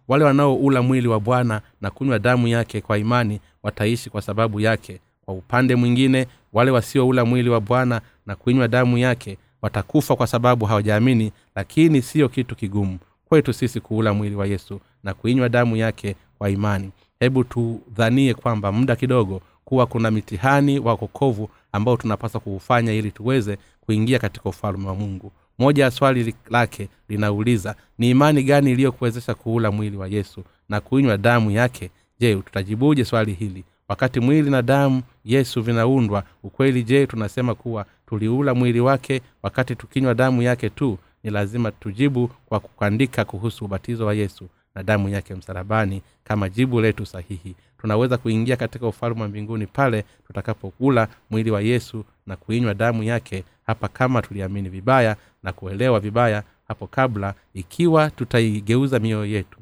wale 0.09 0.25
wanaoula 0.25 0.83
mwili 0.83 1.09
wa 1.09 1.21
bwana 1.21 1.61
na 1.81 1.91
kunywa 1.91 2.19
damu 2.19 2.49
yake 2.49 2.81
kwa 2.81 2.99
imani 2.99 3.41
wataishi 3.63 4.11
kwa 4.11 4.23
sababu 4.23 4.61
yake. 4.61 5.01
Kwa 5.25 5.35
upande 5.35 5.77
mwingine 5.77 6.27
wale 6.53 6.71
wasioula 6.71 7.25
mwili 7.25 7.51
wa 7.51 7.61
bwana 7.61 8.01
na 8.27 8.37
kuinywa 8.37 8.69
damu 8.69 8.99
yake 8.99 9.39
watakufa 9.63 10.17
kwa 10.17 10.27
sababu 10.27 10.65
hawajaamini 10.65 11.33
lakini 11.55 12.03
siyo 12.03 12.29
kitu 12.29 12.57
kigumu 12.57 12.99
kwetu 13.25 13.53
sisi 13.53 13.81
kuula 13.81 14.13
mwili 14.13 14.35
wa 14.37 14.47
yesu 14.47 14.81
na 15.05 15.15
kuinywa 15.15 15.49
damu 15.49 15.77
yake 15.77 16.17
kwa 16.39 16.51
imani 16.51 16.91
hebu 17.21 17.45
tudhanie 17.45 18.35
kwamba 18.35 18.73
muda 18.73 18.97
kidogo 18.97 19.41
kuwa 19.65 19.87
kuna 19.87 20.11
mitihani 20.11 20.79
wa 20.79 20.97
kokovu 20.97 21.51
ambao 21.73 21.97
tunapaswa 21.97 22.41
kuufanya 22.41 22.93
ili 22.93 23.11
tuweze 23.11 23.59
kuingia 23.81 24.19
katika 24.19 24.49
ufalme 24.49 24.87
wa 24.89 24.95
mungu. 24.95 25.33
Moja 25.59 25.85
ya 25.85 25.91
swali 25.91 26.35
lake 26.51 26.89
linauliza 27.09 27.75
ni 27.99 28.11
imani 28.11 28.43
gani 28.43 28.71
iliyokuwezesha 28.73 29.35
kuula 29.35 29.71
mwili 29.71 29.97
wa 29.97 30.09
yesu 30.09 30.45
na 30.69 30.81
kuinywa 30.81 31.17
damu 31.19 31.51
yake? 31.51 31.91
Je 32.21 32.35
tutajibuje 32.37 33.05
swali 33.05 33.33
hili? 33.33 33.65
Wakati 33.89 34.21
mwili 34.21 34.51
na 34.51 34.63
damu 34.63 35.03
yesu 35.25 35.63
vinaundwa 35.63 36.23
ukweli 36.43 36.83
je 36.83 37.07
tunasema 37.07 37.55
kuwa 37.55 37.87
tuliula 38.07 38.55
mwili 38.55 38.81
wake 38.81 39.21
wakati 39.43 39.77
tukinywa 39.77 40.15
damu 40.15 40.43
yake 40.43 40.71
tu? 40.71 40.99
Ni 41.25 41.31
lazima 41.31 41.71
tujibu 41.73 42.31
kwa 42.47 42.61
kuandika 42.61 43.25
kuhusu 43.25 43.65
ubatizo 43.65 44.07
wa 44.07 44.15
yesu 44.15 44.49
na 44.77 44.83
damu 44.83 45.09
yake 45.09 45.35
msalabani 45.35 46.03
kama 46.25 46.49
jibu 46.49 46.81
letu 46.81 47.07
sahihi. 47.07 47.55
Tunaweza 47.79 48.17
kuingia 48.19 48.57
katika 48.57 48.87
ufalme 48.87 49.23
wa 49.23 49.29
mbinguni 49.29 49.67
pale 49.67 50.05
tutakapokula 50.27 51.09
mwili 51.31 51.51
wa 51.51 51.61
yesu 51.61 52.05
na 52.27 52.37
kuinywa 52.37 52.75
damu 52.75 53.03
yake 53.03 53.45
hapa 53.67 53.89
kama 53.89 54.23
tuliamini 54.23 54.69
vibaya 54.69 55.17
na 55.43 55.53
kuelewa 55.53 56.01
vibaya 56.01 56.43
hapo 56.69 56.87
kabla 56.87 57.35
ikiwa 57.55 58.11
tutaigeuza 58.11 58.99
mioyo 58.99 59.27
yetu 59.27 59.59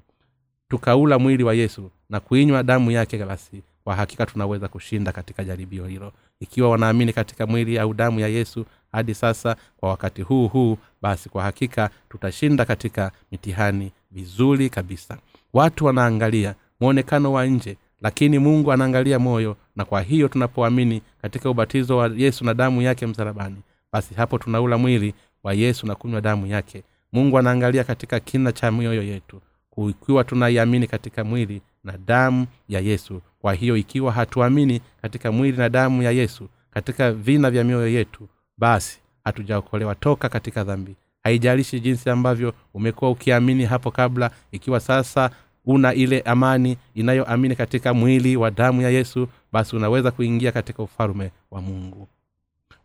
tukaula 0.68 1.18
mwili 1.18 1.44
wa 1.44 1.54
yesu 1.54 1.90
na 2.10 2.20
kuinywa 2.20 2.62
damu 2.62 2.90
yake 2.90 3.18
basi 3.24 3.62
kwa 3.84 3.96
hakika 3.96 4.26
tunaweza 4.26 4.68
kushinda 4.68 5.12
katika 5.12 5.44
jaribio 5.44 5.86
hilo. 5.86 6.12
Ikiwa 6.40 6.70
wanaamini 6.70 7.12
katika 7.12 7.46
mwili 7.46 7.78
au 7.78 7.94
damu 7.94 8.20
ya 8.20 8.28
yesu 8.28 8.64
hadi 8.92 9.14
sasa 9.14 9.56
kwa 9.76 9.88
wakati 9.88 10.22
huu 10.22 10.48
huu 10.48 10.78
basi 11.02 11.28
kwa 11.28 11.42
hakika 11.42 11.90
tutashinda 12.10 12.64
katika 12.64 13.12
mitihani 13.32 13.92
vizuri 14.14 14.70
kabisa. 14.70 15.18
Watu 15.52 15.84
wanaangalia 15.84 16.54
mwonekano 16.80 17.32
wa 17.32 17.46
nje 17.46 17.76
lakini 18.00 18.38
mungu 18.38 18.72
anaangalia 18.72 19.18
moyo 19.18 19.56
na 19.76 19.84
kwa 19.84 20.02
hiyo 20.02 20.28
tunapoamini 20.28 21.02
katika 21.22 21.50
ubatizo 21.50 21.96
wa 21.96 22.10
yesu 22.16 22.44
na 22.44 22.54
damu 22.54 22.82
yake 22.82 23.06
msalabani 23.06 23.56
basi 23.92 24.14
hapo 24.14 24.38
tunaula 24.38 24.78
mwili 24.78 25.14
wa 25.42 25.54
yesu 25.54 25.86
na 25.86 25.94
kunywa 25.94 26.20
damu 26.20 26.46
yake. 26.46 26.82
Mungu 27.12 27.38
anaangalia 27.38 27.84
katika 27.84 28.20
kina 28.20 28.52
cha 28.52 28.72
mioyo 28.72 29.02
yetu 29.02 29.40
ikiwa 29.88 30.24
tunaiamini 30.24 30.86
katika 30.86 31.24
mwili 31.24 31.62
na 31.84 31.98
damu 31.98 32.46
ya 32.68 32.80
yesu. 32.80 33.20
Kwa 33.40 33.54
hiyo 33.54 33.76
ikiwa 33.76 34.12
hatuamini 34.12 34.80
katika 35.02 35.32
mwili 35.32 35.58
na 35.58 35.68
damu 35.68 36.02
ya 36.02 36.10
yesu 36.10 36.48
katika 36.70 37.12
vina 37.12 37.50
vya 37.50 37.64
mioyo 37.64 37.88
yetu 37.88 38.28
basi 38.58 38.98
hatujaokolewa 39.24 39.94
toka 39.94 40.28
katika 40.28 40.64
dhambi 40.64 40.96
haijalishi 41.24 41.80
jinsi 41.80 42.10
ambavyo 42.10 42.52
umekuwa 42.74 43.10
ukiamini 43.10 43.64
hapo 43.64 43.90
kabla 43.90 44.30
ikiwa 44.52 44.80
sasa 44.80 45.30
una 45.66 45.94
ile 45.94 46.20
amani 46.20 46.76
inayoamini 46.94 47.56
katika 47.56 47.94
mwili 47.94 48.36
wa 48.36 48.50
damu 48.50 48.82
ya 48.82 48.90
yesu 48.90 49.28
basi 49.52 49.76
unaweza 49.76 50.10
kuingia 50.10 50.52
katika 50.52 50.82
ufalume 50.82 51.30
wa 51.50 51.60
mungu. 51.62 52.08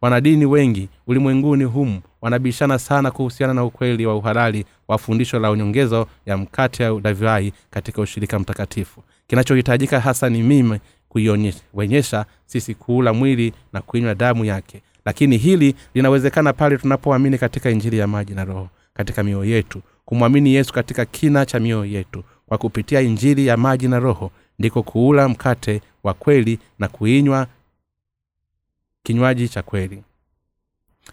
Wanadini 0.02 0.46
wengi 0.46 0.90
ulimwenguni 1.08 1.64
humu 1.64 2.02
wanabishana 2.22 2.80
sana 2.80 3.12
kuhusiana 3.12 3.54
na 3.54 3.64
ukweli 3.64 4.06
wa 4.06 4.16
uhalali 4.16 4.66
wa 4.88 4.98
fundisho 4.98 5.40
la 5.40 5.52
unyongezo 5.52 6.08
ya 6.26 6.38
mkate 6.38 6.86
au 6.86 7.02
davai 7.02 7.54
katika 7.70 8.02
ushirika 8.02 8.40
mtakatifu. 8.40 9.04
Kinachohitajika 9.28 10.00
hasa 10.00 10.30
ni 10.30 10.44
mimi 10.44 10.80
kuionyesha 11.10 12.26
sisi 12.46 12.76
kuula 12.76 13.14
mwili 13.14 13.54
na 13.74 13.82
kuinywa 13.82 14.16
damu 14.16 14.46
yake 14.46 14.82
lakini 15.10 15.38
hili 15.38 15.76
linawezekana 15.94 16.54
pale 16.54 16.78
tunapoamini 16.78 17.38
katika 17.38 17.70
injili 17.70 17.98
ya 17.98 18.08
maji 18.08 18.34
na 18.34 18.46
roho 18.46 18.70
katika 18.94 19.24
mioyo 19.24 19.46
yetu. 19.56 19.82
Kumwamini 20.06 20.54
yesu 20.54 20.74
katika 20.74 21.06
kina 21.06 21.46
cha 21.46 21.60
mioyo 21.60 21.86
yetu. 21.86 22.24
Kwa 22.46 22.58
kupitia 22.58 23.02
injili 23.02 23.48
ya 23.48 23.58
maji 23.58 23.88
na 23.88 24.00
roho 24.00 24.32
ndiko 24.60 24.84
kuula 24.84 25.30
mkate 25.30 25.82
wa 26.04 26.14
kweli 26.14 26.60
na 26.80 26.88
kuinywa 26.88 27.48
kinywaji 29.04 29.50
cha 29.50 29.64
kweli. 29.64 30.04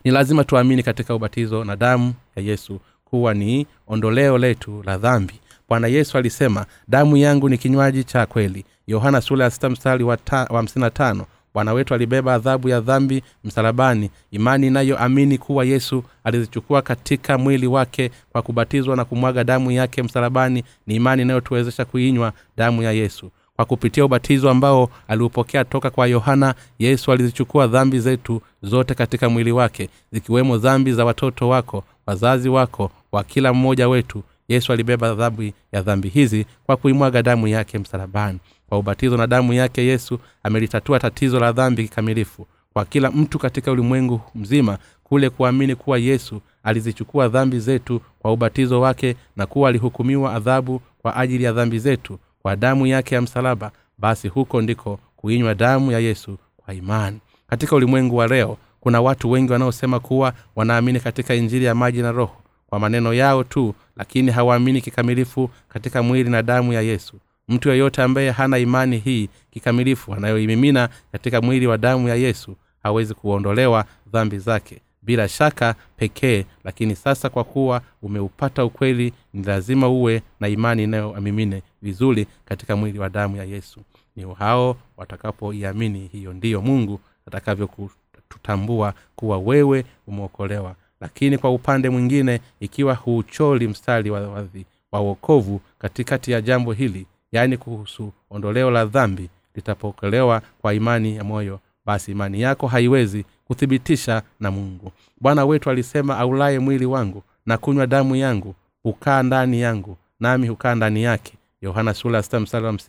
Ni 0.05 0.11
lazima 0.11 0.45
tuamini 0.45 0.83
katika 0.83 1.15
ubatizo 1.15 1.65
na 1.65 1.77
damu 1.77 2.15
ya 2.37 2.43
yesu 2.43 2.81
kuwa 3.05 3.35
ni 3.35 3.67
ondoleo 3.87 4.39
letu 4.39 4.83
la 4.83 4.99
dhambi. 4.99 5.35
Bwana 5.69 5.87
yesu 5.89 6.19
alisema 6.19 6.67
damu 6.89 7.17
yangu 7.17 7.49
ni 7.49 7.59
kinywaji 7.59 8.05
cha 8.05 8.27
kweli. 8.27 8.65
Yohana 8.87 9.21
sula 9.21 9.45
ya 9.45 9.51
sita 9.51 9.71
mstari 9.71 10.05
wa 10.05 10.19
hamsini 10.49 10.83
na 10.85 10.91
tano 10.91 11.27
bwana 11.57 11.73
wetu 11.73 11.95
alibeba 11.95 12.35
adhabu 12.35 12.69
ya 12.69 12.81
dhambi 12.81 13.23
msalabani. 13.45 14.11
Imani 14.31 14.67
inayoamini 14.67 15.39
kuwa 15.39 15.65
yesu 15.65 16.05
alizichukua 16.25 16.83
katika 16.83 17.39
mwili 17.39 17.67
wake 17.67 18.11
kwa 18.33 18.43
kubatizwa 18.43 18.97
na 18.97 19.05
kumwaga 19.05 19.45
damu 19.45 19.71
yake 19.71 20.03
msalabani 20.03 20.65
ni 20.87 20.95
imani 20.95 21.23
inayotuwezesha 21.23 21.85
kuinywa 21.85 22.33
damu 22.57 22.83
ya 22.83 22.93
yesu. 22.93 23.31
Kwa 23.57 23.65
kupitia 23.65 24.05
ubatizo 24.05 24.51
ambao 24.51 24.91
aliupokea 25.09 25.65
toka 25.65 25.91
kwa 25.91 26.07
yohana 26.07 26.55
yesu 26.79 27.13
alizichukua 27.13 27.67
dhambi 27.67 28.01
zetu 28.01 28.43
zote 28.63 28.95
katika 28.95 29.29
mwili 29.29 29.53
wake 29.53 29.89
zikiwemo 30.13 30.59
dhambi 30.59 30.93
za 30.93 31.05
watoto 31.05 31.49
wako 31.49 31.85
wazazi 32.07 32.49
wako 32.49 32.91
wa 33.13 33.25
kila 33.25 33.53
mmoja 33.53 33.89
wetu. 33.89 34.23
Yesu 34.49 34.73
alibeba 34.73 35.11
adhabu 35.11 35.43
ya 35.73 35.83
dhambi 35.83 36.09
hizi 36.09 36.47
kwa 36.67 36.77
kuimwaga 36.77 37.23
damu 37.23 37.49
yake 37.49 37.79
msalabani 37.79 38.39
kwa 38.69 38.79
ubatizo 38.79 39.17
na 39.17 39.27
damu 39.27 39.53
yake 39.53 39.85
yesu 39.87 40.19
amelitatua 40.43 40.99
tatizo 40.99 41.41
la 41.41 41.53
dhambi 41.53 41.83
kikamilifu 41.89 42.47
kwa 42.73 42.85
kila 42.85 43.11
mtu 43.11 43.39
katika 43.39 43.73
ulimwengu 43.73 44.21
mzima 44.35 44.79
kule 45.05 45.31
kuamini 45.31 45.75
kuwa 45.75 45.99
yesu 45.99 46.41
alizichukua 46.63 47.29
dhambi 47.29 47.61
zetu 47.61 48.01
kwa 48.19 48.33
ubatizo 48.33 48.81
wake 48.81 49.17
na 49.37 49.47
kuwa 49.47 49.69
alihukumiwa 49.69 50.35
adhabu 50.35 50.81
kwa 51.03 51.17
ajili 51.17 51.45
ya 51.45 51.53
dhambi 51.53 51.79
zetu 51.79 52.19
kwa 52.43 52.57
damu 52.57 52.87
yake 52.87 53.15
ya 53.15 53.21
msalaba 53.23 53.71
basi 53.99 54.29
huko 54.29 54.63
ndiko 54.63 54.99
kuinywa 55.17 55.55
damu 55.55 55.93
ya 55.93 55.99
yesu 55.99 56.39
kwa 56.57 56.75
imani. 56.75 57.19
Katika 57.47 57.77
ulimwengu 57.77 58.17
wa 58.17 58.27
leo 58.27 58.57
kuna 58.81 59.01
watu 59.01 59.31
wengi 59.31 59.53
wanaosema 59.53 60.01
kuwa 60.01 60.33
wanaamini 60.57 61.01
katika 61.01 61.35
injili 61.35 61.65
ya 61.65 61.75
maji 61.75 62.03
na 62.03 62.13
roho 62.13 62.37
kwa 62.67 62.79
maneno 62.81 63.15
yao 63.15 63.45
tu 63.45 63.75
lakini 63.97 64.31
hawaamini 64.31 64.81
kikamilifu 64.81 65.51
katika 65.69 66.03
mwili 66.03 66.31
na 66.31 66.43
damu 66.43 66.73
ya 66.73 66.81
yesu 66.81 67.17
mtu 67.49 67.69
yeyote 67.69 68.03
ambaye 68.03 68.31
hana 68.31 68.59
imani 68.59 68.99
hii 68.99 69.29
kikamilifu 69.51 70.15
anayoimimina 70.15 70.89
katika 71.13 71.41
mwili 71.41 71.67
wa 71.67 71.79
damu 71.79 72.09
ya 72.09 72.15
yesu 72.15 72.57
hawezi 72.83 73.15
kuondolewa 73.15 73.85
dhambi 74.13 74.39
zake. 74.39 74.81
Bila 75.03 75.29
shaka 75.29 75.75
pekee 75.97 76.45
lakini 76.65 76.97
sasa 76.97 77.29
kwa 77.29 77.45
kuwa 77.45 77.83
umeupata 78.03 78.65
ukweli 78.65 79.13
ni 79.35 79.43
lazima 79.43 79.89
uwe 79.89 80.23
na 80.41 80.49
imani 80.49 80.85
inayoamimine 80.85 81.63
vizuri 81.83 82.27
katika 82.45 82.77
mwili 82.77 82.99
wa 82.99 83.09
damu 83.09 83.37
ya 83.37 83.45
yesu. 83.45 83.81
Ni 84.17 84.35
hao 84.39 84.77
watakapoiamini 84.97 86.07
hiyo 86.13 86.33
ndiyo 86.33 86.63
mungu 86.63 87.01
atakavyotutambua 87.27 88.95
kuwa 89.17 89.39
wewe 89.39 89.85
umeokolewa. 90.07 90.75
Lakini 91.01 91.39
kwa 91.39 91.51
upande 91.51 91.91
mwingine 91.91 92.41
ikiwa 92.61 92.95
huucholi 92.95 93.69
mstari 93.69 94.11
wa 94.11 94.21
wadhi 94.29 94.67
wa 94.93 95.01
uokovu 95.01 95.61
katikati 95.79 96.33
ya 96.33 96.41
jambo 96.41 96.73
hili 96.73 97.07
yaani 97.37 97.57
kuhusu 97.57 98.13
ondoleo 98.31 98.71
la 98.71 98.85
dhambi 98.85 99.29
litapokelewa 99.55 100.43
kwa 100.61 100.75
imani 100.75 101.17
ya 101.17 101.25
moyo 101.25 101.61
basi 101.87 102.11
imani 102.13 102.41
yako 102.41 102.67
haiwezi 102.67 103.25
kuthibitisha 103.45 104.23
na 104.41 104.51
mungu. 104.51 104.93
Bwana 105.21 105.45
wetu 105.45 105.71
alisema 105.71 106.19
aulaye 106.19 106.59
mwili 106.59 106.87
wangu 106.87 107.23
na 107.47 107.59
kunywa 107.59 107.87
damu 107.87 108.17
yangu 108.17 108.55
hukaa 108.83 109.23
ndani 109.23 109.61
yangu 109.61 109.97
nami 110.21 110.49
hukaa 110.49 110.75
ndani 110.75 111.03
yake. 111.03 111.33
Yohana 111.63 111.95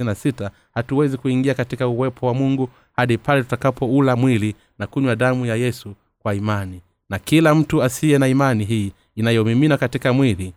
wa 0.05 0.15
sita. 0.15 0.51
Hatuwezi 0.73 1.17
kuingia 1.17 1.53
katika 1.53 1.87
uwepo 1.87 2.27
wa 2.27 2.33
mungu 2.33 2.69
hadi 2.95 3.17
pale 3.17 3.43
tutakapoula 3.43 4.15
mwili 4.15 4.55
na 4.79 4.87
kunywa 4.87 5.15
damu 5.15 5.45
ya 5.45 5.55
yesu 5.55 5.93
kwa 6.19 6.35
imani. 6.35 6.81
Na 7.09 7.19
kila 7.19 7.55
mtu 7.55 7.83
asiye 7.83 8.17
na 8.17 8.27
imani 8.27 8.65
hii 8.65 8.91
inayomimina 9.15 9.77
katika 9.77 10.13
mwili 10.13 10.53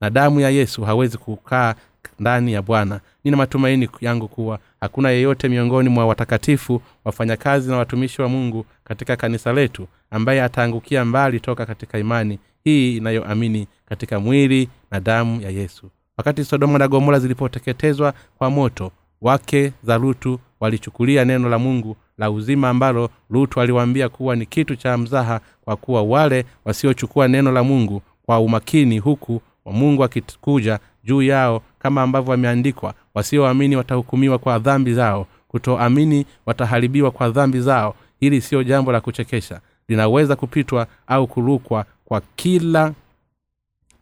na 0.00 0.10
damu 0.10 0.40
ya 0.40 0.50
yesu 0.50 0.82
hawezi 0.82 1.18
kukaa 1.18 1.74
ndani 2.18 2.52
ya 2.52 2.62
bwana. 2.62 3.00
Nina 3.24 3.36
matumaini 3.36 3.88
yangu 4.00 4.28
kuwa 4.28 4.58
hakuna 4.80 5.10
yeyote 5.10 5.48
miongoni 5.48 5.88
mwa 5.88 6.06
watakatifu 6.06 6.82
wafanyakazi 7.04 7.70
na 7.70 7.76
watumishi 7.76 8.22
wa 8.22 8.28
mungu 8.28 8.66
katika 8.84 9.16
kanisa 9.16 9.52
letu 9.52 9.86
ambaye 10.10 10.42
ataangukia 10.42 11.04
mbali 11.04 11.40
toka 11.40 11.66
katika 11.66 11.98
imani 11.98 12.38
hii 12.64 12.96
inayoamini 12.96 13.66
katika 13.86 14.20
mwili 14.20 14.68
na 14.90 15.00
damu 15.00 15.40
ya 15.40 15.50
yesu. 15.50 15.90
Wakati 16.16 16.44
sodoma 16.44 16.78
na 16.78 16.88
gomora 16.88 17.18
zilipoteketezwa 17.18 18.14
kwa 18.38 18.50
moto 18.50 18.90
wake 19.20 19.72
za 19.82 19.98
lutu 19.98 20.40
walichukulia 20.60 21.24
neno 21.24 21.48
la 21.48 21.58
mungu 21.58 21.96
la 22.18 22.30
uzima 22.30 22.68
ambalo 22.68 23.10
lutu 23.30 23.60
aliwaambia 23.60 24.08
kuwa 24.08 24.36
ni 24.36 24.46
kitu 24.46 24.76
cha 24.76 24.98
mzaha 24.98 25.40
kwa 25.64 25.76
kuwa 25.76 26.02
wale 26.02 26.44
wasiochukua 26.64 27.28
neno 27.28 27.52
la 27.52 27.62
mungu 27.64 28.02
kwa 28.26 28.38
umakini 28.40 28.98
huku 28.98 29.42
wa 29.64 29.72
mungu 29.72 30.04
akikuja 30.04 30.78
juu 31.04 31.22
yao 31.22 31.62
kama 31.78 32.02
ambavyo 32.02 32.30
wameandikwa 32.30 32.94
wasioamini 33.14 33.76
watahukumiwa 33.76 34.38
kwa 34.38 34.58
dhambi 34.58 34.94
zao 34.94 35.26
kutoamini 35.48 36.26
wataharibiwa 36.46 37.10
kwa 37.10 37.30
dhambi 37.30 37.60
zao. 37.60 37.94
Hili 38.20 38.40
siyo 38.40 38.62
jambo 38.64 38.92
la 38.92 39.00
kuchekesha. 39.00 39.60
Linaweza 39.88 40.36
kupitwa 40.36 40.86
au 41.06 41.26
kurukwa 41.26 41.84
kwa 42.04 42.22
kila 42.36 42.92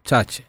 chache. 0.02 0.44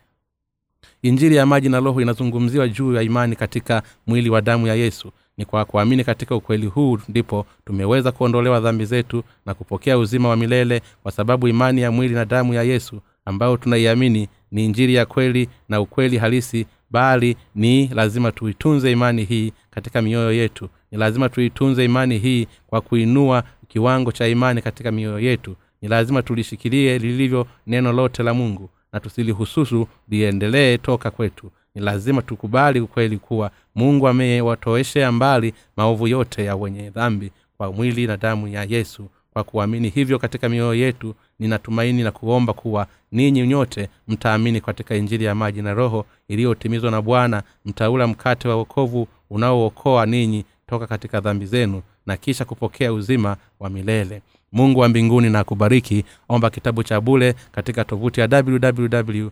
Injili 1.01 1.35
ya 1.35 1.45
maji 1.45 1.69
na 1.69 1.79
roho 1.79 2.01
inazungumziwa 2.01 2.67
juu 2.67 2.93
ya 2.93 3.01
imani 3.01 3.35
katika 3.35 3.83
mwili 4.07 4.29
wa 4.29 4.41
damu 4.41 4.67
ya 4.67 4.75
yesu. 4.75 5.11
Ni 5.37 5.45
kwa 5.45 5.65
kuamini 5.65 6.03
katika 6.03 6.35
ukweli 6.35 6.65
huu 6.67 6.97
ndipo 7.09 7.45
tumeweza 7.65 8.11
kuondolewa 8.11 8.59
dhambi 8.59 8.85
zetu 8.85 9.23
na 9.45 9.53
kupokea 9.53 9.97
uzima 9.97 10.29
wa 10.29 10.35
milele 10.37 10.81
kwa 11.03 11.11
sababu 11.11 11.47
imani 11.47 11.81
ya 11.81 11.91
mwili 11.91 12.13
na 12.13 12.25
damu 12.25 12.53
ya 12.53 12.63
yesu 12.63 13.01
ambayo 13.25 13.57
tunaiamini 13.57 14.29
ni 14.51 14.65
injiri 14.65 14.95
ya 14.95 15.05
kweli 15.05 15.49
na 15.69 15.81
ukweli 15.81 16.17
halisi 16.17 16.65
bali 16.91 17.37
ni 17.55 17.87
lazima 17.87 18.31
tuitunze 18.31 18.91
imani 18.91 19.23
hii 19.23 19.53
katika 19.69 20.01
mioyo 20.01 20.31
yetu. 20.33 20.69
Ni 20.91 20.97
lazima 20.97 21.29
tuitunze 21.29 21.85
imani 21.85 22.17
hii 22.17 22.47
kwa 22.67 22.81
kuinua 22.81 23.43
kiwango 23.67 24.11
cha 24.11 24.27
imani 24.27 24.61
katika 24.61 24.91
mioyo 24.91 25.19
yetu. 25.19 25.55
Ni 25.81 25.89
lazima 25.89 26.21
tulishikilie 26.21 26.97
lilivyo 26.99 27.47
neno 27.67 27.93
lote 27.93 28.23
la 28.23 28.33
mungu 28.33 28.69
na 28.93 28.99
tusilihususu 28.99 29.87
liendelee 30.09 30.77
toka 30.77 31.11
kwetu. 31.11 31.51
Ni 31.75 31.81
lazima 31.81 32.21
tukubali 32.21 32.79
ukweli 32.79 33.17
kuwa 33.17 33.51
mungu 33.75 34.07
amewatoeshea 34.07 35.11
mbali 35.11 35.53
maovu 35.77 36.07
yote 36.07 36.45
ya 36.45 36.55
wenye 36.55 36.89
dhambi 36.89 37.31
kwa 37.57 37.71
mwili 37.71 38.07
na 38.07 38.17
damu 38.17 38.47
ya 38.47 38.63
yesu. 38.63 39.09
Kwa 39.33 39.43
kuamini 39.43 39.89
hivyo 39.89 40.19
katika 40.19 40.49
mioyo 40.49 40.73
yetu 40.73 41.15
ninatumaini 41.41 42.03
na 42.03 42.11
kuomba 42.11 42.53
kuwa 42.53 42.87
ninyi 43.11 43.47
nyote 43.47 43.89
mtaamini 44.07 44.61
katika 44.61 44.95
injili 44.95 45.23
ya 45.23 45.35
maji 45.35 45.61
na 45.61 45.73
roho 45.73 46.05
iliyotimizwa 46.27 46.91
na 46.91 47.01
bwana 47.01 47.43
mtaula 47.65 48.07
mkate 48.07 48.47
wa 48.47 48.55
wokovu 48.55 49.07
unaookoa 49.29 50.05
ninyi 50.05 50.45
toka 50.67 50.87
katika 50.87 51.19
dhambi 51.21 51.45
zenu 51.45 51.81
na 52.05 52.17
kisha 52.17 52.45
kupokea 52.45 52.93
uzima 52.93 53.37
wa 53.59 53.69
milele. 53.69 54.21
Mungu 54.51 54.79
wa 54.79 54.89
mbinguni 54.89 55.29
na 55.29 55.39
akubariki. 55.39 56.05
Omba 56.29 56.49
kitabu 56.49 56.83
cha 56.83 57.01
bule 57.01 57.35
katika 57.51 57.85
tovuti 57.85 58.19
ya 58.21 58.43
www 58.45 59.29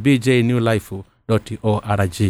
bjnewlife 0.00 1.02
org 1.62 2.22